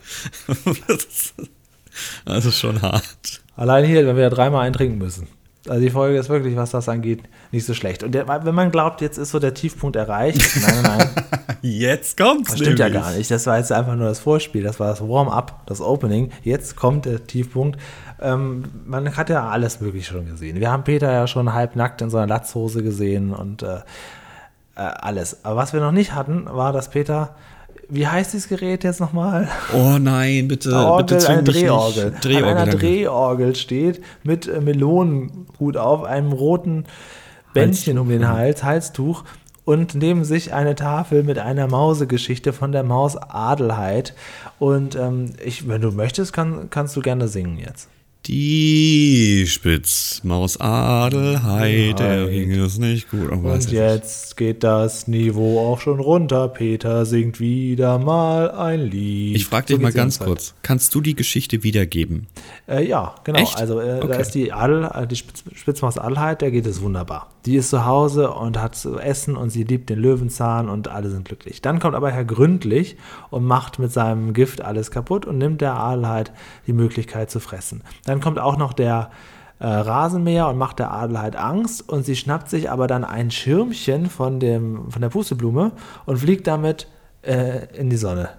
das 2.25 2.45
ist 2.45 2.59
schon 2.59 2.83
hart. 2.83 3.41
Allein 3.59 3.83
hier, 3.83 4.07
wenn 4.07 4.15
wir 4.15 4.23
ja 4.23 4.29
dreimal 4.29 4.65
eintrinken 4.65 4.97
müssen. 4.97 5.27
Also 5.67 5.81
die 5.81 5.89
Folge 5.89 6.17
ist 6.17 6.29
wirklich, 6.29 6.55
was 6.55 6.71
das 6.71 6.87
angeht, 6.87 7.19
nicht 7.51 7.65
so 7.65 7.73
schlecht. 7.73 8.03
Und 8.03 8.13
der, 8.13 8.25
wenn 8.45 8.55
man 8.55 8.71
glaubt, 8.71 9.01
jetzt 9.01 9.17
ist 9.17 9.31
so 9.31 9.39
der 9.39 9.53
Tiefpunkt 9.53 9.97
erreicht, 9.97 10.41
nein, 10.61 10.81
nein, 10.81 11.09
nein, 11.15 11.57
Jetzt 11.61 12.15
kommt's. 12.15 12.51
das 12.51 12.59
stimmt 12.61 12.79
ja 12.79 12.85
nämlich. 12.85 13.03
gar 13.03 13.11
nicht. 13.11 13.29
Das 13.29 13.45
war 13.47 13.57
jetzt 13.57 13.73
einfach 13.73 13.95
nur 13.95 14.07
das 14.07 14.19
Vorspiel, 14.19 14.63
das 14.63 14.79
war 14.79 14.87
das 14.87 15.01
Warm-up, 15.01 15.63
das 15.65 15.81
Opening. 15.81 16.31
Jetzt 16.41 16.77
kommt 16.77 17.03
der 17.03 17.27
Tiefpunkt. 17.27 17.77
Ähm, 18.21 18.63
man 18.85 19.17
hat 19.17 19.29
ja 19.29 19.49
alles 19.49 19.81
Mögliche 19.81 20.13
schon 20.13 20.25
gesehen. 20.25 20.61
Wir 20.61 20.71
haben 20.71 20.85
Peter 20.85 21.11
ja 21.11 21.27
schon 21.27 21.53
halbnackt 21.53 22.01
in 22.01 22.09
so 22.09 22.15
einer 22.15 22.27
Latzhose 22.27 22.81
gesehen 22.81 23.33
und 23.33 23.63
äh, 23.63 23.75
äh, 23.75 23.81
alles. 24.75 25.43
Aber 25.43 25.57
was 25.57 25.73
wir 25.73 25.81
noch 25.81 25.91
nicht 25.91 26.15
hatten, 26.15 26.45
war, 26.45 26.71
dass 26.71 26.89
Peter, 26.89 27.35
wie 27.89 28.07
heißt 28.07 28.33
dieses 28.33 28.47
Gerät 28.47 28.83
jetzt 28.83 28.99
nochmal? 28.99 29.47
Oh 29.73 29.97
nein, 29.99 30.47
bitte, 30.47 30.73
Orgel, 30.73 31.17
bitte 31.17 31.29
eine. 31.29 31.43
Drehorgel. 31.43 32.13
Drehorgel, 32.21 32.49
An 32.49 32.57
einer 32.57 32.65
danke. 32.71 32.77
Drehorgel 32.77 33.55
steht 33.55 34.01
mit 34.23 34.47
äh, 34.47 34.61
Melonenhut 34.61 35.77
auf, 35.77 36.03
einem 36.03 36.31
roten 36.31 36.85
Bändchen 37.53 37.97
um 37.97 38.09
den 38.09 38.27
Hals, 38.27 38.63
Halstuch 38.63 39.23
und 39.65 39.95
neben 39.95 40.23
sich 40.23 40.53
eine 40.53 40.75
Tafel 40.75 41.23
mit 41.23 41.39
einer 41.39 41.67
Mausegeschichte 41.67 42.53
von 42.53 42.71
der 42.71 42.83
Maus 42.83 43.17
Adelheid. 43.17 44.13
Und 44.59 44.95
ähm, 44.95 45.33
ich, 45.43 45.67
wenn 45.67 45.81
du 45.81 45.91
möchtest, 45.91 46.33
kann, 46.33 46.69
kannst 46.69 46.95
du 46.95 47.01
gerne 47.01 47.27
singen 47.27 47.57
jetzt. 47.57 47.89
Die 48.31 49.45
Spitzmaus 49.47 50.61
Adelheid, 50.61 51.97
der 51.97 52.25
Heid. 52.25 52.29
ging 52.29 52.51
es 52.51 52.77
nicht 52.77 53.09
gut. 53.09 53.27
Oh, 53.31 53.37
Und 53.37 53.65
ich 53.65 53.71
jetzt 53.71 54.37
geht 54.37 54.63
das 54.63 55.07
Niveau 55.07 55.59
auch 55.59 55.79
schon 55.81 55.99
runter. 55.99 56.47
Peter 56.47 57.07
singt 57.07 57.39
wieder 57.39 57.97
mal 57.97 58.51
ein 58.51 58.81
Lied. 58.81 59.31
nicht. 59.33 59.35
Ich 59.37 59.45
frage 59.47 59.65
So 59.69 59.73
dich 59.77 59.81
mal 59.81 59.87
geht's 59.87 59.95
die 59.95 59.97
ganz 59.97 60.19
kurz, 60.19 60.53
kannst 60.61 60.93
du 60.93 61.01
die 61.01 61.15
Geschichte 61.15 61.63
wiedergeben? 61.63 62.27
Äh, 62.67 62.85
ja, 62.87 63.15
genau. 63.23 63.39
Echt? 63.39 63.57
Also 63.57 63.79
äh, 63.79 63.99
da 63.99 64.05
Okay. 64.05 64.21
ist 64.21 64.35
die 64.35 64.53
Adel, 64.53 64.83
äh, 64.93 65.07
die 65.07 65.15
Spitz, 65.15 65.43
Spitzmaus 65.55 65.97
Adelheid, 65.97 66.41
der 66.41 66.51
geht 66.51 66.67
es 66.67 66.81
wunderbar. 66.83 67.31
Die 67.47 67.55
ist 67.55 67.71
zu 67.71 67.85
Hause 67.85 68.29
und 68.29 68.61
hat 68.61 68.75
zu 68.75 68.99
essen 68.99 69.35
und 69.37 69.49
sie 69.49 69.63
liebt 69.63 69.89
den 69.89 69.97
Löwenzahn 69.97 70.69
und 70.69 70.87
alle 70.87 71.09
sind 71.09 71.25
glücklich. 71.25 71.61
Dann 71.63 71.79
kommt 71.79 71.95
aber 71.95 72.11
Herr 72.11 72.25
Gründlich 72.25 72.95
und 73.31 73.43
macht 73.45 73.79
mit 73.79 73.91
seinem 73.91 74.33
Gift 74.33 74.61
alles 74.61 74.91
kaputt 74.91 75.25
und 75.25 75.39
nimmt 75.39 75.61
der 75.61 75.73
Adelheid 75.73 76.31
die 76.67 76.73
Möglichkeit 76.73 77.31
zu 77.31 77.39
fressen. 77.39 77.81
Dann 78.05 78.18
kommt 78.19 78.39
auch 78.39 78.57
noch 78.57 78.73
der 78.73 79.11
äh, 79.59 79.67
Rasenmäher 79.67 80.47
und 80.47 80.57
macht 80.57 80.79
der 80.79 80.91
Adelheid 80.91 81.35
Angst 81.35 81.87
und 81.87 82.05
sie 82.05 82.15
schnappt 82.15 82.49
sich 82.49 82.69
aber 82.71 82.87
dann 82.87 83.03
ein 83.03 83.29
Schirmchen 83.31 84.09
von, 84.09 84.39
dem, 84.39 84.89
von 84.89 85.01
der 85.01 85.09
Pusteblume 85.09 85.71
und 86.05 86.17
fliegt 86.17 86.47
damit 86.47 86.87
äh, 87.23 87.65
in 87.77 87.89
die 87.89 87.97
Sonne. 87.97 88.29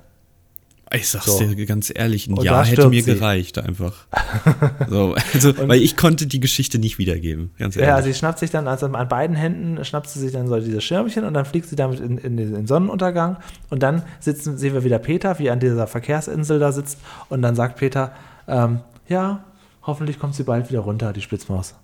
Ich 0.93 1.09
sag's 1.09 1.27
So. 1.27 1.39
dir 1.39 1.67
ganz 1.67 1.93
ehrlich, 1.95 2.27
ein 2.27 2.37
Und 2.37 2.45
Jahr 2.45 2.65
hätte 2.65 2.89
mir 2.89 3.03
sie. 3.03 3.15
gereicht 3.15 3.59
einfach. 3.59 4.07
so, 4.89 5.15
also, 5.35 5.69
weil 5.69 5.81
ich 5.81 5.97
konnte 5.97 6.27
die 6.27 6.41
Geschichte 6.41 6.81
nicht 6.81 6.99
wiedergeben, 6.99 7.53
ganz 7.59 7.77
ehrlich. 7.77 7.89
Ja, 7.89 8.03
sie 8.03 8.13
schnappt 8.13 8.41
sich 8.41 8.51
dann, 8.51 8.67
also 8.67 8.87
an 8.87 9.09
beiden 9.09 9.37
Händen 9.37 9.85
schnappt 9.85 10.09
sie 10.09 10.19
sich 10.19 10.33
dann 10.33 10.49
so 10.49 10.59
dieses 10.59 10.83
Schirmchen 10.83 11.25
und 11.25 11.35
dann 11.35 11.45
fliegt 11.45 11.69
sie 11.69 11.77
damit 11.77 12.01
in, 12.01 12.19
in 12.19 12.37
den 12.37 12.67
Sonnenuntergang 12.67 13.37
und 13.69 13.85
dann 13.85 14.03
sitzen, 14.19 14.59
sehen 14.59 14.75
wir 14.75 14.83
wieder 14.83 14.99
Peter, 14.99 15.39
wie 15.39 15.47
er 15.47 15.53
an 15.53 15.61
dieser 15.61 15.87
Verkehrsinsel 15.87 16.59
da 16.59 16.73
sitzt 16.73 16.99
und 17.29 17.43
dann 17.43 17.55
sagt 17.55 17.77
Peter, 17.77 18.13
ähm, 18.49 18.81
ja, 19.07 19.45
hoffentlich 19.83 20.19
kommt 20.19 20.35
sie 20.35 20.45
bald 20.45 20.71
wieder 20.71 20.81
runter, 20.81 21.13
die 21.13 21.23
Spitzmaus. 21.23 21.75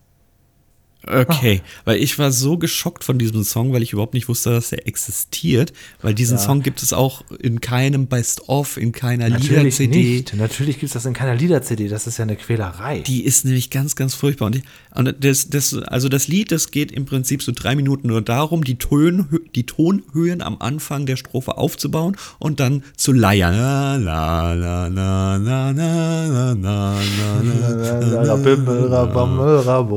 Okay, 1.07 1.63
weil 1.85 2.03
ich 2.03 2.19
war 2.19 2.33
so 2.33 2.59
geschockt 2.59 3.05
von 3.05 3.17
diesem 3.19 3.45
Song, 3.45 3.73
weil 3.73 3.83
ich 3.83 3.93
überhaupt 3.93 4.15
nicht 4.15 4.29
wusste, 4.29 4.51
dass 4.51 4.73
er 4.73 4.89
existiert, 4.89 5.73
weil 6.03 6.15
diesen 6.15 6.37
ja. 6.37 6.43
Song 6.43 6.63
gibt 6.63 6.83
es 6.83 6.93
auch 6.93 7.23
in 7.41 7.61
keinem 7.61 8.09
Best-of, 8.09 8.77
in 8.77 8.91
keiner 8.91 9.29
Lieder-CD. 9.29 10.25
Natürlich 10.35 10.81
gibt 10.81 10.89
es 10.89 10.95
das 10.95 11.07
in 11.07 11.13
keiner 11.13 11.37
Lieder-CD, 11.37 11.87
das 11.89 12.09
ist 12.09 12.19
ja 12.19 12.25
eine 12.25 12.35
Quälerei. 12.35 13.01
Die 13.01 13.25
ist 13.25 13.45
nämlich 13.45 13.71
ganz, 13.71 13.95
ganz 13.95 14.15
furchtbar. 14.15 14.47
Und, 14.47 14.63
und 14.95 15.15
das, 15.21 15.49
das, 15.49 15.75
also 15.75 16.09
das 16.09 16.27
Lied, 16.27 16.51
das 16.51 16.73
geht 16.73 16.91
im 16.91 17.05
Prinzip 17.05 17.41
so 17.43 17.53
drei 17.55 17.77
Minuten 17.77 18.09
nur 18.09 18.23
darum, 18.23 18.65
die, 18.65 18.77
Tön, 18.77 19.27
die 19.55 19.65
Tonhöhen 19.65 20.43
am 20.43 20.57
Anfang 20.59 21.07
der 21.07 21.17
Strophe 21.17 21.57
aufzubauen 21.57 22.17
und 22.39 22.59
dann 22.59 22.83
zu 22.97 23.13
leiern. 23.13 23.55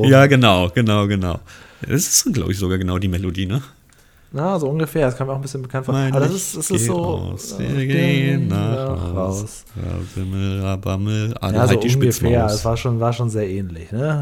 Ja, 0.06 0.28
genau, 0.28 0.70
genau 0.70 0.89
genau. 1.08 1.40
Das 1.82 2.08
ist, 2.08 2.34
glaube 2.34 2.52
ich, 2.52 2.58
sogar 2.58 2.78
genau 2.78 2.98
die 2.98 3.08
Melodie, 3.08 3.46
ne? 3.46 3.62
Na, 4.32 4.60
so 4.60 4.68
ungefähr, 4.70 5.08
das 5.08 5.18
kam 5.18 5.26
mir 5.26 5.34
auch 5.34 5.38
ein 5.38 5.42
bisschen 5.42 5.64
bekannt 5.64 5.86
vor. 5.86 5.94
Mein 5.96 6.14
Aber 6.14 6.20
das 6.26 6.36
ist, 6.36 6.58
das 6.58 6.70
ist 6.70 6.86
so. 6.86 6.98
aus, 6.98 7.60
äh, 7.60 7.78
wir 7.78 7.88
gehen 7.88 8.48
nach 8.48 9.16
Haus. 9.16 9.66
Rabimmel, 9.76 10.62
rabammel, 10.62 11.30
Ja, 11.30 11.36
Adelheid, 11.42 11.70
so 11.70 11.80
die 11.88 11.96
ungefähr. 11.96 12.46
Es 12.46 12.64
war 12.64 12.78
schon, 12.78 13.00
war 13.00 13.12
schon 13.12 13.32
sehr 13.32 13.50
ähnlich. 13.50 13.92
Ne? 13.92 14.22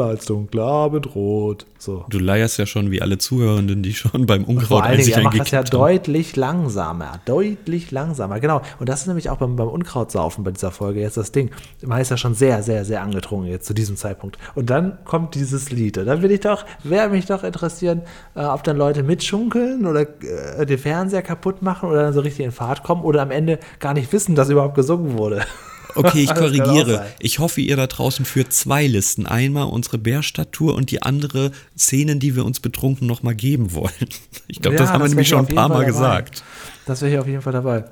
Als 0.00 0.26
dunkler 0.26 0.64
Abendrot. 0.64 1.66
So. 1.78 2.04
Du 2.08 2.18
leierst 2.18 2.58
ja 2.58 2.66
schon 2.66 2.90
wie 2.90 3.00
alle 3.00 3.18
Zuhörenden, 3.18 3.82
die 3.82 3.94
schon 3.94 4.26
beim 4.26 4.44
Vor 4.44 4.54
Unkraut 4.54 4.82
allen 4.82 4.98
ein 4.98 5.04
Dingen, 5.04 5.16
er 5.18 5.22
macht 5.22 5.38
das 5.40 5.50
ja 5.52 5.58
haben. 5.58 5.70
deutlich 5.70 6.34
langsamer. 6.36 7.20
Deutlich 7.24 7.90
langsamer, 7.92 8.40
genau. 8.40 8.62
Und 8.80 8.88
das 8.88 9.02
ist 9.02 9.06
nämlich 9.06 9.30
auch 9.30 9.36
beim, 9.36 9.54
beim 9.56 9.68
Unkrautsaufen 9.68 10.42
bei 10.44 10.50
dieser 10.50 10.72
Folge 10.72 11.00
jetzt 11.00 11.16
das 11.16 11.30
Ding. 11.30 11.50
Man 11.84 12.00
ist 12.00 12.10
ja 12.10 12.16
schon 12.16 12.34
sehr, 12.34 12.62
sehr, 12.62 12.84
sehr 12.84 13.02
angetrunken 13.02 13.48
jetzt 13.48 13.66
zu 13.66 13.74
diesem 13.74 13.87
Zeitpunkt. 13.96 14.38
Und 14.54 14.70
dann 14.70 14.98
kommt 15.04 15.34
dieses 15.34 15.70
Lied. 15.70 15.98
Und 15.98 16.06
dann 16.06 16.22
will 16.22 16.30
ich 16.30 16.40
doch, 16.40 16.64
wäre 16.84 17.08
mich 17.08 17.26
doch 17.26 17.44
interessieren, 17.44 18.02
äh, 18.34 18.40
ob 18.44 18.62
dann 18.64 18.76
Leute 18.76 19.02
mitschunkeln 19.02 19.86
oder 19.86 20.06
äh, 20.22 20.66
den 20.66 20.78
Fernseher 20.78 21.22
kaputt 21.22 21.62
machen 21.62 21.88
oder 21.88 22.02
dann 22.02 22.12
so 22.12 22.20
richtig 22.20 22.44
in 22.44 22.52
Fahrt 22.52 22.82
kommen 22.82 23.02
oder 23.02 23.22
am 23.22 23.30
Ende 23.30 23.58
gar 23.80 23.94
nicht 23.94 24.12
wissen, 24.12 24.34
dass 24.34 24.50
überhaupt 24.50 24.74
gesungen 24.74 25.16
wurde. 25.18 25.42
Okay, 25.94 26.20
ich 26.22 26.28
Das 26.28 26.38
korrigiere. 26.38 27.06
Ich 27.18 27.38
hoffe, 27.38 27.62
ihr 27.62 27.74
da 27.74 27.86
draußen 27.86 28.24
führt 28.26 28.52
zwei 28.52 28.86
Listen. 28.86 29.26
Einmal 29.26 29.66
unsere 29.68 29.96
Bärstadttour 29.98 30.74
und 30.74 30.90
die 30.90 31.02
andere 31.02 31.50
Szenen, 31.76 32.20
die 32.20 32.36
wir 32.36 32.44
uns 32.44 32.60
betrunken 32.60 33.06
nochmal 33.08 33.34
geben 33.34 33.72
wollen. 33.74 33.90
Ich 34.48 34.60
glaube, 34.60 34.76
Ja, 34.76 34.82
das 34.82 34.92
haben 34.92 35.00
wir 35.00 35.04
wär 35.04 35.08
nämlich 35.08 35.28
schon 35.28 35.38
ein 35.40 35.46
paar 35.54 35.68
Mal 35.68 35.76
dabei. 35.76 35.84
gesagt. 35.86 36.44
Das 36.86 37.00
wäre 37.00 37.10
hier 37.10 37.20
auf 37.22 37.26
jeden 37.26 37.40
Fall 37.42 37.54
dabei. 37.54 37.84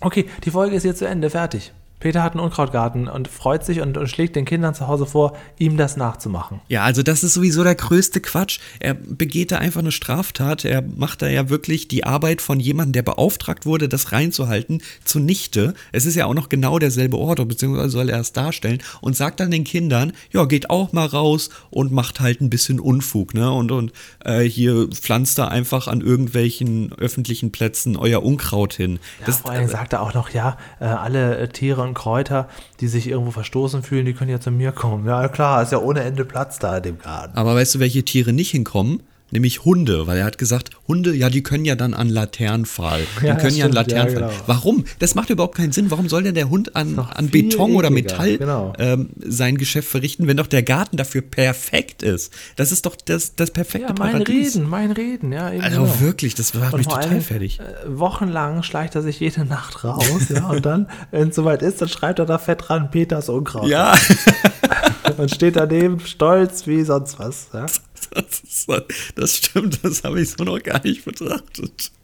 Okay, 0.00 0.26
die 0.44 0.50
Folge 0.50 0.74
ist 0.76 0.84
jetzt 0.84 0.98
zu 0.98 1.06
Ende, 1.06 1.30
fertig. 1.30 1.72
Peter 2.00 2.22
hat 2.22 2.32
einen 2.32 2.40
Unkrautgarten 2.40 3.08
und 3.08 3.28
freut 3.28 3.64
sich 3.64 3.80
und, 3.80 3.96
und 3.96 4.08
schlägt 4.08 4.34
den 4.34 4.46
Kindern 4.46 4.74
zu 4.74 4.88
Hause 4.88 5.06
vor, 5.06 5.36
ihm 5.58 5.76
das 5.76 5.96
nachzumachen. 5.96 6.60
Ja, 6.68 6.82
also 6.82 7.02
das 7.02 7.22
ist 7.22 7.34
sowieso 7.34 7.62
der 7.62 7.74
größte 7.74 8.20
Quatsch. 8.20 8.58
Er 8.80 8.94
begeht 8.94 9.52
da 9.52 9.58
einfach 9.58 9.80
eine 9.80 9.92
Straftat. 9.92 10.64
Er 10.64 10.82
macht 10.82 11.22
da 11.22 11.28
ja 11.28 11.50
wirklich 11.50 11.88
die 11.88 12.04
Arbeit 12.04 12.40
von 12.40 12.58
jemandem, 12.58 12.92
der 12.92 13.02
beauftragt 13.02 13.66
wurde, 13.66 13.88
das 13.88 14.12
reinzuhalten, 14.12 14.82
zunichte. 15.04 15.74
Es 15.92 16.06
ist 16.06 16.14
ja 16.16 16.26
auch 16.26 16.34
noch 16.34 16.48
genau 16.48 16.78
derselbe 16.78 17.18
Ort, 17.18 17.46
beziehungsweise 17.46 17.90
soll 17.90 18.08
er 18.08 18.20
es 18.20 18.32
darstellen 18.32 18.78
und 19.00 19.14
sagt 19.14 19.40
dann 19.40 19.50
den 19.50 19.64
Kindern, 19.64 20.12
ja, 20.32 20.46
geht 20.46 20.70
auch 20.70 20.92
mal 20.92 21.06
raus 21.06 21.50
und 21.68 21.92
macht 21.92 22.20
halt 22.20 22.40
ein 22.40 22.50
bisschen 22.50 22.80
Unfug, 22.80 23.34
ne? 23.34 23.50
Und, 23.52 23.70
und 23.70 23.92
äh, 24.24 24.42
hier 24.42 24.88
pflanzt 24.88 25.38
da 25.38 25.48
einfach 25.48 25.86
an 25.86 26.00
irgendwelchen 26.00 26.92
öffentlichen 26.94 27.52
Plätzen 27.52 27.96
euer 27.96 28.22
Unkraut 28.22 28.72
hin. 28.72 28.98
Ja, 29.26 29.32
vor 29.32 29.50
allem 29.50 29.68
sagt 29.68 29.92
er 29.92 30.02
auch 30.02 30.14
noch, 30.14 30.30
ja, 30.30 30.56
äh, 30.80 30.84
alle 30.84 31.36
äh, 31.38 31.48
Tiere 31.48 31.82
und 31.82 31.89
Kräuter, 31.94 32.48
die 32.80 32.88
sich 32.88 33.08
irgendwo 33.08 33.30
verstoßen 33.30 33.82
fühlen, 33.82 34.06
die 34.06 34.14
können 34.14 34.30
ja 34.30 34.40
zu 34.40 34.50
mir 34.50 34.72
kommen. 34.72 35.06
Ja, 35.06 35.28
klar, 35.28 35.62
ist 35.62 35.72
ja 35.72 35.78
ohne 35.78 36.00
Ende 36.00 36.24
Platz 36.24 36.58
da 36.58 36.76
in 36.76 36.82
dem 36.82 36.98
Garten. 36.98 37.36
Aber 37.36 37.54
weißt 37.54 37.76
du, 37.76 37.78
welche 37.80 38.04
Tiere 38.04 38.32
nicht 38.32 38.50
hinkommen? 38.50 39.02
Nämlich 39.30 39.64
Hunde, 39.64 40.06
weil 40.06 40.18
er 40.18 40.24
hat 40.24 40.38
gesagt, 40.38 40.70
Hunde, 40.88 41.14
ja, 41.14 41.30
die 41.30 41.42
können 41.42 41.64
ja 41.64 41.76
dann 41.76 41.94
an 41.94 42.08
Laternenpfahl. 42.08 43.00
Die 43.20 43.26
Ja, 43.26 43.34
können 43.36 43.56
ja 43.56 43.66
an 43.66 43.72
stimmt, 43.72 43.90
ja, 43.92 44.04
genau. 44.04 44.30
Warum? 44.46 44.84
Das 44.98 45.14
macht 45.14 45.30
überhaupt 45.30 45.56
keinen 45.56 45.72
Sinn. 45.72 45.90
Warum 45.90 46.08
soll 46.08 46.22
denn 46.24 46.34
der 46.34 46.50
Hund 46.50 46.74
an, 46.76 46.98
an 46.98 47.28
Beton 47.28 47.74
oder 47.74 47.88
ekliger, 47.90 48.12
Metall 48.12 48.38
genau. 48.38 48.72
ähm, 48.78 49.10
sein 49.20 49.56
Geschäft 49.56 49.88
verrichten, 49.88 50.26
wenn 50.26 50.36
doch 50.36 50.46
der 50.46 50.62
Garten 50.62 50.96
dafür 50.96 51.22
perfekt 51.22 52.02
ist? 52.02 52.32
Das 52.56 52.72
ist 52.72 52.86
doch 52.86 52.96
das, 52.96 53.36
das 53.36 53.50
perfekte 53.50 53.88
Ja, 53.88 53.94
mein 53.98 54.12
Paradies. 54.12 54.56
Reden, 54.56 54.68
mein 54.68 54.90
Reden, 54.92 55.32
ja, 55.32 55.46
Also 55.46 55.82
genau. 55.82 56.00
wirklich, 56.00 56.34
das 56.34 56.54
macht 56.54 56.76
mich 56.76 56.86
total 56.86 57.08
allem, 57.10 57.22
fertig. 57.22 57.60
Äh, 57.60 57.64
wochenlang 57.86 58.62
schleicht 58.62 58.94
er 58.94 59.02
sich 59.02 59.20
jede 59.20 59.44
Nacht 59.44 59.84
raus, 59.84 60.28
ja, 60.34 60.48
und 60.48 60.66
dann, 60.66 60.88
wenn 61.10 61.28
es 61.28 61.36
soweit 61.36 61.62
ist, 61.62 61.80
dann 61.80 61.88
schreibt 61.88 62.18
er 62.18 62.26
da 62.26 62.38
fett 62.38 62.68
dran, 62.68 62.90
Peters 62.90 63.28
Unkraut. 63.28 63.68
Ja, 63.68 63.94
Und 65.16 65.30
steht 65.30 65.56
daneben 65.56 66.00
stolz 66.00 66.66
wie 66.66 66.82
sonst 66.82 67.18
was, 67.18 67.48
ja. 67.52 67.66
das, 68.14 68.40
ist, 68.40 68.68
das 69.14 69.36
stimmt, 69.36 69.80
das 69.82 70.04
habe 70.04 70.20
ich 70.20 70.30
so 70.30 70.44
noch 70.44 70.62
gar 70.62 70.82
nicht 70.84 71.04
betrachtet. 71.04 71.90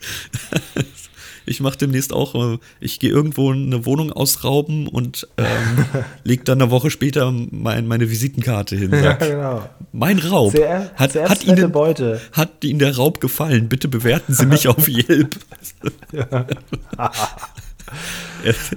Ich 1.49 1.61
mache 1.61 1.79
demnächst 1.79 2.13
auch, 2.13 2.55
äh, 2.55 2.59
ich 2.81 2.99
gehe 2.99 3.11
irgendwo 3.11 3.53
eine 3.53 3.87
Wohnung 3.87 4.13
ausrauben 4.13 4.89
und 4.89 5.29
ähm, 5.37 5.47
leg 6.25 6.45
dann 6.45 6.61
eine 6.61 6.73
Woche 6.73 6.91
später 6.91 7.31
mein, 7.31 7.87
meine 7.87 8.11
Visitenkarte 8.11 8.75
hin. 8.75 8.91
Sag, 8.91 9.21
genau. 9.21 9.69
Mein 9.93 10.19
Raub. 10.19 10.51
Sehr, 10.51 10.91
hat, 10.97 11.13
sehr 11.13 11.29
hat, 11.29 11.45
Ihnen, 11.45 11.71
Beute. 11.71 12.21
hat 12.33 12.65
Ihnen 12.65 12.81
der 12.81 12.97
Raub 12.97 13.21
gefallen? 13.21 13.69
Bitte 13.69 13.87
bewerten 13.87 14.35
Sie 14.35 14.47
mich 14.47 14.67
auf 14.67 14.89
Yelp. 14.89 15.37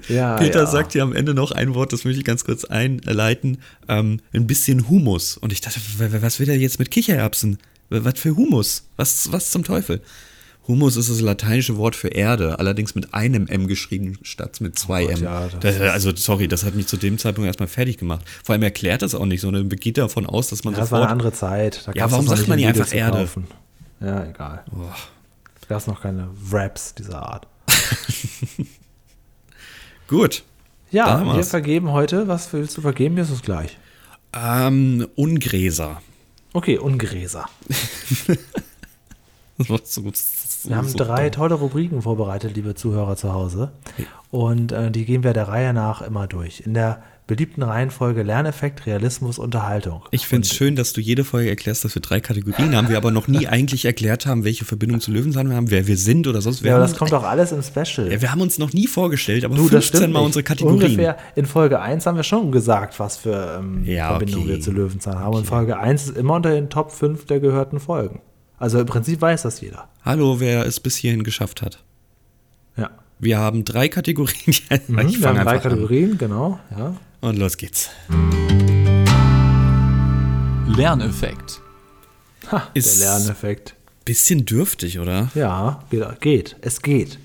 Ja, 0.08 0.38
Peter 0.38 0.60
ja. 0.62 0.66
sagt 0.66 0.94
hier 0.94 1.04
am 1.04 1.14
Ende 1.14 1.34
noch 1.34 1.52
ein 1.52 1.74
Wort, 1.76 1.94
das 1.94 2.04
möchte 2.06 2.20
ich 2.20 2.26
ganz 2.26 2.44
kurz 2.44 2.66
einleiten. 2.66 3.60
Ähm, 3.88 4.20
ein 4.34 4.48
bisschen 4.48 4.90
Humus. 4.90 5.38
Und 5.38 5.52
ich 5.54 5.62
dachte, 5.62 5.80
was 6.22 6.40
will 6.40 6.50
er 6.50 6.58
jetzt 6.58 6.80
mit 6.80 6.92
Kichererbsen? 6.92 7.58
Was 7.90 8.20
für 8.20 8.36
Humus? 8.36 8.88
Was, 8.98 9.32
was 9.32 9.52
zum 9.52 9.64
Teufel? 9.64 10.02
Humus 10.68 10.96
ist 10.98 11.10
das 11.10 11.20
lateinische 11.22 11.78
Wort 11.78 11.96
für 11.96 12.10
Erde, 12.10 12.60
allerdings 12.60 12.94
mit 12.94 13.14
einem 13.16 13.48
M 13.48 13.68
geschrieben 13.68 14.20
statt 14.22 14.62
mit 14.62 14.78
zwei 14.78 15.06
Gott, 15.06 15.14
M. 15.18 15.24
ja, 15.24 15.48
das 15.48 15.78
das, 15.78 15.82
also, 15.82 16.16
sorry, 16.16 16.48
das 16.48 16.64
hat 16.64 16.76
mich 16.76 16.86
zu 16.86 16.96
dem 16.98 17.18
Zeitpunkt 17.18 17.48
erstmal 17.48 17.68
fertig 17.68 17.98
gemacht. 17.98 18.24
Vor 18.44 18.54
allem 18.54 18.62
erklärt 18.62 19.02
das 19.02 19.16
auch 19.16 19.26
nicht, 19.26 19.42
sondern 19.42 19.68
geht 19.70 19.98
davon 19.98 20.28
aus, 20.28 20.50
dass 20.50 20.64
man 20.64 20.76
Ja, 20.76 20.82
das 20.82 20.92
war 20.92 21.00
sofort. 21.00 21.04
eine 21.10 21.12
andere 21.12 21.34
Zeit. 21.34 21.82
Da 21.88 21.94
Ja, 21.94 22.12
warum 22.12 22.28
sagt 22.28 22.48
man 22.48 22.58
nicht 22.58 22.68
Lidl 22.68 22.82
einfach 22.82 22.94
Erde? 22.94 23.18
kaufen. 23.18 23.48
Ja, 24.00 24.26
egal. 24.26 24.64
Da 25.62 25.68
gab 25.68 25.80
es 25.80 25.88
noch 25.88 26.02
keine 26.02 26.28
Wraps 26.50 26.94
dieser 26.94 27.22
Art. 27.24 27.48
Gut. 30.10 30.44
Ja, 30.92 31.24
wir 31.36 31.44
vergeben 31.44 31.92
heute. 31.92 32.28
Was 32.28 32.52
willst 32.52 32.76
du 32.76 32.82
vergeben? 32.82 33.14
Mir 33.14 33.22
ist 33.22 33.30
es 33.30 33.44
gleich. 33.44 33.78
Ähm, 34.34 35.08
Ungräser. 35.16 36.02
Okay, 36.54 36.78
Ungräser. 36.78 37.46
Das 39.60 39.70
war 39.70 39.80
so, 39.84 40.10
das 40.10 40.39
Wir 40.66 40.76
haben 40.76 40.88
so 40.88 40.98
drei 40.98 41.30
tolle 41.30 41.56
Rubriken 41.56 42.02
vorbereitet, 42.02 42.56
liebe 42.56 42.76
Zuhörer 42.76 43.16
zu 43.16 43.34
Hause. 43.34 43.72
Und 44.32 44.72
äh, 44.72 44.92
die 44.92 45.06
gehen 45.06 45.24
wir 45.24 45.34
der 45.34 45.48
Reihe 45.48 45.74
nach 45.74 46.02
immer 46.02 46.28
durch. 46.28 46.62
In 46.66 46.74
der 46.74 47.02
beliebten 47.28 47.62
Reihenfolge 47.62 48.24
Lerneffekt, 48.24 48.88
Realismus, 48.88 49.38
Unterhaltung. 49.38 50.02
Ich 50.10 50.26
finde 50.26 50.46
es 50.48 50.54
schön, 50.54 50.76
dass 50.76 50.94
du 50.94 51.02
jede 51.02 51.24
Folge 51.24 51.50
erklärst, 51.50 51.86
dass 51.86 51.94
wir 51.96 52.02
drei 52.02 52.20
Kategorien 52.20 52.76
haben, 52.76 52.90
wir 52.90 52.98
aber 52.98 53.12
noch 53.12 53.28
nie 53.28 53.48
eigentlich 53.48 53.86
erklärt 53.86 54.26
haben, 54.26 54.44
welche 54.44 54.66
Verbindung 54.66 55.00
zu 55.00 55.12
Löwenzahn 55.12 55.48
wir 55.48 55.56
haben, 55.56 55.70
wer 55.70 55.86
wir 55.86 55.96
sind 55.98 56.28
oder 56.28 56.42
sonst. 56.42 56.64
Wir, 56.64 56.72
Ja, 56.72 56.78
aber 56.78 56.86
das 56.88 56.98
kommt 56.98 57.12
doch 57.12 57.24
alles 57.24 57.52
im 57.52 57.62
Special. 57.62 58.12
ja, 58.12 58.20
wir 58.22 58.32
haben 58.32 58.42
uns 58.42 58.58
noch 58.58 58.74
nie 58.74 58.88
vorgestellt, 58.88 59.46
aber 59.46 59.56
Du, 59.56 59.64
das 59.70 59.86
15 59.86 59.98
stimmt 60.00 60.14
Mal 60.14 60.20
nicht. 60.22 60.26
unsere 60.28 60.44
Kategorien. 60.44 60.82
Ungefähr 60.82 61.18
in 61.36 61.46
Folge 61.46 61.80
1 61.80 62.06
haben 62.08 62.16
wir 62.18 62.24
schon 62.24 62.52
gesagt, 62.52 63.00
was 63.00 63.18
für 63.18 63.60
ähm, 63.60 63.84
Ja, 63.86 64.10
Verbindungen 64.10 64.46
okay. 64.46 64.56
wir 64.56 64.62
zu 64.62 64.72
Löwenzahn 64.72 65.20
haben. 65.20 65.36
Und 65.36 65.46
Folge 65.46 65.78
1 65.78 66.06
ist 66.06 66.18
immer 66.18 66.34
unter 66.36 66.50
den 66.52 66.70
Top 66.72 66.92
5 66.92 67.26
der 67.28 67.40
gehörten 67.40 67.80
Folgen. 67.80 68.22
Also 68.60 68.80
im 68.80 68.86
Prinzip 68.86 69.22
weiß 69.22 69.44
das 69.44 69.62
jeder. 69.62 69.88
Hallo, 70.04 70.40
wer 70.42 70.66
es 70.66 70.80
bis 70.82 70.98
hierhin 70.98 71.24
geschafft 71.24 71.62
hat. 71.62 71.82
Ja. 72.76 72.90
Wir 73.18 73.38
haben 73.40 73.64
drei 73.64 73.88
Kategorien. 73.88 74.36
ich 74.48 74.70
Mhm, 74.70 74.98
wir 74.98 75.20
fange 75.20 75.40
haben 75.40 75.46
drei 75.46 75.52
einfach 75.54 75.66
an. 75.66 75.70
Kategorien, 75.72 76.18
genau. 76.18 76.60
Ja. 76.78 76.96
Und 77.22 77.38
los 77.38 77.56
geht's. 77.58 77.90
Lerneffekt. 80.76 81.62
Ha, 82.52 82.68
Ist- 82.74 83.02
der 83.02 83.08
Lerneffekt. 83.20 83.76
Bisschen 84.06 84.46
dürftig, 84.46 85.00
oder? 85.00 85.30
Ja, 85.36 85.84
geht. 85.92 86.20
geht. 86.22 86.56
Es 86.62 86.82
geht. 86.82 87.20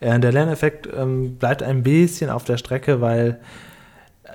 Äh, 0.00 0.18
der 0.18 0.32
Lerneffekt 0.32 0.88
ähm, 0.94 1.36
bleibt 1.36 1.62
ein 1.62 1.82
bisschen 1.84 2.28
auf 2.28 2.44
der 2.44 2.56
Strecke, 2.56 3.00
weil 3.00 3.40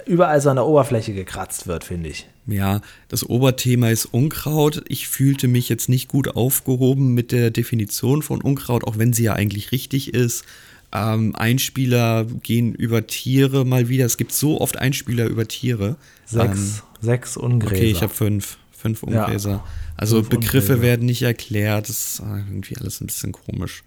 überall 0.05 0.39
so 0.39 0.49
an 0.49 0.55
der 0.55 0.65
Oberfläche 0.65 1.13
gekratzt 1.13 1.67
wird, 1.67 1.83
finde 1.83 2.09
ich. 2.09 2.29
Ja, 2.51 2.81
das 3.07 3.27
Oberthema 3.27 3.89
ist 3.89 4.05
Unkraut. 4.05 4.83
Ich 4.87 5.07
fühlte 5.07 5.47
mich 5.47 5.69
jetzt 5.69 5.89
nicht 5.89 6.07
gut 6.07 6.35
aufgehoben 6.35 7.13
mit 7.13 7.31
der 7.31 7.51
Definition 7.51 8.21
von 8.21 8.41
Unkraut, 8.41 8.83
auch 8.85 8.97
wenn 8.97 9.13
sie 9.13 9.23
ja 9.23 9.33
eigentlich 9.33 9.71
richtig 9.71 10.13
ist. 10.13 10.43
Ähm, 10.91 11.35
Einspieler 11.35 12.25
gehen 12.43 12.73
über 12.73 13.05
Tiere 13.07 13.65
mal 13.65 13.89
wieder. 13.89 14.05
Es 14.05 14.17
gibt 14.17 14.31
so 14.31 14.59
oft 14.59 14.77
Einspieler 14.77 15.27
über 15.27 15.47
Tiere. 15.47 15.97
Sechs, 16.25 16.57
Ähm, 16.57 16.73
sechs 17.01 17.37
Ungräser. 17.37 17.75
okay, 17.75 17.91
ich 17.91 18.01
habe 18.01 18.13
fünf. 18.13 18.57
Fünf 18.71 19.03
Ja, 19.03 19.25
Ungräser. 19.25 19.63
also 19.97 20.17
fünf 20.17 20.29
Begriffe 20.29 20.73
Ungräser. 20.73 20.81
werden 20.81 21.05
nicht 21.05 21.21
erklärt. 21.21 21.89
Das 21.89 21.97
ist 22.15 22.19
äh, 22.21 22.37
irgendwie 22.49 22.77
alles 22.77 23.01
ein 23.01 23.07
bisschen 23.07 23.33
komisch. 23.33 23.83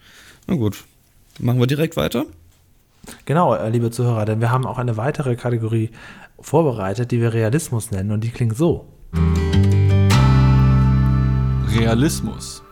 Na 0.47 0.55
gut, 0.55 0.85
machen 1.41 1.59
wir 1.59 1.67
direkt 1.67 1.97
weiter. 1.97 2.27
Genau, 3.25 3.55
äh, 3.55 3.69
liebe 3.71 3.91
Zuhörer, 3.91 4.25
denn 4.27 4.41
wir 4.41 4.51
haben 4.53 4.65
auch 4.67 4.79
eine 4.79 4.97
weitere 4.97 5.35
Kategorie 5.35 5.91
vorbereitet, 6.43 7.11
die 7.11 7.21
wir 7.21 7.33
Realismus 7.33 7.91
nennen 7.91 8.11
und 8.11 8.23
die 8.23 8.31
klingt 8.31 8.57
so. 8.57 8.87
Realismus. 11.79 12.63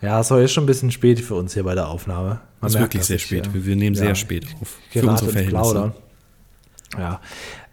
Ja, 0.00 0.20
es 0.20 0.30
ist 0.30 0.52
schon 0.52 0.64
ein 0.64 0.66
bisschen 0.66 0.90
spät 0.90 1.20
für 1.20 1.34
uns 1.34 1.52
hier 1.52 1.64
bei 1.64 1.74
der 1.74 1.88
Aufnahme. 1.88 2.28
Man 2.28 2.40
Das 2.62 2.74
ist 2.74 2.80
wirklich 2.80 3.04
sehr 3.04 3.18
spät. 3.18 3.46
äh, 3.48 3.64
Wir, 3.66 3.76
nehmen 3.76 3.94
ja, 3.96 4.04
sehr 4.04 4.14
spät 4.14 4.46
auf. 4.60 4.78
Für 4.90 5.06
unsere. 5.06 5.30
Verhältnisse. 5.30 5.92
Ja. 6.98 7.20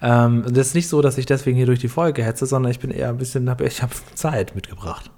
Ähm, 0.02 0.44
und 0.46 0.56
das 0.58 0.68
ist 0.68 0.74
nicht 0.76 0.90
so, 0.90 1.02
dass 1.02 1.18
ich 1.18 1.26
deswegen 1.26 1.56
hier 1.58 1.66
durch 1.66 1.80
die 1.80 1.88
Folge 1.88 2.24
hetze, 2.24 2.46
sondern 2.46 2.70
ich 2.72 2.80
bin 2.80 2.92
eher 2.92 3.10
ein 3.10 3.18
bisschen, 3.18 3.50
hab, 3.50 3.62
ich 3.62 3.82
habe 3.82 3.94
Zeit 4.16 4.56
mitgebracht. 4.56 5.10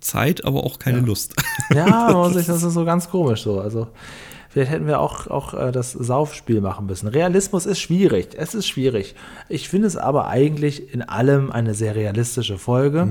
Zeit, 0.00 0.44
aber 0.44 0.64
auch 0.64 0.78
keine 0.78 1.00
Lust. 1.00 1.34
Ja, 1.74 1.86
man 2.12 2.14
muss 2.14 2.34
sich- 2.34 2.46
das 2.46 2.62
ist 2.62 2.74
so 2.74 2.84
ganz 2.84 3.08
komisch 3.10 3.42
so. 3.42 3.60
Also 3.60 3.88
vielleicht 4.54 4.70
hätten 4.70 4.86
wir 4.86 5.00
auch, 5.00 5.26
auch 5.26 5.52
äh, 5.52 5.70
das 5.72 5.92
Saufspiel 5.92 6.62
machen 6.62 6.86
müssen. 6.86 7.08
Realismus 7.08 7.66
ist 7.66 7.80
schwierig. 7.80 8.28
Es 8.38 8.54
ist 8.54 8.66
schwierig. 8.66 9.14
Ich 9.50 9.68
finde 9.68 9.86
es 9.88 9.96
aber 9.98 10.28
eigentlich 10.28 10.94
in 10.94 11.02
allem 11.02 11.50
eine 11.52 11.74
sehr 11.74 11.94
realistische 11.94 12.56
Folge. 12.56 13.06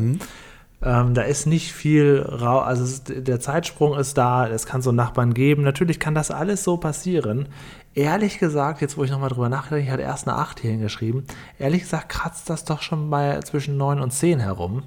Ähm, 0.85 1.13
da 1.13 1.21
ist 1.21 1.45
nicht 1.45 1.71
viel, 1.71 2.19
rau 2.27 2.59
also 2.59 2.83
ist- 2.83 3.13
der 3.27 3.39
Zeitsprung 3.39 3.97
ist 3.97 4.17
da, 4.17 4.47
es 4.47 4.65
kann 4.65 4.81
so 4.81 4.91
Nachbarn 4.91 5.33
geben. 5.33 5.63
Natürlich 5.63 5.99
kann 5.99 6.15
das 6.15 6.31
alles 6.31 6.63
so 6.63 6.75
passieren. 6.77 7.47
Ehrlich 7.93 8.39
gesagt, 8.39 8.81
jetzt 8.81 8.97
wo 8.97 9.03
ich 9.03 9.11
nochmal 9.11 9.29
drüber 9.29 9.49
nachdenke, 9.49 9.83
ich 9.85 9.91
hatte 9.91 10.01
erst 10.01 10.27
eine 10.27 10.37
8 10.37 10.59
hier 10.59 10.71
hingeschrieben, 10.71 11.25
ehrlich 11.59 11.83
gesagt 11.83 12.09
kratzt 12.09 12.49
das 12.49 12.65
doch 12.65 12.81
schon 12.81 13.07
mal 13.07 13.43
zwischen 13.43 13.77
9 13.77 13.99
und 14.01 14.11
10 14.11 14.39
herum, 14.39 14.83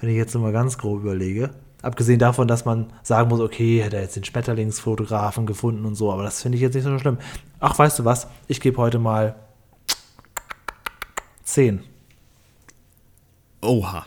wenn 0.00 0.08
ich 0.10 0.16
jetzt 0.16 0.32
so 0.32 0.38
mal 0.38 0.52
ganz 0.52 0.78
grob 0.78 1.00
überlege. 1.00 1.50
Abgesehen 1.84 2.18
davon, 2.18 2.48
dass 2.48 2.64
man 2.64 2.86
sagen 3.02 3.28
muss, 3.28 3.40
okay, 3.40 3.82
hätte 3.82 3.96
er 3.96 4.02
jetzt 4.02 4.16
den 4.16 4.24
Schmetterlingsfotografen 4.24 5.44
gefunden 5.44 5.84
und 5.84 5.96
so, 5.96 6.10
aber 6.10 6.22
das 6.22 6.40
finde 6.40 6.56
ich 6.56 6.62
jetzt 6.62 6.74
nicht 6.74 6.84
so 6.84 6.98
schlimm. 6.98 7.18
Ach, 7.60 7.78
weißt 7.78 7.98
du 7.98 8.04
was? 8.06 8.26
Ich 8.48 8.60
gebe 8.60 8.78
heute 8.78 8.98
mal 8.98 9.34
10. 11.44 11.80
Oha. 13.60 14.06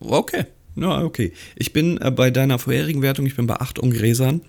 Okay. 0.00 0.46
Ja, 0.76 1.02
okay. 1.02 1.32
Ich 1.54 1.72
bin 1.72 2.00
äh, 2.00 2.10
bei 2.10 2.30
deiner 2.30 2.58
vorherigen 2.58 3.00
Wertung, 3.00 3.26
ich 3.26 3.36
bin 3.36 3.46
bei 3.46 3.56
acht 3.60 3.78
Ungräsern. 3.78 4.40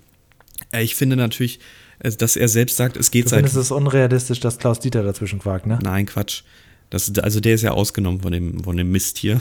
Äh, 0.72 0.82
ich 0.82 0.96
finde 0.96 1.14
natürlich, 1.14 1.60
äh, 2.00 2.10
dass 2.10 2.34
er 2.34 2.48
selbst 2.48 2.76
sagt, 2.76 2.96
es 2.96 3.12
geht 3.12 3.26
Du 3.26 3.30
seit. 3.30 3.44
es 3.44 3.70
unrealistisch, 3.70 4.40
dass 4.40 4.58
Klaus 4.58 4.80
Dieter 4.80 5.04
dazwischen 5.04 5.38
quakt, 5.38 5.66
ne? 5.66 5.78
Nein, 5.82 6.06
Quatsch. 6.06 6.42
Das, 6.88 7.12
also 7.18 7.40
der 7.40 7.54
ist 7.54 7.62
ja 7.62 7.72
ausgenommen 7.72 8.20
von 8.20 8.30
dem, 8.30 8.62
von 8.62 8.76
dem 8.76 8.92
Mist 8.92 9.18
hier. 9.18 9.40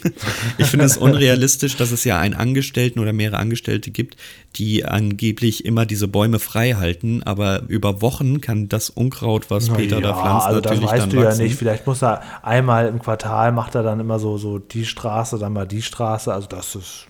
ich 0.58 0.66
finde 0.66 0.84
es 0.84 0.98
unrealistisch, 0.98 1.76
dass 1.76 1.90
es 1.90 2.04
ja 2.04 2.18
einen 2.18 2.34
Angestellten 2.34 3.00
oder 3.00 3.14
mehrere 3.14 3.38
Angestellte 3.38 3.90
gibt, 3.90 4.16
die 4.56 4.84
angeblich 4.84 5.64
immer 5.64 5.86
diese 5.86 6.06
Bäume 6.06 6.38
frei 6.38 6.74
halten, 6.74 7.22
aber 7.22 7.62
über 7.68 8.02
Wochen 8.02 8.42
kann 8.42 8.68
das 8.68 8.90
Unkraut, 8.90 9.50
was 9.50 9.70
Peter 9.70 10.02
da 10.02 10.12
pflanzt, 10.12 10.46
also 10.46 10.60
das 10.60 10.72
natürlich 10.72 10.90
weißt 10.90 11.02
dann 11.02 11.10
du 11.10 11.16
wachsen. 11.24 11.40
ja 11.40 11.44
nicht. 11.46 11.56
Vielleicht 11.56 11.86
muss 11.86 12.02
er 12.02 12.22
einmal 12.42 12.88
im 12.88 12.98
Quartal 12.98 13.52
macht 13.52 13.74
er 13.74 13.82
dann 13.82 13.98
immer 13.98 14.18
so, 14.18 14.36
so 14.36 14.58
die 14.58 14.84
Straße, 14.84 15.38
dann 15.38 15.54
mal 15.54 15.66
die 15.66 15.82
Straße. 15.82 16.32
Also 16.32 16.46
das 16.46 16.74
ist, 16.74 17.06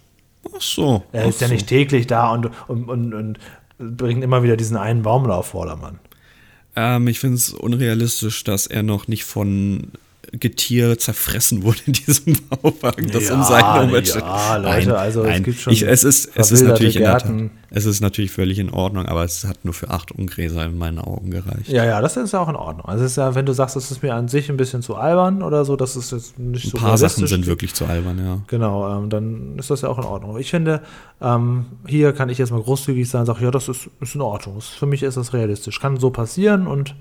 Ach 0.46 0.60
so. 0.60 1.02
er 1.10 1.24
ach 1.24 1.28
ist 1.28 1.40
ja 1.40 1.48
so. 1.48 1.54
nicht 1.54 1.66
täglich 1.66 2.06
da 2.06 2.30
und, 2.30 2.50
und, 2.68 2.88
und, 2.88 3.14
und 3.14 3.38
bringt 3.78 4.22
immer 4.22 4.44
wieder 4.44 4.56
diesen 4.56 4.76
einen 4.76 5.02
Baum 5.02 5.26
da 5.26 5.34
auf 5.34 5.46
Vordermann. 5.46 5.98
Ähm, 6.76 7.08
ich 7.08 7.18
finde 7.18 7.36
es 7.36 7.50
unrealistisch, 7.50 8.44
dass 8.44 8.66
er 8.66 8.82
noch 8.82 9.08
nicht 9.08 9.24
von 9.24 9.88
Getier 10.32 10.98
zerfressen 10.98 11.62
wurde 11.62 11.80
in 11.86 11.92
diesem 11.92 12.36
Bauwagen, 12.48 13.10
das 13.10 13.30
um 13.30 13.40
Ja, 13.40 13.44
seine 13.44 13.82
Umwelt 13.82 14.06
ja, 14.08 14.12
steht. 14.12 14.62
Leute, 14.62 14.98
also 14.98 15.24
es 15.24 15.42
gibt 15.42 15.60
schon 15.60 15.72
ich, 15.74 15.82
es 15.82 16.04
ist, 16.04 16.30
es 16.34 16.50
ist 16.50 16.62
natürlich 16.62 16.96
in 16.96 17.02
der 17.02 17.12
Gärten. 17.12 17.50
es 17.70 17.84
ist 17.84 18.00
natürlich 18.00 18.30
völlig 18.30 18.58
in 18.58 18.70
Ordnung, 18.70 19.06
aber 19.06 19.24
es 19.24 19.44
hat 19.44 19.64
nur 19.64 19.74
für 19.74 19.90
acht 19.90 20.10
Ungräser 20.10 20.64
in 20.64 20.78
meinen 20.78 20.98
Augen 20.98 21.30
gereicht. 21.30 21.68
Ja, 21.68 21.84
ja, 21.84 22.00
das 22.00 22.16
ist 22.16 22.32
ja 22.32 22.40
auch 22.40 22.48
in 22.48 22.56
Ordnung. 22.56 22.86
Also 22.86 23.04
es 23.04 23.12
ist 23.12 23.16
ja, 23.16 23.34
wenn 23.34 23.44
du 23.44 23.52
sagst, 23.52 23.76
das 23.76 23.90
ist 23.90 24.02
mir 24.02 24.14
an 24.14 24.28
sich 24.28 24.48
ein 24.48 24.56
bisschen 24.56 24.80
zu 24.80 24.96
albern 24.96 25.42
oder 25.42 25.66
so, 25.66 25.76
das 25.76 25.96
ist 25.96 26.12
jetzt 26.12 26.38
nicht 26.38 26.64
Ein 26.64 26.70
so 26.70 26.78
paar 26.78 26.96
Sachen 26.96 27.26
sind 27.26 27.46
wirklich 27.46 27.74
zu 27.74 27.84
albern, 27.84 28.18
ja. 28.18 28.38
Genau, 28.46 28.98
ähm, 28.98 29.10
dann 29.10 29.58
ist 29.58 29.68
das 29.70 29.82
ja 29.82 29.90
auch 29.90 29.98
in 29.98 30.04
Ordnung. 30.04 30.38
Ich 30.38 30.50
finde, 30.50 30.80
ähm, 31.20 31.66
hier 31.86 32.14
kann 32.14 32.30
ich 32.30 32.38
jetzt 32.38 32.52
mal 32.52 32.62
großzügig 32.62 33.06
sein, 33.08 33.26
sage, 33.26 33.44
ja, 33.44 33.50
das 33.50 33.68
ist, 33.68 33.90
ist 34.00 34.14
in 34.14 34.22
Ordnung. 34.22 34.62
Für 34.62 34.86
mich 34.86 35.02
ist 35.02 35.18
das 35.18 35.34
realistisch. 35.34 35.78
Kann 35.78 35.98
so 35.98 36.08
passieren 36.08 36.66
und 36.66 36.94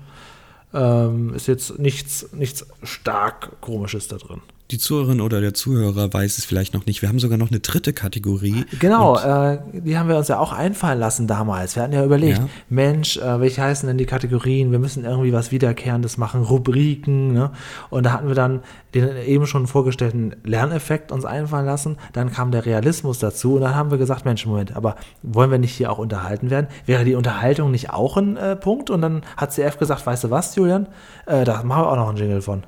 ähm, 0.74 1.34
ist 1.34 1.48
jetzt 1.48 1.78
nichts, 1.78 2.32
nichts 2.32 2.66
stark 2.82 3.60
Komisches 3.60 4.08
da 4.08 4.16
drin. 4.16 4.40
Die 4.72 4.78
Zuhörerin 4.78 5.20
oder 5.20 5.42
der 5.42 5.52
Zuhörer 5.52 6.14
weiß 6.14 6.38
es 6.38 6.46
vielleicht 6.46 6.72
noch 6.72 6.86
nicht. 6.86 7.02
Wir 7.02 7.10
haben 7.10 7.18
sogar 7.18 7.36
noch 7.36 7.50
eine 7.50 7.60
dritte 7.60 7.92
Kategorie. 7.92 8.64
Genau, 8.80 9.18
äh, 9.18 9.58
die 9.70 9.98
haben 9.98 10.08
wir 10.08 10.16
uns 10.16 10.28
ja 10.28 10.38
auch 10.38 10.54
einfallen 10.54 10.98
lassen 10.98 11.26
damals. 11.26 11.76
Wir 11.76 11.82
hatten 11.82 11.92
ja 11.92 12.02
überlegt, 12.02 12.38
Ja. 12.38 12.48
Mensch, 12.70 13.18
äh, 13.18 13.38
welche 13.38 13.60
heißen 13.60 13.86
denn 13.86 13.98
die 13.98 14.06
Kategorien? 14.06 14.72
Wir 14.72 14.78
müssen 14.78 15.04
irgendwie 15.04 15.34
was 15.34 15.52
Wiederkehrendes 15.52 16.16
machen, 16.16 16.42
Rubriken. 16.42 17.34
Ne? 17.34 17.50
Und 17.90 18.06
da 18.06 18.12
hatten 18.12 18.28
wir 18.28 18.34
dann 18.34 18.60
den 18.94 19.14
eben 19.26 19.46
schon 19.46 19.66
vorgestellten 19.66 20.36
Lerneffekt 20.42 21.12
uns 21.12 21.26
einfallen 21.26 21.66
lassen. 21.66 21.98
Dann 22.14 22.32
kam 22.32 22.50
der 22.50 22.64
Realismus 22.64 23.18
dazu 23.18 23.56
und 23.56 23.60
dann 23.60 23.74
haben 23.74 23.90
wir 23.90 23.98
gesagt, 23.98 24.24
Mensch, 24.24 24.46
Moment, 24.46 24.74
aber 24.74 24.96
wollen 25.22 25.50
wir 25.50 25.58
nicht 25.58 25.74
hier 25.74 25.92
auch 25.92 25.98
unterhalten 25.98 26.48
werden? 26.48 26.68
Wäre 26.86 27.04
die 27.04 27.14
Unterhaltung 27.14 27.70
nicht 27.72 27.90
auch 27.90 28.16
ein 28.16 28.38
äh, 28.38 28.56
Punkt? 28.56 28.88
Und 28.88 29.02
dann 29.02 29.20
hat 29.36 29.52
CF 29.52 29.76
gesagt, 29.76 30.06
weißt 30.06 30.24
du 30.24 30.30
was, 30.30 30.56
Julian? 30.56 30.86
Äh, 31.26 31.44
da 31.44 31.62
machen 31.62 31.82
wir 31.82 31.90
auch 31.90 31.96
noch 31.96 32.08
einen 32.08 32.16
Jingle 32.16 32.40
von. 32.40 32.62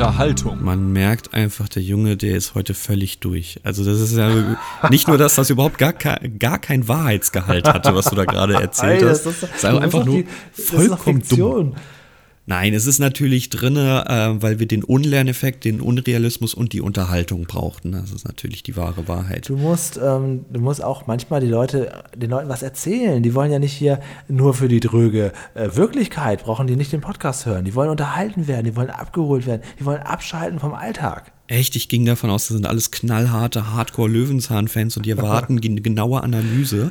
Unterhaltung. 0.00 0.64
man 0.64 0.92
merkt 0.92 1.34
einfach, 1.34 1.68
der 1.68 1.82
Junge, 1.82 2.16
der 2.16 2.36
ist 2.36 2.54
heute 2.54 2.72
völlig 2.74 3.20
durch. 3.20 3.60
Also 3.62 3.84
das 3.84 4.00
ist 4.00 4.16
ja 4.16 4.56
nicht 4.90 5.06
nur, 5.06 5.18
dass 5.18 5.34
das 5.34 5.50
überhaupt 5.50 5.76
gar, 5.78 5.92
kein- 5.92 6.38
gar 6.38 6.58
kein 6.58 6.88
Wahrheitsgehalt 6.88 7.68
hatte, 7.68 7.94
was 7.94 8.06
du 8.06 8.16
da 8.16 8.24
gerade 8.24 8.54
erzählt 8.54 9.02
Ey, 9.02 9.08
hast. 9.08 9.26
das 9.26 9.34
ist, 9.34 9.42
das 9.42 9.50
ist 9.56 9.64
einfach 9.64 10.04
nur 10.04 10.16
die- 10.16 10.26
das 10.56 10.58
ist 10.58 10.72
doch 10.72 10.98
vollkommen 10.98 11.22
dumm. 11.28 11.74
Nein, 12.44 12.74
es 12.74 12.86
ist 12.86 12.98
natürlich 12.98 13.50
drin, 13.50 13.76
äh, 13.76 14.42
weil 14.42 14.58
wir 14.58 14.66
den 14.66 14.82
Unlerneffekt, 14.82 15.64
den 15.64 15.80
Unrealismus 15.80 16.54
und 16.54 16.72
die 16.72 16.80
Unterhaltung 16.80 17.44
brauchten. 17.44 17.92
Das 17.92 18.10
ist 18.10 18.26
natürlich 18.26 18.64
die 18.64 18.76
wahre 18.76 19.06
Wahrheit. 19.06 19.48
Du 19.48 19.56
musst, 19.56 19.96
ähm, 20.02 20.44
du 20.52 20.58
musst 20.60 20.82
auch 20.82 21.06
manchmal 21.06 21.40
die 21.40 21.46
Leute, 21.46 22.02
den 22.16 22.30
Leuten 22.30 22.48
was 22.48 22.62
erzählen. 22.64 23.22
Die 23.22 23.34
wollen 23.36 23.52
ja 23.52 23.60
nicht 23.60 23.72
hier 23.72 24.00
nur 24.26 24.54
für 24.54 24.66
die 24.66 24.80
dröge 24.80 25.32
äh, 25.54 25.68
Wirklichkeit, 25.76 26.42
brauchen 26.42 26.66
die 26.66 26.74
nicht 26.74 26.92
den 26.92 27.00
Podcast 27.00 27.46
hören. 27.46 27.64
Die 27.64 27.76
wollen 27.76 27.90
unterhalten 27.90 28.48
werden, 28.48 28.64
die 28.64 28.74
wollen 28.74 28.90
abgeholt 28.90 29.46
werden, 29.46 29.62
die 29.78 29.84
wollen 29.84 30.02
abschalten 30.02 30.58
vom 30.58 30.74
Alltag. 30.74 31.30
Echt, 31.46 31.76
ich 31.76 31.88
ging 31.88 32.04
davon 32.06 32.30
aus, 32.30 32.48
das 32.48 32.56
sind 32.56 32.66
alles 32.66 32.90
knallharte 32.90 33.72
Hardcore-Löwenzahn-Fans 33.72 34.96
und 34.96 35.06
die 35.06 35.10
erwarten 35.16 35.60
gen- 35.60 35.82
genaue 35.82 36.22
Analyse. 36.22 36.90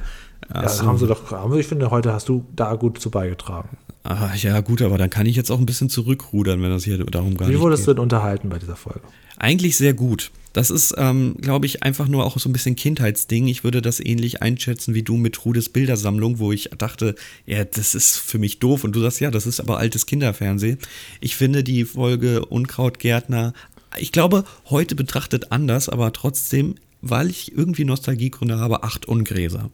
Ja, 0.54 0.64
das 0.64 0.82
haben 0.84 0.98
sie 0.98 1.08
doch, 1.08 1.32
haben 1.32 1.54
sie, 1.54 1.60
ich 1.60 1.68
finde, 1.68 1.92
heute 1.92 2.14
hast 2.14 2.28
du 2.28 2.46
da 2.56 2.74
gut 2.76 3.00
zu 3.00 3.12
beigetragen. 3.12 3.78
Ah, 4.04 4.34
ja, 4.36 4.60
gut, 4.62 4.82
aber 4.82 4.98
dann 4.98 5.10
kann 5.10 5.28
ich 5.28 5.36
jetzt 5.36 5.52
auch 5.52 5.60
ein 5.60 5.66
bisschen 5.66 5.90
zurückrudern, 5.90 6.62
wenn 6.62 6.72
das 6.72 6.84
hier 6.84 6.98
darum 6.98 7.38
gar 7.38 7.50
Wie 7.50 7.60
wurdest 7.60 7.84
geht. 7.84 7.90
du 7.90 7.94
denn 7.94 8.04
unterhalten 8.04 8.50
bei 8.50 8.58
dieser 8.58 8.76
Folge? 8.76 9.02
Eigentlich 9.38 9.78
sehr 9.78 9.94
gut. 9.94 10.32
Das 10.54 10.70
ist, 10.70 10.96
ähm, 10.98 11.36
glaube 11.40 11.66
ich, 11.66 11.84
einfach 11.84 12.08
nur 12.08 12.26
auch 12.26 12.38
so 12.38 12.50
ein 12.50 12.54
bisschen 12.54 12.76
Kindheitsding. 12.76 13.48
Ich 13.48 13.64
würde 13.64 13.82
das 13.82 14.00
ähnlich 14.00 14.42
einschätzen 14.42 14.94
wie 14.94 15.04
du 15.04 15.16
mit 15.16 15.34
Trudes 15.34 15.70
Bildersammlung, 15.70 16.40
wo 16.40 16.52
ich 16.52 16.72
dachte, 16.78 17.16
ja, 17.46 17.64
das 17.64 17.96
ist 17.96 18.18
für 18.18 18.38
mich 18.38 18.60
doof. 18.60 18.84
Und 18.84 18.96
du 18.96 19.00
sagst, 19.02 19.22
ja, 19.22 19.32
das 19.32 19.46
ist 19.46 19.60
aber 19.62 19.78
altes 19.78 20.06
Kinderfernsehen. 20.06 20.78
Ich 21.22 21.36
finde 21.36 21.64
die 21.64 21.86
Folge 21.86 22.46
Unkrautgärtner, 22.46 23.54
ich 23.98 24.12
glaube, 24.12 24.46
heute 24.70 24.96
betrachtet 24.96 25.52
anders, 25.52 25.90
aber 25.90 26.12
trotzdem, 26.12 26.76
weil 27.02 27.30
ich 27.30 27.56
irgendwie 27.56 27.86
Nostalgiegründe 27.86 28.58
habe, 28.58 28.84
acht 28.84 29.06
Ungräser. 29.08 29.70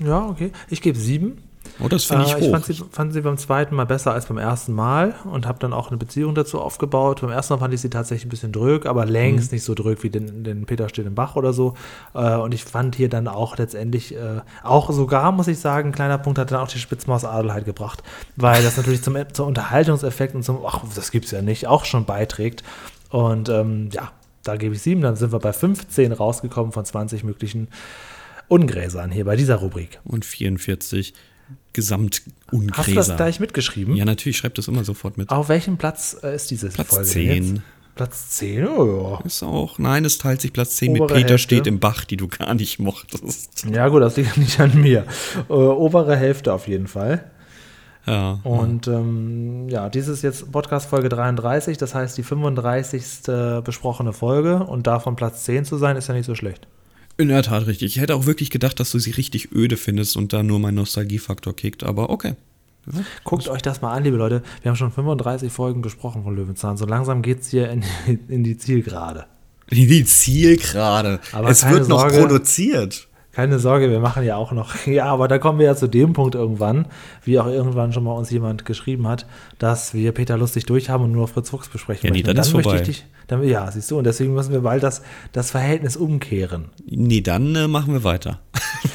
Ja, 0.00 0.26
okay. 0.26 0.50
Ich 0.68 0.82
gebe 0.82 0.98
sieben. 0.98 1.38
Oh, 1.82 1.88
das 1.88 2.04
finde 2.04 2.24
ich 2.24 2.32
Äh, 2.32 2.34
hoch. 2.36 2.40
ich 2.42 2.50
fand 2.50 2.64
sie, 2.66 2.74
fand 2.92 3.12
sie 3.12 3.20
beim 3.22 3.36
zweiten 3.36 3.74
Mal 3.74 3.84
besser 3.86 4.12
als 4.12 4.26
beim 4.26 4.38
ersten 4.38 4.72
Mal 4.72 5.14
und 5.24 5.46
habe 5.46 5.58
dann 5.58 5.72
auch 5.72 5.88
eine 5.88 5.96
Beziehung 5.96 6.34
dazu 6.34 6.60
aufgebaut. 6.60 7.20
Beim 7.20 7.30
ersten 7.30 7.54
Mal 7.54 7.58
fand 7.58 7.74
ich 7.74 7.80
sie 7.80 7.90
tatsächlich 7.90 8.26
ein 8.26 8.28
bisschen 8.28 8.52
drög, 8.52 8.86
aber 8.86 9.04
längst 9.06 9.50
Mhm. 9.50 9.56
nicht 9.56 9.64
so 9.64 9.74
drög 9.74 10.02
wie 10.04 10.10
den, 10.10 10.44
den 10.44 10.66
Peter 10.66 10.88
steht 10.88 11.06
im 11.06 11.14
Bach 11.16 11.34
oder 11.36 11.52
so. 11.52 11.74
Äh, 12.14 12.36
und 12.36 12.54
ich 12.54 12.62
fand 12.64 12.94
hier 12.94 13.08
dann 13.08 13.26
auch 13.26 13.56
letztendlich, 13.58 14.14
äh, 14.14 14.40
auch 14.62 14.90
sogar, 14.92 15.32
muss 15.32 15.48
ich 15.48 15.58
sagen, 15.58 15.88
ein 15.88 15.92
kleiner 15.92 16.18
Punkt 16.18 16.38
hat 16.38 16.52
dann 16.52 16.60
auch 16.60 16.68
die 16.68 16.78
Spitzmaus 16.78 17.24
Adelheid 17.24 17.64
gebracht, 17.64 18.02
weil 18.36 18.62
das 18.62 18.76
natürlich 18.76 19.02
zum, 19.02 19.16
zum 19.32 19.48
Unterhaltungseffekt 19.48 20.34
und 20.36 20.44
zum, 20.44 20.60
ach, 20.64 20.82
das 20.94 21.10
gibt's 21.10 21.32
ja 21.32 21.42
nicht, 21.42 21.66
auch 21.66 21.84
schon 21.84 22.04
beiträgt. 22.04 22.62
Und 23.10 23.48
ähm, 23.48 23.88
ja, 23.92 24.12
da 24.44 24.56
gebe 24.56 24.74
ich 24.74 24.82
sieben, 24.82 25.00
dann 25.00 25.16
sind 25.16 25.32
wir 25.32 25.38
bei 25.40 25.52
15 25.52 26.12
rausgekommen 26.12 26.70
von 26.72 26.84
20 26.84 27.24
möglichen 27.24 27.68
Ungräsern 28.48 29.10
hier 29.10 29.24
bei 29.24 29.36
dieser 29.36 29.56
Rubrik. 29.56 30.00
Und 30.04 30.24
44 30.24 31.14
Gesamtungräser. 31.72 32.76
Hast 32.76 32.88
du 32.88 32.94
das 32.94 33.16
gleich 33.16 33.40
mitgeschrieben? 33.40 33.96
Ja, 33.96 34.04
natürlich, 34.04 34.38
schreib 34.38 34.54
das 34.54 34.68
immer 34.68 34.84
sofort 34.84 35.18
mit. 35.18 35.30
Auf 35.30 35.48
welchem 35.48 35.76
Platz 35.76 36.16
äh, 36.22 36.34
ist 36.34 36.50
diese 36.50 36.68
Platz 36.68 36.88
Folge? 36.88 37.04
10. 37.04 37.28
denn 37.28 37.54
jetzt? 37.56 37.62
Platz 37.94 38.30
10, 38.30 38.66
oh 38.66 39.20
Ist 39.24 39.42
auch, 39.44 39.78
nein, 39.78 40.04
es 40.04 40.18
teilt 40.18 40.40
sich 40.40 40.52
Platz 40.52 40.76
10 40.76 40.92
mit 40.92 41.02
Obere 41.02 41.14
Peter 41.14 41.28
Hälfte. 41.30 41.38
steht 41.38 41.66
im 41.68 41.78
Bach, 41.78 42.04
die 42.04 42.16
du 42.16 42.26
gar 42.26 42.54
nicht 42.54 42.80
mochtest. 42.80 43.64
ja. 43.66 43.70
Ja 43.70 43.88
gut, 43.88 44.02
das 44.02 44.16
liegt 44.16 44.36
nicht 44.36 44.58
an 44.58 44.80
mir. 44.80 45.04
Äh, 45.48 45.52
obere 45.52 46.16
Hälfte 46.16 46.52
auf 46.52 46.66
jeden 46.66 46.88
Fall. 46.88 47.30
Ja. 48.06 48.40
Und 48.42 48.88
ähm, 48.88 49.68
ja, 49.68 49.88
dies 49.88 50.08
ist 50.08 50.22
jetzt 50.22 50.50
Podcast-Folge 50.50 51.08
33, 51.08 51.78
das 51.78 51.94
heißt 51.94 52.18
die 52.18 52.22
35. 52.22 53.62
besprochene 53.64 54.12
Folge 54.12 54.64
und 54.64 54.86
davon 54.86 55.16
Platz 55.16 55.44
10 55.44 55.64
zu 55.64 55.76
sein, 55.76 55.96
ist 55.96 56.08
ja 56.08 56.14
nicht 56.14 56.26
so 56.26 56.34
schlecht. 56.34 56.66
In 57.16 57.28
der 57.28 57.42
Tat 57.42 57.66
richtig. 57.66 57.96
Ich 57.96 58.00
hätte 58.00 58.16
auch 58.16 58.26
wirklich 58.26 58.50
gedacht, 58.50 58.80
dass 58.80 58.90
du 58.90 58.98
sie 58.98 59.12
richtig 59.12 59.52
öde 59.52 59.76
findest 59.76 60.16
und 60.16 60.32
da 60.32 60.42
nur 60.42 60.58
mein 60.58 60.74
Nostalgiefaktor 60.74 61.54
kickt, 61.54 61.84
aber 61.84 62.10
okay. 62.10 62.34
Guckt 63.22 63.48
euch 63.48 63.62
das 63.62 63.80
mal 63.80 63.92
an, 63.92 64.04
liebe 64.04 64.16
Leute. 64.16 64.42
Wir 64.62 64.70
haben 64.70 64.76
schon 64.76 64.92
35 64.92 65.50
Folgen 65.50 65.80
besprochen 65.80 66.24
von 66.24 66.36
Löwenzahn. 66.36 66.76
So 66.76 66.86
langsam 66.86 67.22
geht 67.22 67.40
es 67.40 67.50
hier 67.50 67.70
in, 67.70 67.82
in 68.28 68.44
die 68.44 68.58
Zielgerade. 68.58 69.26
Die 69.70 70.04
Zielgerade. 70.04 71.20
Aber 71.32 71.48
es 71.48 71.66
wird 71.68 71.88
noch 71.88 72.00
Sorge. 72.00 72.18
produziert. 72.18 73.08
Keine 73.34 73.58
Sorge, 73.58 73.90
wir 73.90 73.98
machen 74.00 74.22
ja 74.24 74.36
auch 74.36 74.52
noch. 74.52 74.74
Ja, 74.86 75.06
aber 75.06 75.26
da 75.28 75.38
kommen 75.38 75.58
wir 75.58 75.66
ja 75.66 75.74
zu 75.76 75.88
dem 75.88 76.12
Punkt 76.12 76.34
irgendwann, 76.34 76.86
wie 77.24 77.38
auch 77.40 77.46
irgendwann 77.46 77.92
schon 77.92 78.04
mal 78.04 78.12
uns 78.12 78.30
jemand 78.30 78.64
geschrieben 78.64 79.08
hat, 79.08 79.26
dass 79.58 79.92
wir 79.94 80.12
Peter 80.12 80.36
lustig 80.38 80.66
durchhaben 80.66 81.06
und 81.06 81.12
nur 81.12 81.26
Fritz 81.28 81.50
Fuchs 81.50 81.68
besprechen 81.68 82.06
Ja, 82.06 82.12
nee, 82.12 82.22
dann 82.22 82.36
Und 82.36 82.40
ist 82.42 82.50
vorbei. 82.50 82.72
möchte 82.74 82.90
ich 82.90 82.98
dich, 83.02 83.06
dann, 83.26 83.42
ja, 83.42 83.70
siehst 83.70 83.90
du, 83.90 83.98
und 83.98 84.04
deswegen 84.04 84.34
müssen 84.34 84.52
wir 84.52 84.60
bald 84.60 84.82
das, 84.82 85.02
das 85.32 85.50
Verhältnis 85.50 85.96
umkehren. 85.96 86.66
Nee, 86.86 87.20
dann 87.22 87.54
äh, 87.56 87.66
machen 87.66 87.92
wir 87.94 88.04
weiter. 88.04 88.38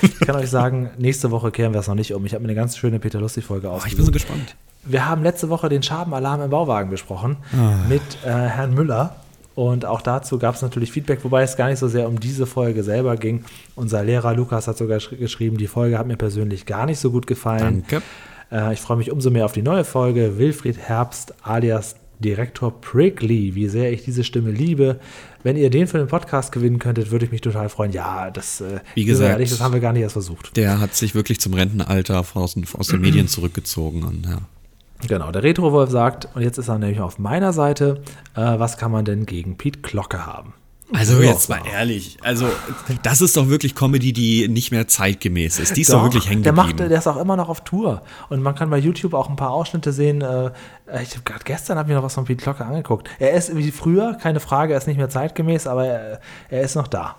Ich 0.01 0.19
kann 0.19 0.35
euch 0.35 0.49
sagen, 0.49 0.91
nächste 0.97 1.31
Woche 1.31 1.51
kehren 1.51 1.73
wir 1.73 1.79
es 1.81 1.87
noch 1.87 1.95
nicht 1.95 2.13
um. 2.13 2.25
Ich 2.25 2.33
habe 2.33 2.41
mir 2.43 2.47
eine 2.49 2.55
ganz 2.55 2.77
schöne 2.77 2.99
Peter 2.99 3.19
lustig-Folge 3.19 3.69
Oh, 3.69 3.77
ich 3.85 3.95
bin 3.95 4.05
so 4.05 4.11
ausgesucht. 4.11 4.13
gespannt. 4.13 4.55
Wir 4.85 5.07
haben 5.09 5.23
letzte 5.23 5.49
Woche 5.49 5.67
den 5.67 5.83
Schabenalarm 5.83 6.41
im 6.41 6.49
Bauwagen 6.49 6.89
besprochen 6.89 7.37
Ah. 7.53 7.73
mit 7.89 8.01
äh, 8.23 8.29
Herrn 8.29 8.73
Müller. 8.73 9.15
Und 9.59 9.83
auch 9.83 10.01
dazu 10.01 10.39
gab 10.39 10.55
es 10.55 10.61
natürlich 10.61 10.89
Feedback, 10.93 11.19
wobei 11.25 11.43
es 11.43 11.57
gar 11.57 11.67
nicht 11.67 11.79
so 11.79 11.89
sehr 11.89 12.07
um 12.07 12.17
diese 12.17 12.45
Folge 12.45 12.81
selber 12.81 13.17
ging. 13.17 13.43
Unser 13.75 14.05
Lehrer 14.05 14.33
Lukas 14.33 14.67
hat 14.69 14.77
sogar 14.77 14.99
sch- 14.99 15.17
geschrieben, 15.17 15.57
die 15.57 15.67
Folge 15.67 15.97
hat 15.99 16.07
mir 16.07 16.15
persönlich 16.15 16.65
gar 16.65 16.85
nicht 16.85 16.97
so 16.99 17.11
gut 17.11 17.27
gefallen. 17.27 17.83
Danke. 17.89 18.01
Äh, 18.53 18.73
ich 18.73 18.79
freue 18.79 18.95
mich 18.95 19.11
umso 19.11 19.31
mehr 19.31 19.43
auf 19.43 19.51
die 19.51 19.61
neue 19.61 19.83
Folge. 19.83 20.37
Wilfried 20.37 20.77
Herbst 20.77 21.33
alias 21.43 21.97
Direktor 22.19 22.79
Prickly, 22.79 23.53
wie 23.55 23.67
sehr 23.67 23.91
ich 23.91 24.03
diese 24.05 24.23
Stimme 24.23 24.51
liebe. 24.51 24.99
Wenn 25.43 25.57
ihr 25.57 25.69
den 25.69 25.87
für 25.87 25.97
den 25.97 26.07
Podcast 26.07 26.53
gewinnen 26.53 26.79
könntet, 26.79 27.11
würde 27.11 27.25
ich 27.25 27.31
mich 27.31 27.41
total 27.41 27.67
freuen. 27.67 27.91
Ja, 27.91 28.31
das, 28.31 28.61
äh, 28.61 28.79
Wie 28.95 29.03
gesagt, 29.03 29.29
ehrlich, 29.31 29.49
das 29.49 29.59
haben 29.59 29.73
wir 29.73 29.81
gar 29.81 29.91
nicht 29.91 30.03
erst 30.03 30.13
versucht. 30.13 30.55
Der 30.55 30.79
hat 30.79 30.95
sich 30.95 31.15
wirklich 31.15 31.41
zum 31.41 31.53
Rentenalter 31.53 32.23
aus, 32.33 32.53
den- 32.53 32.65
aus 32.77 32.87
den 32.87 33.01
Medien 33.01 33.27
zurückgezogen. 33.35 34.03
Und, 34.03 34.25
ja. 34.25 34.37
Genau, 35.07 35.31
der 35.31 35.43
Retro-Wolf 35.43 35.89
sagt, 35.89 36.27
und 36.35 36.41
jetzt 36.41 36.57
ist 36.57 36.67
er 36.67 36.77
nämlich 36.77 36.99
auf 36.99 37.19
meiner 37.19 37.53
Seite, 37.53 38.01
äh, 38.35 38.59
was 38.59 38.77
kann 38.77 38.91
man 38.91 39.05
denn 39.05 39.25
gegen 39.25 39.57
Pete 39.57 39.79
Glocke 39.79 40.25
haben? 40.25 40.53
Also 40.91 41.21
Ja, 41.21 41.29
jetzt 41.29 41.49
mal 41.49 41.61
ehrlich, 41.71 42.17
also 42.23 42.47
das 43.03 43.21
ist 43.21 43.37
doch 43.37 43.47
wirklich 43.47 43.75
Comedy, 43.75 44.11
die 44.11 44.47
nicht 44.47 44.71
mehr 44.71 44.87
zeitgemäß 44.87 45.59
ist. 45.59 45.77
Die 45.77 45.81
ist 45.81 45.93
doch, 45.93 46.01
wirklich 46.01 46.27
hängen 46.27 46.41
der, 46.41 46.51
macht, 46.51 46.69
geblieben. 46.69 46.89
der 46.89 46.97
ist 46.97 47.07
auch 47.07 47.17
immer 47.17 47.35
noch 47.35 47.47
auf 47.47 47.63
Tour. 47.63 48.01
Und 48.29 48.41
man 48.41 48.55
kann 48.55 48.71
bei 48.71 48.79
YouTube 48.79 49.13
auch 49.13 49.29
ein 49.29 49.35
paar 49.35 49.51
Ausschnitte 49.51 49.93
sehen. 49.93 50.21
Äh, 50.21 50.51
ich 51.03 51.11
habe 51.11 51.21
gerade 51.25 51.43
gestern 51.43 51.77
hab 51.77 51.87
mir 51.87 51.93
noch 51.93 52.03
was 52.03 52.15
von 52.15 52.25
Pete 52.25 52.43
Glocke 52.43 52.65
angeguckt. 52.65 53.07
Er 53.19 53.33
ist 53.33 53.55
wie 53.55 53.71
früher, 53.71 54.15
keine 54.15 54.39
Frage, 54.39 54.73
er 54.73 54.79
ist 54.79 54.87
nicht 54.87 54.97
mehr 54.97 55.09
zeitgemäß, 55.09 55.67
aber 55.67 55.85
er, 55.85 56.19
er 56.49 56.61
ist 56.61 56.75
noch 56.75 56.87
da. 56.87 57.17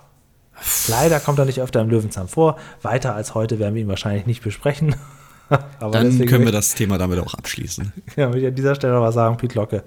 Leider 0.89 1.21
kommt 1.21 1.39
er 1.39 1.45
nicht 1.45 1.61
öfter 1.61 1.81
im 1.81 1.89
Löwenzahn 1.89 2.29
vor. 2.29 2.57
Weiter 2.83 3.15
als 3.15 3.35
heute 3.35 3.59
werden 3.61 3.77
wir 3.77 3.83
ihn 3.83 3.89
wahrscheinlich 3.89 4.27
nicht 4.27 4.43
besprechen. 4.43 4.97
aber 5.81 5.93
Dann 5.93 6.25
können 6.27 6.45
wir 6.45 6.53
das 6.53 6.75
Thema 6.75 6.99
damit 6.99 7.19
auch 7.19 7.35
abschließen. 7.35 7.93
Ja, 8.17 8.33
will 8.33 8.41
ich 8.41 8.47
an 8.47 8.55
dieser 8.55 8.75
Stelle 8.75 8.95
noch 8.95 9.03
was 9.03 9.15
sagen, 9.15 9.37
Piet 9.37 9.55
Locke. 9.55 9.83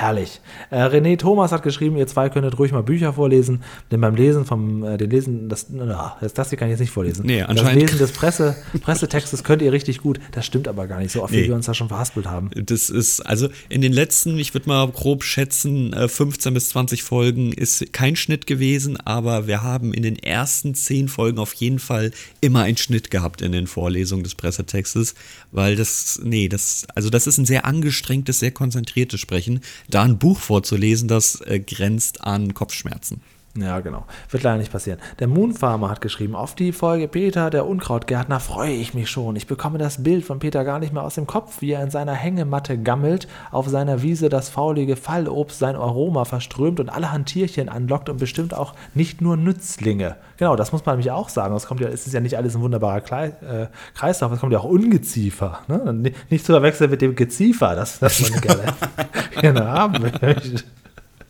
Herrlich. 0.00 0.40
Äh, 0.70 0.76
René 0.84 1.18
Thomas 1.18 1.52
hat 1.52 1.62
geschrieben, 1.62 1.96
ihr 1.98 2.06
zwei 2.06 2.30
könntet 2.30 2.58
ruhig 2.58 2.72
mal 2.72 2.82
Bücher 2.82 3.12
vorlesen, 3.12 3.62
denn 3.90 4.00
beim 4.00 4.14
Lesen 4.14 4.46
vom, 4.46 4.82
äh, 4.82 4.96
den 4.96 5.10
Lesen, 5.10 5.48
das, 5.50 5.66
na, 5.68 6.16
das, 6.22 6.32
das 6.32 6.48
hier 6.48 6.56
kann 6.58 6.68
ich 6.68 6.72
jetzt 6.72 6.80
nicht 6.80 6.90
vorlesen. 6.90 7.26
Nee, 7.26 7.40
das 7.40 7.48
anscheinend- 7.50 7.82
Lesen 7.82 7.98
des 7.98 8.12
Presse, 8.12 8.56
Pressetextes 8.80 9.44
könnt 9.44 9.60
ihr 9.60 9.72
richtig 9.72 9.98
gut. 9.98 10.18
Das 10.32 10.46
stimmt 10.46 10.68
aber 10.68 10.86
gar 10.86 11.00
nicht, 11.00 11.12
so 11.12 11.22
oft 11.22 11.32
Nee. 11.34 11.42
wie 11.44 11.48
wir 11.48 11.54
uns 11.54 11.66
da 11.66 11.74
schon 11.74 11.88
verhaspelt 11.88 12.26
haben. 12.26 12.50
Das 12.54 12.88
ist, 12.88 13.20
also 13.20 13.48
in 13.68 13.82
den 13.82 13.92
letzten, 13.92 14.38
ich 14.38 14.54
würde 14.54 14.68
mal 14.70 14.88
grob 14.88 15.22
schätzen, 15.22 15.92
äh, 15.92 16.08
15 16.08 16.54
bis 16.54 16.70
20 16.70 17.02
Folgen 17.02 17.52
ist 17.52 17.92
kein 17.92 18.16
Schnitt 18.16 18.46
gewesen, 18.46 18.96
aber 19.04 19.46
wir 19.46 19.62
haben 19.62 19.92
in 19.92 20.02
den 20.02 20.16
ersten 20.18 20.74
10 20.74 21.08
Folgen 21.08 21.38
auf 21.38 21.52
jeden 21.54 21.78
Fall 21.78 22.10
immer 22.40 22.62
einen 22.62 22.78
Schnitt 22.78 23.10
gehabt 23.10 23.42
in 23.42 23.52
den 23.52 23.66
Vorlesungen 23.66 24.22
des 24.24 24.34
Pressetextes, 24.34 25.14
weil 25.52 25.76
das, 25.76 26.20
nee, 26.24 26.48
das, 26.48 26.86
also 26.94 27.10
das 27.10 27.26
ist 27.26 27.36
ein 27.36 27.44
sehr 27.44 27.66
angestrengtes, 27.66 28.38
sehr 28.38 28.50
konzentriertes 28.50 29.20
Sprechen. 29.20 29.60
Da 29.90 30.02
ein 30.02 30.18
Buch 30.18 30.38
vorzulesen, 30.38 31.08
das 31.08 31.40
äh, 31.40 31.60
grenzt 31.60 32.22
an 32.22 32.54
Kopfschmerzen. 32.54 33.20
Ja, 33.58 33.80
genau. 33.80 34.04
Wird 34.30 34.44
leider 34.44 34.58
nicht 34.58 34.70
passieren. 34.70 35.00
Der 35.18 35.26
Moonfarmer 35.26 35.90
hat 35.90 36.00
geschrieben, 36.00 36.36
auf 36.36 36.54
die 36.54 36.70
Folge 36.70 37.08
Peter, 37.08 37.50
der 37.50 37.66
Unkrautgärtner, 37.66 38.38
freue 38.38 38.70
ich 38.70 38.94
mich 38.94 39.10
schon. 39.10 39.34
Ich 39.34 39.48
bekomme 39.48 39.76
das 39.76 40.04
Bild 40.04 40.24
von 40.24 40.38
Peter 40.38 40.62
gar 40.64 40.78
nicht 40.78 40.92
mehr 40.92 41.02
aus 41.02 41.16
dem 41.16 41.26
Kopf, 41.26 41.60
wie 41.60 41.72
er 41.72 41.82
in 41.82 41.90
seiner 41.90 42.12
Hängematte 42.14 42.78
gammelt, 42.78 43.26
auf 43.50 43.66
seiner 43.66 44.02
Wiese 44.02 44.28
das 44.28 44.50
faulige 44.50 44.94
Fallobst 44.94 45.58
sein 45.58 45.74
Aroma 45.74 46.24
verströmt 46.26 46.78
und 46.78 46.90
allerhand 46.90 47.26
Tierchen 47.28 47.68
anlockt 47.68 48.08
und 48.08 48.18
bestimmt 48.18 48.54
auch 48.54 48.74
nicht 48.94 49.20
nur 49.20 49.36
Nützlinge. 49.36 50.14
Genau, 50.36 50.54
das 50.54 50.70
muss 50.70 50.86
man 50.86 50.94
nämlich 50.94 51.10
auch 51.10 51.28
sagen. 51.28 51.52
Es 51.56 51.66
kommt 51.66 51.80
ja, 51.80 51.88
es 51.88 52.06
ist 52.06 52.12
ja 52.12 52.20
nicht 52.20 52.36
alles 52.36 52.54
ein 52.54 52.62
wunderbarer 52.62 53.00
Klei, 53.00 53.26
äh, 53.42 53.66
Kreislauf, 53.94 54.30
es 54.30 54.38
kommt 54.38 54.52
ja 54.52 54.60
auch 54.60 54.64
Ungeziefer. 54.64 55.58
Ne? 55.66 55.92
Nicht- 55.92 56.30
Nicht 56.30 56.46
zu 56.46 56.52
verwechseln 56.52 56.88
mit 56.90 57.02
dem 57.02 57.16
Geziefer, 57.16 57.74
das, 57.74 57.98
das 57.98 58.30
man 58.30 58.40
gerne, 58.40 58.62
gerne 59.40 59.66
haben 59.68 60.00
möchte. 60.02 60.36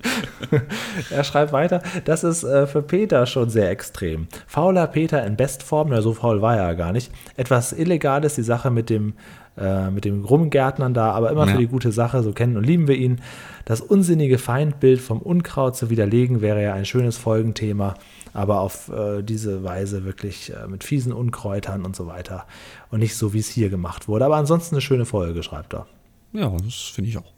Er 1.11 1.24
schreibt 1.24 1.53
weiter, 1.53 1.82
das 2.05 2.24
ist 2.24 2.42
äh, 2.44 2.66
für 2.66 2.82
Peter 2.82 3.26
schon 3.26 3.51
sehr 3.51 3.70
extrem. 3.70 4.26
Fauler 4.46 4.86
Peter 4.86 5.24
in 5.26 5.36
Bestform, 5.36 5.88
na 5.90 6.01
so 6.03 6.12
faul 6.14 6.40
war 6.42 6.57
er 6.57 6.68
ja 6.68 6.72
gar 6.74 6.92
nicht. 6.92 7.12
Etwas 7.36 7.72
Illegales, 7.72 8.34
die 8.34 8.42
Sache 8.42 8.70
mit 8.70 8.90
dem, 8.90 9.14
äh, 9.59 9.90
mit 9.90 10.05
dem 10.05 10.24
Rumgärtnern 10.24 10.94
da, 10.94 11.12
aber 11.12 11.30
immer 11.30 11.46
Ja. 11.46 11.53
für 11.53 11.59
die 11.59 11.66
gute 11.66 11.92
Sache, 11.92 12.22
so 12.22 12.32
kennen 12.32 12.57
und 12.57 12.64
lieben 12.64 12.88
wir 12.88 12.96
ihn. 12.96 13.20
Das 13.64 13.80
unsinnige 13.80 14.38
Feindbild 14.38 15.01
vom 15.01 15.20
Unkraut 15.20 15.76
zu 15.76 15.90
widerlegen, 15.90 16.40
wäre 16.40 16.62
ja 16.62 16.74
ein 16.74 16.86
schönes 16.86 17.16
Folgenthema, 17.16 17.94
aber 18.32 18.61
auf 18.61 18.88
äh, 18.88 19.22
diese 19.22 19.62
Weise 19.62 20.05
wirklich 20.05 20.53
äh, 20.53 20.66
mit 20.66 20.82
fiesen 20.84 21.12
Unkräutern 21.12 21.84
und 21.84 21.94
so 21.94 22.07
weiter. 22.07 22.46
Und 22.90 23.01
nicht 23.01 23.16
so, 23.16 23.32
wie 23.34 23.38
es 23.38 23.48
hier 23.48 23.68
gemacht 23.68 24.09
wurde. 24.09 24.24
Aber 24.24 24.36
ansonsten 24.36 24.74
eine 24.76 24.80
schöne 24.82 25.05
Folge, 25.05 25.42
schreibt 25.42 25.74
er. 25.74 25.86
Ja, 26.32 26.51
das 26.64 26.74
finde 26.94 27.11
ich 27.11 27.18
auch. 27.18 27.32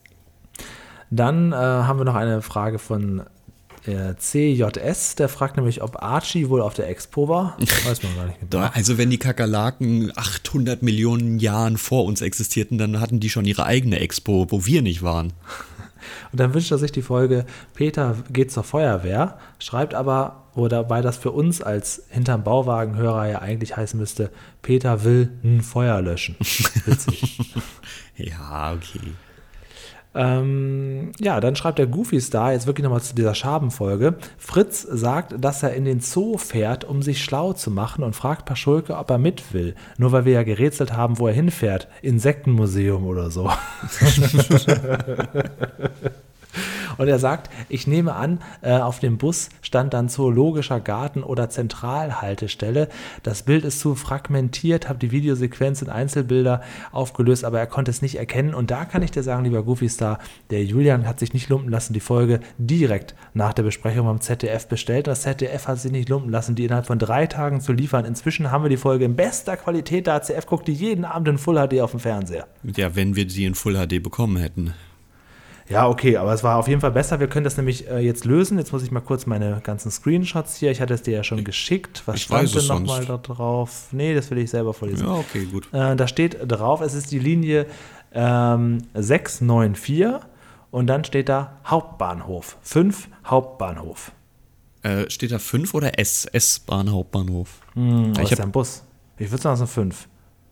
Dann 1.14 1.52
äh, 1.52 1.56
haben 1.56 2.00
wir 2.00 2.06
noch 2.06 2.14
eine 2.14 2.40
Frage 2.40 2.78
von 2.78 3.22
äh, 3.84 4.14
CJS, 4.16 5.16
der 5.16 5.28
fragt 5.28 5.58
nämlich, 5.58 5.82
ob 5.82 6.02
Archie 6.02 6.48
wohl 6.48 6.62
auf 6.62 6.72
der 6.72 6.88
Expo 6.88 7.28
war. 7.28 7.54
Weiß 7.84 8.02
man 8.02 8.16
gar 8.16 8.26
nicht 8.26 8.40
genau. 8.40 8.70
Also 8.72 8.96
wenn 8.96 9.10
die 9.10 9.18
Kakerlaken 9.18 10.10
800 10.16 10.82
Millionen 10.82 11.38
Jahren 11.38 11.76
vor 11.76 12.06
uns 12.06 12.22
existierten, 12.22 12.78
dann 12.78 12.98
hatten 12.98 13.20
die 13.20 13.28
schon 13.28 13.44
ihre 13.44 13.66
eigene 13.66 14.00
Expo, 14.00 14.46
wo 14.48 14.64
wir 14.64 14.80
nicht 14.80 15.02
waren. 15.02 15.34
Und 16.32 16.40
dann 16.40 16.54
wünscht 16.54 16.72
er 16.72 16.78
sich 16.78 16.92
die 16.92 17.02
Folge 17.02 17.44
Peter 17.74 18.16
geht 18.32 18.50
zur 18.50 18.64
Feuerwehr, 18.64 19.38
schreibt 19.58 19.92
aber, 19.92 20.44
wo 20.54 20.66
dabei 20.66 21.02
das 21.02 21.18
für 21.18 21.30
uns 21.30 21.60
als 21.60 22.04
hinterm 22.08 22.42
Bauwagenhörer 22.42 23.28
ja 23.28 23.38
eigentlich 23.40 23.76
heißen 23.76 24.00
müsste, 24.00 24.30
Peter 24.62 25.04
will 25.04 25.30
ein 25.44 25.60
Feuer 25.60 26.00
löschen. 26.00 26.36
Witzig. 26.86 27.38
Ja, 28.16 28.72
okay. 28.72 29.12
Ähm, 30.14 31.12
ja, 31.18 31.40
dann 31.40 31.56
schreibt 31.56 31.78
der 31.78 31.86
Goofy 31.86 32.20
Star 32.20 32.52
jetzt 32.52 32.66
wirklich 32.66 32.84
nochmal 32.84 33.00
zu 33.00 33.14
dieser 33.14 33.34
Schabenfolge. 33.34 34.14
Fritz 34.38 34.82
sagt, 34.82 35.34
dass 35.42 35.62
er 35.62 35.74
in 35.74 35.84
den 35.84 36.00
Zoo 36.00 36.36
fährt, 36.38 36.84
um 36.84 37.02
sich 37.02 37.24
schlau 37.24 37.52
zu 37.52 37.70
machen 37.70 38.04
und 38.04 38.14
fragt 38.14 38.44
Paschulke, 38.44 38.96
ob 38.96 39.10
er 39.10 39.18
mit 39.18 39.54
will. 39.54 39.74
Nur 39.96 40.12
weil 40.12 40.24
wir 40.24 40.32
ja 40.32 40.42
gerätselt 40.42 40.92
haben, 40.94 41.18
wo 41.18 41.28
er 41.28 41.34
hinfährt. 41.34 41.88
Insektenmuseum 42.02 43.06
oder 43.06 43.30
so. 43.30 43.50
Und 46.98 47.08
er 47.08 47.18
sagt, 47.18 47.50
ich 47.68 47.86
nehme 47.86 48.14
an, 48.14 48.40
äh, 48.60 48.78
auf 48.78 49.00
dem 49.00 49.18
Bus 49.18 49.48
stand 49.62 49.94
dann 49.94 50.08
Zoologischer 50.08 50.80
Garten 50.80 51.22
oder 51.22 51.48
Zentralhaltestelle. 51.48 52.88
Das 53.22 53.42
Bild 53.42 53.64
ist 53.64 53.80
zu 53.80 53.94
fragmentiert, 53.94 54.88
habe 54.88 54.98
die 54.98 55.10
Videosequenz 55.10 55.82
in 55.82 55.88
Einzelbilder 55.88 56.62
aufgelöst, 56.90 57.44
aber 57.44 57.58
er 57.58 57.66
konnte 57.66 57.90
es 57.90 58.02
nicht 58.02 58.16
erkennen. 58.16 58.54
Und 58.54 58.70
da 58.70 58.84
kann 58.84 59.02
ich 59.02 59.10
dir 59.10 59.22
sagen, 59.22 59.44
lieber 59.44 59.62
Goofy 59.62 59.88
Star, 59.88 60.18
der 60.50 60.64
Julian 60.64 61.06
hat 61.06 61.20
sich 61.20 61.34
nicht 61.34 61.48
lumpen 61.48 61.70
lassen, 61.70 61.92
die 61.92 62.00
Folge 62.00 62.40
direkt 62.58 63.14
nach 63.34 63.52
der 63.52 63.62
Besprechung 63.62 64.06
beim 64.06 64.20
ZDF 64.20 64.66
bestellt. 64.66 65.06
Das 65.06 65.22
ZDF 65.22 65.68
hat 65.68 65.78
sich 65.78 65.92
nicht 65.92 66.08
lumpen 66.08 66.30
lassen, 66.30 66.54
die 66.54 66.64
innerhalb 66.64 66.86
von 66.86 66.98
drei 66.98 67.26
Tagen 67.26 67.60
zu 67.60 67.72
liefern. 67.72 68.04
Inzwischen 68.04 68.50
haben 68.50 68.64
wir 68.64 68.70
die 68.70 68.76
Folge 68.76 69.04
in 69.04 69.16
bester 69.16 69.56
Qualität. 69.56 70.06
Der 70.06 70.14
ACF 70.14 70.46
guckt 70.46 70.68
die 70.68 70.72
jeden 70.72 71.04
Abend 71.04 71.28
in 71.28 71.38
Full 71.38 71.56
HD 71.56 71.80
auf 71.80 71.92
dem 71.92 72.00
Fernseher. 72.00 72.46
Ja, 72.76 72.94
wenn 72.94 73.16
wir 73.16 73.28
sie 73.28 73.44
in 73.44 73.54
Full 73.54 73.74
HD 73.74 74.02
bekommen 74.02 74.36
hätten. 74.36 74.74
Ja, 75.68 75.88
okay, 75.88 76.16
aber 76.16 76.32
es 76.34 76.42
war 76.42 76.56
auf 76.58 76.68
jeden 76.68 76.80
Fall 76.80 76.90
besser. 76.92 77.20
Wir 77.20 77.28
können 77.28 77.44
das 77.44 77.56
nämlich 77.56 77.88
äh, 77.88 77.98
jetzt 78.00 78.24
lösen. 78.24 78.58
Jetzt 78.58 78.72
muss 78.72 78.82
ich 78.82 78.90
mal 78.90 79.00
kurz 79.00 79.26
meine 79.26 79.60
ganzen 79.62 79.90
Screenshots 79.90 80.56
hier. 80.56 80.70
Ich 80.70 80.80
hatte 80.80 80.92
es 80.94 81.02
dir 81.02 81.14
ja 81.14 81.24
schon 81.24 81.44
geschickt. 81.44 82.02
Was 82.06 82.16
Ich 82.16 82.22
stand 82.24 82.54
denn 82.54 82.66
nochmal 82.66 83.04
da 83.06 83.16
drauf? 83.16 83.86
Nee, 83.92 84.14
das 84.14 84.30
will 84.30 84.38
ich 84.38 84.50
selber 84.50 84.74
vorlesen. 84.74 85.06
Ja, 85.06 85.12
okay, 85.14 85.44
gut. 85.46 85.68
Äh, 85.72 85.96
da 85.96 86.06
steht 86.08 86.38
drauf, 86.46 86.80
es 86.80 86.94
ist 86.94 87.10
die 87.12 87.18
Linie 87.18 87.66
ähm, 88.12 88.78
694 88.94 90.06
und 90.70 90.86
dann 90.86 91.04
steht 91.04 91.28
da 91.28 91.58
Hauptbahnhof. 91.66 92.56
5 92.62 93.08
Hauptbahnhof. 93.26 94.12
Äh, 94.82 95.08
steht 95.10 95.30
da 95.32 95.38
5 95.38 95.74
oder 95.74 95.98
S? 95.98 96.26
S-Bahn 96.26 96.90
Hauptbahnhof. 96.90 97.60
Hm, 97.74 98.12
ich 98.12 98.18
ich 98.18 98.24
hab- 98.24 98.32
ist 98.32 98.40
ein 98.40 98.52
Bus. 98.52 98.82
Ich 99.18 99.30
würde 99.30 99.42
sagen, 99.42 99.54
es 99.54 99.58
sind 99.60 99.68
5. 99.70 100.08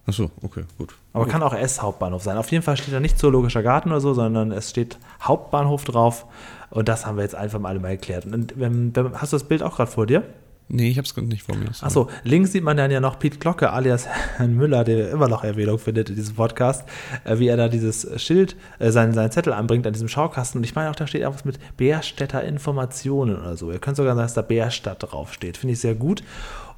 Achso, 0.07 0.31
okay, 0.43 0.65
gut. 0.79 0.95
Aber 1.13 1.27
kann 1.27 1.43
auch 1.43 1.55
S-Hauptbahnhof 1.55 2.23
sein. 2.23 2.37
Auf 2.37 2.51
jeden 2.53 2.63
Fall 2.63 2.77
steht 2.77 2.95
da 2.95 3.01
nicht 3.01 3.19
Zoologischer 3.19 3.63
Garten 3.63 3.91
oder 3.91 4.01
so, 4.01 4.15
sondern 4.15 4.53
es 4.53 4.71
steht 4.71 4.99
Hauptbahnhof 5.23 5.85
drauf. 5.85 6.27
Und 6.71 6.89
das 6.89 7.05
haben 7.05 7.17
wir 7.17 7.25
jetzt 7.25 7.35
einfach 7.35 7.59
mal 7.59 7.71
alle 7.71 7.81
mal 7.81 7.89
erklärt. 7.89 8.27
Und 8.27 8.59
wenn, 8.59 8.95
wenn, 8.95 9.21
hast 9.21 9.33
du 9.33 9.37
das 9.37 9.45
Bild 9.45 9.63
auch 9.63 9.75
gerade 9.75 9.91
vor 9.91 10.07
dir? 10.07 10.23
Nee, 10.73 10.89
ich 10.89 10.99
hab's 10.99 11.15
gerade 11.17 11.27
nicht 11.27 11.43
vor 11.43 11.57
mir. 11.57 11.69
Achso, 11.81 12.09
links 12.23 12.53
sieht 12.53 12.63
man 12.63 12.77
dann 12.77 12.93
ja 12.93 13.01
noch 13.01 13.19
Piet 13.19 13.41
Glocke 13.41 13.73
alias 13.73 14.07
Herrn 14.37 14.55
Müller, 14.55 14.85
der 14.85 15.11
immer 15.11 15.27
noch 15.27 15.43
Erwähnung 15.43 15.81
findet 15.81 16.11
in 16.11 16.15
diesem 16.15 16.37
Podcast, 16.37 16.89
äh, 17.25 17.41
wie 17.41 17.49
er 17.49 17.57
da 17.57 17.69
dieses 17.69 18.23
Schild, 18.23 18.55
äh, 18.79 18.93
seinen, 18.93 19.13
seinen 19.13 19.33
Zettel 19.33 19.53
anbringt 19.53 19.85
an 19.89 19.95
diesem 19.95 20.07
Schaukasten. 20.07 20.61
Und 20.61 20.65
ich 20.65 20.77
meine 20.77 20.89
auch, 20.89 20.95
da 20.95 21.09
steht 21.09 21.23
irgendwas 21.23 21.45
mit 21.45 21.59
Bärstädter 21.77 22.45
Informationen 22.45 23.37
oder 23.37 23.57
so. 23.57 23.73
Ihr 23.73 23.81
könnt 23.81 23.97
sogar 23.97 24.15
sagen, 24.15 24.25
dass 24.25 24.35
da 24.35 24.43
Bärstadt 24.43 25.03
draufsteht. 25.03 25.57
Finde 25.57 25.73
ich 25.73 25.81
sehr 25.81 25.97
gut. 25.97 26.23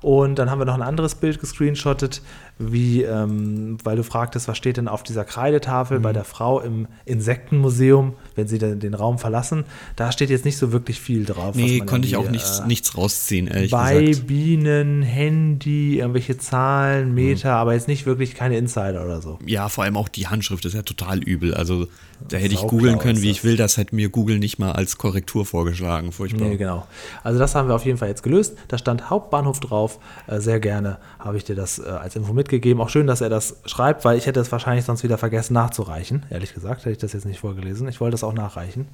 Und 0.00 0.38
dann 0.38 0.50
haben 0.50 0.58
wir 0.58 0.64
noch 0.64 0.74
ein 0.74 0.82
anderes 0.82 1.14
Bild 1.14 1.38
gescreenshottet, 1.38 2.22
wie, 2.58 3.02
ähm, 3.02 3.78
weil 3.82 3.96
du 3.96 4.04
fragtest, 4.04 4.46
was 4.48 4.56
steht 4.56 4.76
denn 4.76 4.88
auf 4.88 5.02
dieser 5.02 5.24
Kreidetafel 5.24 5.98
bei 6.00 6.12
der 6.12 6.24
Frau 6.24 6.60
im 6.60 6.86
Insektenmuseum, 7.04 8.14
wenn 8.34 8.46
sie 8.46 8.58
den, 8.58 8.78
den 8.78 8.94
Raum 8.94 9.18
verlassen. 9.18 9.64
Da 9.96 10.12
steht 10.12 10.30
jetzt 10.30 10.44
nicht 10.44 10.58
so 10.58 10.72
wirklich 10.72 11.00
viel 11.00 11.24
drauf. 11.24 11.54
Nee, 11.54 11.80
konnte 11.80 12.06
ich 12.06 12.16
auch 12.16 12.30
nichts, 12.30 12.60
äh, 12.60 12.66
nichts 12.66 12.96
rausziehen, 12.96 13.46
ehrlich 13.46 13.70
bei 13.70 14.04
gesagt. 14.04 14.26
Bienen, 14.26 15.02
Handy, 15.02 15.98
irgendwelche. 15.98 16.36
Zahlen, 16.42 17.14
Meter, 17.14 17.54
aber 17.54 17.74
jetzt 17.74 17.88
nicht 17.88 18.04
wirklich 18.04 18.34
keine 18.34 18.56
Insider 18.56 19.04
oder 19.04 19.22
so. 19.22 19.38
Ja, 19.46 19.68
vor 19.68 19.84
allem 19.84 19.96
auch 19.96 20.08
die 20.08 20.26
Handschrift 20.26 20.64
ist 20.64 20.74
ja 20.74 20.82
total 20.82 21.22
übel. 21.22 21.54
Also 21.54 21.86
da 22.28 22.36
hätte 22.36 22.54
ich 22.54 22.60
googeln 22.60 22.98
können, 22.98 23.22
wie 23.22 23.30
ich 23.30 23.44
will. 23.44 23.56
Das 23.56 23.76
hätte 23.76 23.94
mir 23.94 24.08
Google 24.08 24.38
nicht 24.38 24.58
mal 24.58 24.72
als 24.72 24.98
Korrektur 24.98 25.46
vorgeschlagen. 25.46 26.12
Furchtbar. 26.12 26.48
Nee, 26.48 26.56
genau. 26.56 26.86
Also 27.22 27.38
das 27.38 27.54
haben 27.54 27.68
wir 27.68 27.74
auf 27.74 27.84
jeden 27.84 27.98
Fall 27.98 28.08
jetzt 28.08 28.22
gelöst. 28.22 28.56
Da 28.68 28.78
stand 28.78 29.10
Hauptbahnhof 29.10 29.60
drauf. 29.60 29.98
Äh, 30.26 30.40
sehr 30.40 30.60
gerne 30.60 30.98
habe 31.18 31.36
ich 31.36 31.44
dir 31.44 31.56
das 31.56 31.78
äh, 31.78 31.82
als 31.82 32.16
Info 32.16 32.32
mitgegeben. 32.52 32.82
Auch 32.82 32.90
schön, 32.90 33.06
dass 33.06 33.22
er 33.22 33.30
das 33.30 33.56
schreibt, 33.64 34.04
weil 34.04 34.18
ich 34.18 34.26
hätte 34.26 34.38
es 34.38 34.52
wahrscheinlich 34.52 34.84
sonst 34.84 35.02
wieder 35.02 35.16
vergessen 35.16 35.54
nachzureichen. 35.54 36.26
Ehrlich 36.30 36.52
gesagt, 36.52 36.80
hätte 36.80 36.90
ich 36.90 36.98
das 36.98 37.14
jetzt 37.14 37.24
nicht 37.24 37.40
vorgelesen. 37.40 37.88
Ich 37.88 38.00
wollte 38.00 38.12
das 38.12 38.24
auch 38.24 38.34
nachreichen. 38.34 38.88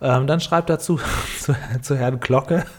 Ähm, 0.00 0.26
dann 0.26 0.40
schreibt 0.40 0.70
dazu 0.70 1.00
zu, 1.40 1.54
zu 1.82 1.96
Herrn 1.96 2.20
Glocke. 2.20 2.64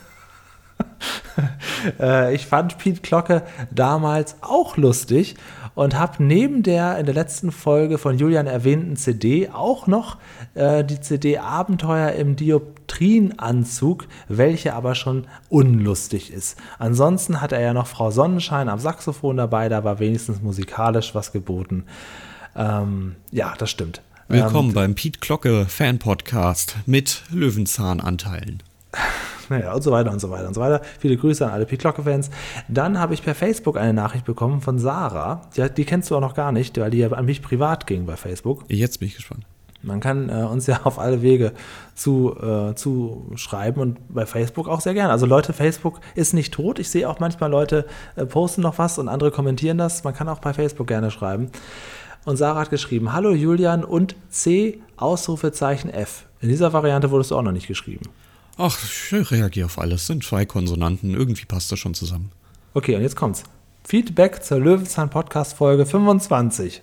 Äh, 1.99 2.35
ich 2.35 2.45
fand 2.45 2.77
Piet 2.77 3.01
Glocke 3.01 3.41
damals 3.71 4.35
auch 4.41 4.77
lustig 4.77 5.35
und 5.75 5.97
habe 5.97 6.23
neben 6.23 6.63
der 6.63 6.97
in 6.97 7.05
der 7.05 7.15
letzten 7.15 7.51
Folge 7.51 7.97
von 7.97 8.17
Julian 8.17 8.47
erwähnten 8.47 8.95
CD 8.95 9.49
auch 9.49 9.87
noch 9.87 10.17
äh, 10.53 10.83
die 10.83 10.99
CD 10.99 11.37
Abenteuer 11.37 12.11
im 12.11 12.35
Dioptrienanzug, 12.35 14.07
welche 14.27 14.73
aber 14.73 14.95
schon 14.95 15.27
unlustig 15.49 16.31
ist. 16.31 16.57
Ansonsten 16.79 17.41
hat 17.41 17.51
er 17.51 17.61
ja 17.61 17.73
noch 17.73 17.87
Frau 17.87 18.11
Sonnenschein 18.11 18.69
am 18.69 18.79
Saxophon 18.79 19.37
dabei, 19.37 19.69
da 19.69 19.83
war 19.83 19.99
wenigstens 19.99 20.41
musikalisch 20.41 21.15
was 21.15 21.31
geboten. 21.31 21.85
Ähm, 22.55 23.15
ja, 23.31 23.53
das 23.57 23.69
stimmt. 23.71 24.01
Willkommen 24.27 24.73
beim 24.73 24.95
Pete 24.95 25.19
Glocke 25.19 25.65
Fan 25.67 25.99
Podcast 25.99 26.77
mit 26.85 27.23
Löwenzahnanteilen. 27.31 28.63
Naja, 29.51 29.73
und 29.73 29.81
so 29.81 29.91
weiter 29.91 30.11
und 30.11 30.19
so 30.19 30.31
weiter 30.31 30.47
und 30.47 30.53
so 30.53 30.61
weiter. 30.61 30.81
Viele 30.97 31.17
Grüße 31.17 31.45
an 31.45 31.51
alle 31.51 31.65
Pete 31.65 31.81
Glocke-Fans. 31.81 32.29
Dann 32.69 32.97
habe 32.97 33.13
ich 33.13 33.21
per 33.21 33.35
Facebook 33.35 33.77
eine 33.77 33.93
Nachricht 33.93 34.23
bekommen 34.23 34.61
von 34.61 34.79
Sarah. 34.79 35.41
Die, 35.57 35.69
die 35.69 35.83
kennst 35.83 36.09
du 36.09 36.15
auch 36.15 36.21
noch 36.21 36.35
gar 36.35 36.53
nicht, 36.53 36.79
weil 36.79 36.89
die 36.89 36.99
ja 36.99 37.11
an 37.11 37.25
mich 37.25 37.41
privat 37.41 37.85
ging 37.85 38.05
bei 38.05 38.15
Facebook. 38.15 38.63
Jetzt 38.69 39.01
bin 39.01 39.09
ich 39.09 39.15
gespannt. 39.17 39.45
Man 39.83 39.99
kann 39.99 40.29
äh, 40.29 40.43
uns 40.43 40.67
ja 40.67 40.79
auf 40.85 40.99
alle 40.99 41.21
Wege 41.21 41.51
zu, 41.95 42.33
äh, 42.41 42.75
zu 42.75 43.29
schreiben 43.35 43.81
und 43.81 43.97
bei 44.07 44.25
Facebook 44.25 44.69
auch 44.69 44.79
sehr 44.79 44.93
gerne. 44.93 45.11
Also 45.11 45.25
Leute, 45.25 45.51
Facebook 45.51 45.99
ist 46.15 46.33
nicht 46.33 46.53
tot. 46.53 46.79
Ich 46.79 46.89
sehe 46.89 47.09
auch 47.09 47.19
manchmal 47.19 47.51
Leute 47.51 47.85
äh, 48.15 48.25
posten 48.25 48.61
noch 48.61 48.77
was 48.77 48.99
und 48.99 49.09
andere 49.09 49.31
kommentieren 49.31 49.77
das. 49.77 50.05
Man 50.05 50.13
kann 50.13 50.29
auch 50.29 50.39
bei 50.39 50.53
Facebook 50.53 50.87
gerne 50.87 51.11
schreiben. 51.11 51.49
Und 52.23 52.37
Sarah 52.37 52.61
hat 52.61 52.69
geschrieben, 52.69 53.11
hallo 53.11 53.31
Julian 53.31 53.83
und 53.83 54.15
C 54.29 54.81
Ausrufezeichen 54.95 55.89
F. 55.89 56.25
In 56.39 56.47
dieser 56.47 56.71
Variante 56.71 57.11
wurdest 57.11 57.31
du 57.31 57.35
auch 57.35 57.41
noch 57.41 57.51
nicht 57.51 57.67
geschrieben. 57.67 58.05
Ach, 58.63 58.77
ich 58.83 59.31
reagiere 59.31 59.65
auf 59.65 59.79
alles. 59.79 60.05
Sind 60.07 60.23
zwei 60.23 60.45
Konsonanten. 60.45 61.13
Irgendwie 61.15 61.45
passt 61.45 61.71
das 61.71 61.79
schon 61.79 61.93
zusammen. 61.95 62.31
Okay, 62.73 62.95
und 62.95 63.01
jetzt 63.01 63.15
kommt's. 63.15 63.43
Feedback 63.83 64.43
zur 64.43 64.59
Löwenzahn 64.59 65.09
Podcast 65.09 65.55
Folge 65.55 65.85
25. 65.87 66.81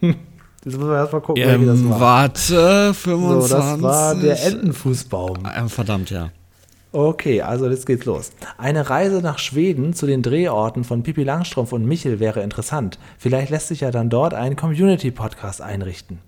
Jetzt 0.00 0.16
müssen 0.64 0.80
wir 0.88 0.96
erstmal 0.96 1.20
gucken, 1.22 1.42
welche 1.44 1.66
das 1.66 1.78
Ähm, 1.80 1.90
war. 1.90 2.00
warte, 2.00 2.86
So, 2.88 2.92
25. 2.94 3.50
das 3.50 3.82
war 3.82 4.14
der 4.14 4.44
Entenfußbaum. 4.46 5.38
Ah, 5.42 5.68
verdammt, 5.68 6.10
ja. 6.10 6.30
Okay, 6.92 7.42
also 7.42 7.68
jetzt 7.68 7.84
geht's 7.86 8.04
los. 8.06 8.30
Eine 8.56 8.88
Reise 8.88 9.20
nach 9.20 9.38
Schweden 9.38 9.92
zu 9.92 10.06
den 10.06 10.22
Drehorten 10.22 10.84
von 10.84 11.02
Pippi 11.02 11.24
Langstrumpf 11.24 11.72
und 11.72 11.84
Michel 11.84 12.20
wäre 12.20 12.42
interessant. 12.42 12.98
Vielleicht 13.18 13.50
lässt 13.50 13.68
sich 13.68 13.80
ja 13.80 13.90
dann 13.90 14.08
dort 14.08 14.32
ein 14.32 14.54
Community-Podcast 14.56 15.60
einrichten. 15.60 16.20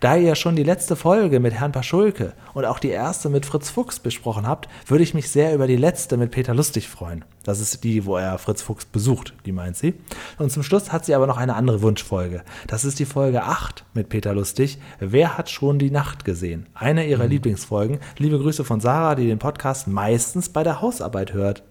Da 0.00 0.16
ihr 0.16 0.28
ja 0.28 0.34
schon 0.34 0.56
die 0.56 0.62
letzte 0.62 0.96
Folge 0.96 1.40
mit 1.40 1.54
Herrn 1.54 1.72
Paschulke 1.72 2.32
und 2.52 2.64
auch 2.64 2.78
die 2.78 2.88
erste 2.88 3.28
mit 3.28 3.46
Fritz 3.46 3.70
Fuchs 3.70 4.00
besprochen 4.00 4.46
habt, 4.46 4.68
würde 4.86 5.04
ich 5.04 5.14
mich 5.14 5.30
sehr 5.30 5.54
über 5.54 5.66
die 5.66 5.76
letzte 5.76 6.16
mit 6.16 6.30
Peter 6.30 6.54
Lustig 6.54 6.88
freuen. 6.88 7.24
Das 7.44 7.60
ist 7.60 7.84
die, 7.84 8.06
wo 8.06 8.16
er 8.16 8.38
Fritz 8.38 8.62
Fuchs 8.62 8.84
besucht, 8.86 9.34
die 9.44 9.52
meint 9.52 9.76
sie. 9.76 9.94
Und 10.38 10.50
zum 10.50 10.62
Schluss 10.62 10.92
hat 10.92 11.04
sie 11.04 11.14
aber 11.14 11.26
noch 11.26 11.36
eine 11.36 11.54
andere 11.54 11.82
Wunschfolge. 11.82 12.42
Das 12.66 12.84
ist 12.84 12.98
die 12.98 13.04
Folge 13.04 13.44
8 13.44 13.84
mit 13.94 14.08
Peter 14.08 14.34
Lustig. 14.34 14.78
Wer 14.98 15.36
hat 15.36 15.50
schon 15.50 15.78
die 15.78 15.90
Nacht 15.90 16.24
gesehen? 16.24 16.66
Eine 16.74 17.06
ihrer 17.06 17.26
Lieblingsfolgen. 17.26 17.98
Liebe 18.18 18.38
Grüße 18.38 18.64
von 18.64 18.80
Sarah, 18.80 19.14
die 19.14 19.26
den 19.26 19.38
Podcast 19.38 19.88
meistens 19.88 20.48
bei 20.48 20.62
der 20.62 20.80
Hausarbeit 20.80 21.32
hört. 21.32 21.62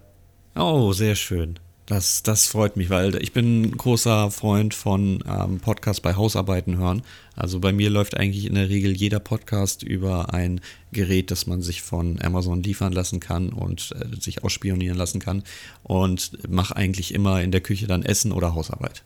Oh, 0.56 0.92
sehr 0.92 1.16
schön. 1.16 1.58
Das, 1.86 2.22
das 2.22 2.46
freut 2.46 2.76
mich, 2.76 2.88
weil 2.88 3.16
ich 3.22 3.32
bin 3.32 3.62
ein 3.62 3.76
großer 3.76 4.30
Freund 4.30 4.72
von 4.72 5.22
ähm, 5.28 5.60
Podcasts 5.60 6.00
bei 6.00 6.14
Hausarbeiten 6.14 6.78
hören. 6.78 7.02
Also 7.36 7.60
bei 7.60 7.72
mir 7.72 7.90
läuft 7.90 8.16
eigentlich 8.16 8.46
in 8.46 8.54
der 8.54 8.70
Regel 8.70 8.96
jeder 8.96 9.20
Podcast 9.20 9.82
über 9.82 10.32
ein 10.32 10.62
Gerät, 10.92 11.30
das 11.30 11.46
man 11.46 11.60
sich 11.60 11.82
von 11.82 12.18
Amazon 12.22 12.62
liefern 12.62 12.92
lassen 12.92 13.20
kann 13.20 13.50
und 13.50 13.94
äh, 14.00 14.18
sich 14.18 14.44
ausspionieren 14.44 14.96
lassen 14.96 15.20
kann. 15.20 15.42
Und 15.82 16.48
mache 16.48 16.74
eigentlich 16.74 17.12
immer 17.12 17.42
in 17.42 17.52
der 17.52 17.60
Küche 17.60 17.86
dann 17.86 18.02
Essen 18.02 18.32
oder 18.32 18.54
Hausarbeit. 18.54 19.02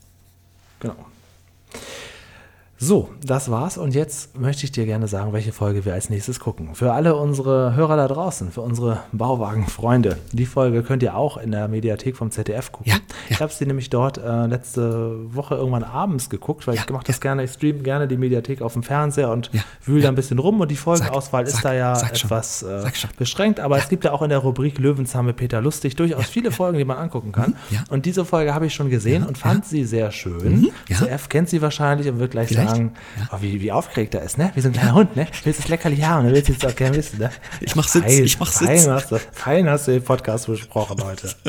Genau. 0.78 1.06
So, 2.80 3.10
das 3.24 3.50
war's 3.50 3.76
und 3.76 3.92
jetzt 3.96 4.38
möchte 4.38 4.62
ich 4.62 4.70
dir 4.70 4.86
gerne 4.86 5.08
sagen, 5.08 5.32
welche 5.32 5.50
Folge 5.50 5.84
wir 5.84 5.94
als 5.94 6.10
nächstes 6.10 6.38
gucken. 6.38 6.76
Für 6.76 6.92
alle 6.92 7.16
unsere 7.16 7.74
Hörer 7.74 7.96
da 7.96 8.06
draußen, 8.06 8.52
für 8.52 8.60
unsere 8.60 9.00
Bauwagenfreunde, 9.10 10.16
die 10.30 10.46
Folge 10.46 10.84
könnt 10.84 11.02
ihr 11.02 11.16
auch 11.16 11.38
in 11.38 11.50
der 11.50 11.66
Mediathek 11.66 12.16
vom 12.16 12.30
ZDF 12.30 12.70
gucken. 12.70 12.92
Ja, 12.92 12.98
ja. 12.98 13.00
Ich 13.30 13.40
habe 13.40 13.52
sie 13.52 13.66
nämlich 13.66 13.90
dort 13.90 14.18
äh, 14.18 14.46
letzte 14.46 15.34
Woche 15.34 15.56
irgendwann 15.56 15.82
abends 15.82 16.30
geguckt, 16.30 16.68
weil 16.68 16.76
Ja, 16.76 16.82
ich 16.86 16.92
mache 16.92 17.02
das 17.04 17.20
gerne, 17.20 17.42
ich 17.42 17.50
streame 17.50 17.80
gerne 17.80 18.06
die 18.06 18.16
Mediathek 18.16 18.62
auf 18.62 18.74
dem 18.74 18.84
Fernseher 18.84 19.30
und 19.30 19.50
wühle 19.84 20.02
da 20.02 20.08
ein 20.08 20.14
bisschen 20.14 20.38
rum 20.38 20.60
und 20.60 20.70
die 20.70 20.76
Folgenauswahl 20.76 21.46
Sag, 21.46 21.54
ist 21.54 21.62
sag, 21.62 21.72
da 21.72 21.74
ja 21.74 22.00
etwas 22.00 22.62
äh, 22.62 22.88
beschränkt, 23.18 23.58
aber 23.58 23.78
es 23.78 23.88
gibt 23.88 24.04
ja 24.04 24.12
auch 24.12 24.22
in 24.22 24.28
der 24.28 24.38
Rubrik 24.38 24.78
Löwenzahn 24.78 25.26
mit 25.26 25.34
Peter 25.34 25.60
Lustig 25.60 25.96
durchaus 25.96 26.26
viele 26.26 26.52
Folgen, 26.52 26.78
die 26.78 26.84
man 26.84 26.98
angucken 26.98 27.32
kann. 27.32 27.56
Mhm. 27.70 27.78
Und 27.90 28.06
diese 28.06 28.24
Folge 28.24 28.54
habe 28.54 28.66
ich 28.66 28.74
schon 28.74 28.88
gesehen 28.88 29.26
und 29.26 29.36
fand 29.36 29.64
sie 29.66 29.84
sehr 29.84 30.12
schön. 30.12 30.60
Mhm. 30.60 30.70
ZDF 30.86 31.28
kennt 31.28 31.48
sie 31.48 31.60
wahrscheinlich 31.60 32.08
und 32.08 32.20
wird 32.20 32.30
gleich 32.30 32.46
Vielleicht, 32.46 32.67
sagen, 32.68 32.92
oh, 33.32 33.36
wie, 33.40 33.60
wie 33.60 33.72
aufgeregt 33.72 34.14
er 34.14 34.22
ist, 34.22 34.38
ne? 34.38 34.50
Wie 34.54 34.60
so 34.60 34.68
ein 34.68 34.72
kleiner 34.72 34.94
Hund, 34.94 35.16
ne? 35.16 35.26
Willst 35.44 35.60
das 35.60 35.68
Leckerli 35.68 35.98
haben, 35.98 36.24
dann 36.24 36.34
willst 36.34 36.48
du 36.48 36.52
jetzt 36.52 36.66
auch 36.66 36.76
gerne 36.76 36.96
wissen, 36.96 37.18
ne? 37.18 37.30
Ich 37.60 37.74
mach 37.76 37.88
Sitz, 37.88 38.04
Fein, 38.04 38.24
ich 38.24 38.38
mach 38.38 38.52
fein 38.52 38.78
Sitz. 38.78 38.88
Hast 38.88 39.12
du, 39.12 39.18
fein 39.32 39.68
hast 39.68 39.88
du 39.88 39.92
den 39.92 40.02
Podcast 40.02 40.46
besprochen 40.46 41.02
heute. 41.02 41.34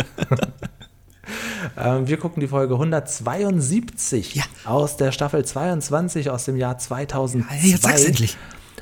ähm, 1.78 2.08
wir 2.08 2.18
gucken 2.18 2.42
die 2.42 2.48
Folge 2.48 2.74
172 2.74 4.36
Ja. 4.36 4.44
aus 4.66 4.98
der 4.98 5.12
Staffel 5.12 5.46
22 5.46 6.30
aus 6.30 6.46
dem 6.46 6.58
Jahr 6.58 6.78
2002. 6.78 7.54
Hey, 7.54 7.72
jetzt 7.72 7.84
sag's 7.84 8.04
endlich. 8.04 8.38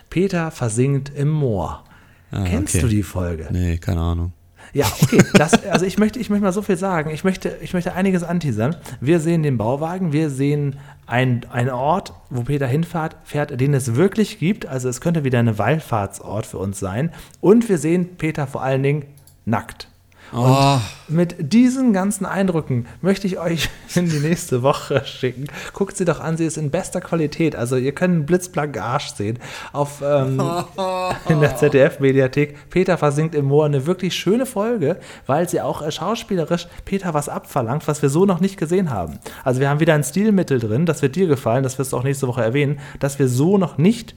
Peter 0.09 0.51
versinkt 0.51 1.11
im 1.15 1.29
Moor. 1.29 1.83
Kennst 2.31 2.75
okay. 2.75 2.81
du 2.81 2.87
die 2.89 3.03
Folge? 3.03 3.47
Nee, 3.51 3.77
keine 3.77 4.01
Ahnung. 4.01 4.33
Ja, 4.73 4.85
okay. 5.01 5.23
Das, 5.33 5.63
also 5.65 5.85
ich 5.85 5.97
möchte, 5.97 6.19
ich 6.19 6.29
möchte 6.29 6.43
mal 6.43 6.51
so 6.51 6.61
viel 6.61 6.77
sagen. 6.77 7.09
Ich 7.11 7.23
möchte, 7.23 7.57
ich 7.61 7.73
möchte 7.73 7.93
einiges 7.93 8.23
anteasern. 8.23 8.75
Wir 8.99 9.19
sehen 9.19 9.43
den 9.43 9.57
Bauwagen, 9.57 10.11
wir 10.13 10.29
sehen 10.29 10.77
ein- 11.05 11.45
einen 11.51 11.69
Ort, 11.69 12.13
wo 12.29 12.41
Peter 12.43 12.67
hinfährt, 12.67 13.15
fährt, 13.23 13.59
den 13.59 13.73
es 13.73 13.95
wirklich 13.95 14.39
gibt. 14.39 14.65
Also 14.65 14.89
es 14.89 14.99
könnte 15.01 15.23
wieder 15.23 15.39
ein 15.39 15.57
Wallfahrtsort 15.57 16.45
für 16.45 16.57
uns 16.57 16.79
sein. 16.79 17.11
Und 17.41 17.69
wir 17.69 17.77
sehen 17.77 18.17
Peter 18.17 18.45
vor 18.47 18.61
allen 18.61 18.83
Dingen 18.83 19.05
nackt. 19.45 19.86
Oh, 20.33 20.77
Mit 21.07 21.35
diesen 21.39 21.93
ganzen 21.93 22.25
Eindrücken 22.25 22.85
möchte 23.01 23.27
ich 23.27 23.39
euch 23.39 23.69
in 23.95 24.09
die 24.09 24.19
nächste 24.19 24.61
Woche 24.61 25.03
schicken. 25.05 25.47
Guckt 25.73 25.95
sie 25.95 26.05
doch 26.05 26.19
an, 26.19 26.37
sie 26.37 26.45
ist 26.45 26.57
in 26.57 26.69
bester 26.69 26.99
Qualität. 26.99 27.55
Also 27.55 27.77
ihr 27.77 27.93
könnt 27.93 28.13
einen 28.13 28.25
blitzblanken 28.25 28.81
Arsch 28.81 29.13
sehen 29.13 29.39
auf 29.71 30.01
ähm, 30.03 30.41
in 31.29 31.39
der 31.39 31.55
ZDF-Mediathek. 31.55 32.69
Peter 32.69 32.97
versinkt 32.97 33.35
im 33.35 33.45
Moor, 33.45 33.65
eine 33.65 33.85
wirklich 33.85 34.15
schöne 34.15 34.45
Folge, 34.45 34.97
weil 35.25 35.47
sie 35.47 35.61
auch 35.61 35.81
äh, 35.81 35.91
schauspielerisch 35.91 36.67
Peter 36.83 37.13
was 37.13 37.29
abverlangt, 37.29 37.87
was 37.87 38.01
wir 38.01 38.09
so 38.09 38.25
noch 38.25 38.41
nicht 38.41 38.57
gesehen 38.57 38.89
haben. 38.89 39.19
Also 39.43 39.61
wir 39.61 39.69
haben 39.69 39.79
wieder 39.79 39.93
ein 39.93 40.03
Stilmittel 40.03 40.59
drin, 40.59 40.85
das 40.85 41.01
wird 41.01 41.15
dir 41.15 41.27
gefallen, 41.27 41.63
das 41.63 41.79
wirst 41.79 41.93
du 41.93 41.97
auch 41.97 42.03
nächste 42.03 42.27
Woche 42.27 42.43
erwähnen, 42.43 42.79
das 42.99 43.19
wir 43.19 43.27
so 43.27 43.57
noch 43.57 43.77
nicht 43.77 44.15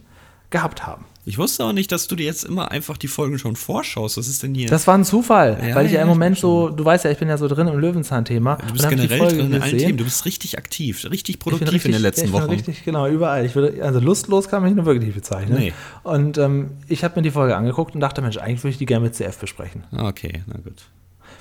gehabt 0.51 0.87
haben. 0.87 1.05
ich 1.25 1.39
wusste 1.39 1.65
auch 1.65 1.73
nicht, 1.73 1.93
dass 1.93 2.09
du 2.09 2.17
dir 2.17 2.27
jetzt 2.27 2.45
immer 2.45 2.71
einfach 2.73 2.97
die 2.97 3.07
Folgen 3.07 3.39
schon 3.39 3.55
vorschaust. 3.55 4.17
Was 4.17 4.27
ist 4.27 4.43
denn 4.43 4.55
hier? 4.55 4.69
Das 4.69 4.87
war 4.89 4.97
ein 4.99 5.05
Zufall, 5.05 5.59
Ja, 5.65 5.75
weil 5.77 5.87
ich 5.87 5.93
ja, 5.93 5.99
ja, 5.99 6.03
im 6.03 6.09
Moment 6.09 6.37
bin 6.37 6.41
so, 6.41 6.71
du 6.71 6.85
weißt 6.85 7.05
ja, 7.05 7.11
ich 7.13 7.19
bin 7.19 7.29
ja 7.29 7.37
so 7.39 7.47
drin 7.47 7.69
im 7.69 7.79
Löwenzahn-Thema. 7.79 8.57
du 8.67 8.73
bist 8.73 8.89
generell 8.89 9.29
drin 9.29 9.53
in 9.53 9.63
allen. 9.63 9.79
Themen. 9.79 9.97
Du 9.97 10.05
bist 10.05 10.25
richtig 10.25 10.59
aktiv, 10.59 11.05
richtig 11.11 11.37
Ich 11.37 11.39
bin 11.39 11.51
produktiv 11.53 11.73
richtig, 11.75 11.85
in 11.91 11.93
den 11.93 12.03
letzten 12.03 12.25
ich 12.27 12.33
bin 12.33 12.41
Wochen. 12.41 12.51
Richtig, 12.51 12.85
genau, 12.85 13.07
überall. 13.07 13.45
Ich 13.47 13.55
würde, 13.55 13.83
also 13.85 14.01
lustlos 14.01 14.49
kann 14.49 14.63
man 14.63 14.71
mich 14.71 14.77
nur 14.77 14.87
wirklich 14.87 15.07
nicht 15.07 15.15
bezeichnen. 15.15 15.57
Nee. 15.59 15.73
Und 16.03 16.37
ähm, 16.39 16.71
ich 16.89 17.05
habe 17.05 17.15
mir 17.17 17.23
die 17.23 17.31
Folge 17.31 17.57
angeguckt 17.57 17.95
und 17.95 18.01
dachte, 18.01 18.23
Mensch, 18.23 18.37
eigentlich 18.39 18.65
würde 18.65 18.73
ich 18.73 18.79
die 18.79 18.87
gerne 18.87 19.05
mit 19.05 19.15
CF 19.15 19.39
besprechen. 19.39 19.85
Ah, 19.93 20.09
Okay, 20.09 20.43
na 20.47 20.55
gut. 20.55 20.83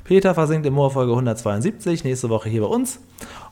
Peter 0.04 0.34
versinkt 0.36 0.66
im 0.68 0.74
Moor 0.74 0.92
Folge 0.92 1.12
172, 1.14 2.04
nächste 2.04 2.30
Woche 2.30 2.50
hier 2.50 2.62
bei 2.62 2.68
uns. 2.68 3.00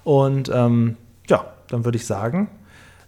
Und 0.03 0.49
ähm, 0.53 0.97
ja, 1.27 1.45
dann 1.69 1.83
würde 1.85 1.97
ich 1.97 2.05
sagen, 2.05 2.49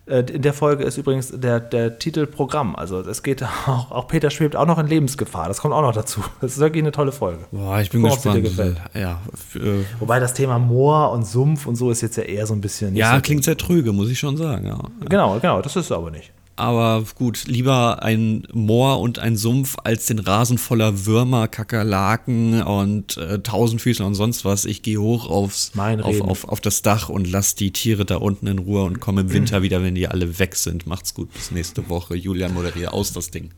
in 0.09 0.41
der 0.41 0.53
Folge 0.53 0.83
ist 0.83 0.97
übrigens 0.97 1.31
der, 1.31 1.59
der 1.59 1.99
Titel 1.99 2.25
Programm. 2.25 2.75
Also 2.75 2.99
es 3.01 3.23
geht 3.23 3.43
auch, 3.67 3.91
auch 3.91 4.07
Peter 4.07 4.29
schwebt 4.29 4.55
auch 4.55 4.65
noch 4.65 4.79
in 4.79 4.87
Lebensgefahr. 4.87 5.47
Das 5.47 5.59
kommt 5.59 5.73
auch 5.73 5.81
noch 5.81 5.93
dazu. 5.93 6.21
Das 6.41 6.53
ist 6.53 6.59
wirklich 6.59 6.81
eine 6.83 6.91
tolle 6.91 7.11
Folge. 7.11 7.45
Boah, 7.51 7.79
ich 7.79 7.89
bin 7.89 8.01
Guck 8.01 8.13
gespannt. 8.13 8.43
gefällt. 8.43 8.77
Ja, 8.93 9.19
äh, 9.55 9.83
Wobei 9.99 10.19
das 10.19 10.33
Thema 10.33 10.57
Moor 10.57 11.11
und 11.11 11.25
Sumpf 11.25 11.65
und 11.67 11.75
so 11.75 11.91
ist 11.91 12.01
jetzt 12.01 12.17
ja 12.17 12.23
eher 12.23 12.47
so 12.47 12.53
ein 12.53 12.61
bisschen. 12.61 12.95
ja, 12.95 13.15
so 13.15 13.21
klingt 13.21 13.43
sehr 13.43 13.57
trüge, 13.57 13.91
muss 13.91 14.09
ich 14.09 14.17
schon 14.19 14.37
sagen. 14.37 14.65
Ja. 14.67 14.79
Genau, 15.07 15.37
genau, 15.39 15.61
das 15.61 15.75
ist 15.75 15.85
es 15.85 15.91
aber 15.91 16.11
nicht. 16.11 16.31
Aber 16.59 17.05
gut, 17.15 17.45
lieber 17.47 18.03
ein 18.03 18.45
Moor 18.51 18.99
und 18.99 19.17
ein 19.17 19.37
Sumpf 19.37 19.77
als 19.81 20.07
den 20.07 20.19
Rasen 20.19 20.57
voller 20.57 21.05
Würmer, 21.05 21.47
Kakerlaken 21.47 22.61
und 22.63 23.15
äh, 23.15 23.39
Tausendfüßler 23.39 24.05
und 24.05 24.15
sonst 24.15 24.43
was. 24.43 24.65
Ich 24.65 24.81
gehe 24.81 24.99
hoch 24.99 25.29
aufs, 25.29 25.71
auf, 25.77 26.19
auf, 26.19 26.49
auf 26.49 26.59
das 26.59 26.81
Dach 26.81 27.07
und 27.07 27.31
lass 27.31 27.55
die 27.55 27.71
Tiere 27.71 28.03
da 28.03 28.17
unten 28.17 28.47
in 28.47 28.59
Ruhe 28.59 28.83
und 28.83 28.99
komme 28.99 29.21
im 29.21 29.31
Winter 29.31 29.61
wieder, 29.61 29.81
wenn 29.83 29.95
die 29.95 30.09
alle 30.09 30.37
weg 30.37 30.57
sind. 30.57 30.85
Macht's 30.85 31.13
gut, 31.13 31.31
bis 31.33 31.51
nächste 31.51 31.87
Woche. 31.87 32.15
Julian 32.15 32.53
moderiert 32.53 32.91
aus 32.91 33.13
das 33.13 33.31
Ding. 33.31 33.51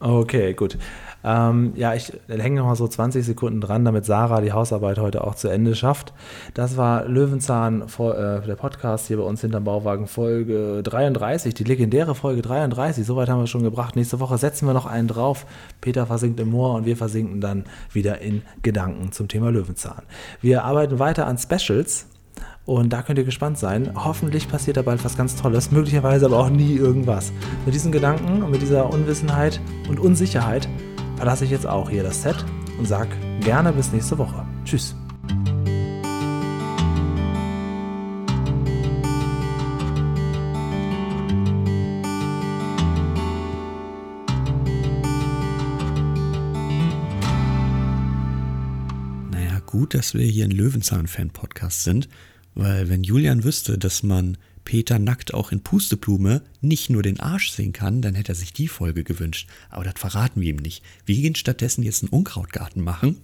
Okay, 0.00 0.52
gut. 0.52 0.76
Ähm, 1.24 1.72
ja, 1.76 1.94
ich 1.94 2.12
hänge 2.28 2.60
noch 2.60 2.66
mal 2.66 2.76
so 2.76 2.88
20 2.88 3.24
Sekunden 3.24 3.60
dran, 3.60 3.84
damit 3.84 4.04
Sarah 4.04 4.40
die 4.40 4.52
Hausarbeit 4.52 4.98
heute 4.98 5.24
auch 5.24 5.34
zu 5.34 5.48
Ende 5.48 5.74
schafft. 5.74 6.12
Das 6.54 6.76
war 6.76 7.06
Löwenzahn, 7.06 7.82
äh, 7.82 8.40
der 8.46 8.56
Podcast 8.56 9.06
hier 9.06 9.18
bei 9.18 9.22
uns 9.22 9.40
hinterm 9.40 9.64
Bauwagen, 9.64 10.06
Folge 10.06 10.82
33, 10.82 11.54
die 11.54 11.64
legendäre 11.64 12.14
Folge 12.14 12.42
33. 12.42 13.06
Soweit 13.06 13.28
haben 13.28 13.40
wir 13.40 13.46
schon 13.46 13.62
gebracht. 13.62 13.96
Nächste 13.96 14.20
Woche 14.20 14.38
setzen 14.38 14.66
wir 14.66 14.74
noch 14.74 14.86
einen 14.86 15.08
drauf. 15.08 15.46
Peter 15.80 16.06
versinkt 16.06 16.40
im 16.40 16.50
Moor 16.50 16.74
und 16.74 16.86
wir 16.86 16.96
versinken 16.96 17.40
dann 17.40 17.64
wieder 17.92 18.20
in 18.20 18.42
Gedanken 18.62 19.12
zum 19.12 19.28
Thema 19.28 19.50
Löwenzahn. 19.50 20.02
Wir 20.40 20.64
arbeiten 20.64 20.98
weiter 20.98 21.26
an 21.26 21.38
Specials. 21.38 22.06
Und 22.64 22.92
da 22.92 23.02
könnt 23.02 23.18
ihr 23.18 23.24
gespannt 23.24 23.58
sein. 23.58 23.90
Hoffentlich 23.96 24.48
passiert 24.48 24.76
da 24.76 24.82
bald 24.82 25.04
was 25.04 25.16
ganz 25.16 25.34
Tolles, 25.34 25.72
möglicherweise 25.72 26.26
aber 26.26 26.38
auch 26.38 26.48
nie 26.48 26.76
irgendwas. 26.76 27.32
Mit 27.64 27.74
diesen 27.74 27.90
Gedanken 27.90 28.44
und 28.44 28.52
mit 28.52 28.62
dieser 28.62 28.88
Unwissenheit 28.92 29.60
und 29.88 29.98
Unsicherheit 29.98 30.68
verlasse 31.22 31.44
ich 31.44 31.52
jetzt 31.52 31.68
auch 31.68 31.88
hier 31.88 32.02
das 32.02 32.20
Set 32.20 32.44
und 32.80 32.88
sag 32.88 33.06
gerne 33.42 33.72
bis 33.72 33.92
nächste 33.92 34.18
Woche. 34.18 34.44
Tschüss. 34.64 34.96
Naja, 49.30 49.60
gut, 49.64 49.94
dass 49.94 50.14
wir 50.14 50.26
hier 50.26 50.46
ein 50.46 50.50
Löwenzahn-Fan-Podcast 50.50 51.84
sind, 51.84 52.08
weil 52.56 52.88
wenn 52.88 53.04
Julian 53.04 53.44
wüsste, 53.44 53.78
dass 53.78 54.02
man 54.02 54.38
Peter 54.64 54.98
nackt 54.98 55.34
auch 55.34 55.52
in 55.52 55.62
Pusteblume 55.62 56.42
nicht 56.60 56.90
nur 56.90 57.02
den 57.02 57.20
Arsch 57.20 57.50
sehen 57.50 57.72
kann, 57.72 58.02
dann 58.02 58.14
hätte 58.14 58.32
er 58.32 58.36
sich 58.36 58.52
die 58.52 58.68
Folge 58.68 59.04
gewünscht. 59.04 59.48
Aber 59.70 59.84
das 59.84 59.94
verraten 59.96 60.40
wir 60.40 60.50
ihm 60.50 60.56
nicht. 60.56 60.82
Wir 61.04 61.16
gehen 61.16 61.34
stattdessen 61.34 61.82
jetzt 61.82 62.02
einen 62.02 62.10
Unkrautgarten 62.10 62.82
machen, 62.82 63.18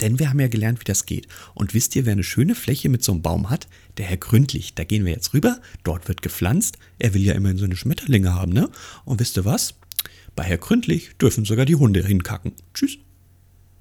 denn 0.00 0.18
wir 0.18 0.28
haben 0.28 0.40
ja 0.40 0.48
gelernt, 0.48 0.80
wie 0.80 0.84
das 0.84 1.06
geht. 1.06 1.28
Und 1.54 1.74
wisst 1.74 1.96
ihr, 1.96 2.04
wer 2.04 2.12
eine 2.12 2.24
schöne 2.24 2.54
Fläche 2.54 2.88
mit 2.88 3.02
so 3.02 3.12
einem 3.12 3.22
Baum 3.22 3.48
hat? 3.48 3.68
Der 3.96 4.06
Herr 4.06 4.18
Gründlich. 4.18 4.74
Da 4.74 4.84
gehen 4.84 5.04
wir 5.04 5.12
jetzt 5.12 5.32
rüber, 5.32 5.60
dort 5.84 6.08
wird 6.08 6.22
gepflanzt. 6.22 6.78
Er 6.98 7.14
will 7.14 7.22
ja 7.22 7.34
immerhin 7.34 7.58
so 7.58 7.64
eine 7.64 7.76
Schmetterlinge 7.76 8.34
haben, 8.34 8.52
ne? 8.52 8.70
Und 9.04 9.20
wisst 9.20 9.36
ihr 9.38 9.44
was? 9.44 9.74
Bei 10.34 10.44
Herr 10.44 10.58
Gründlich 10.58 11.16
dürfen 11.20 11.44
sogar 11.44 11.64
die 11.64 11.76
Hunde 11.76 12.04
hinkacken. 12.06 12.52
Tschüss. 12.74 12.98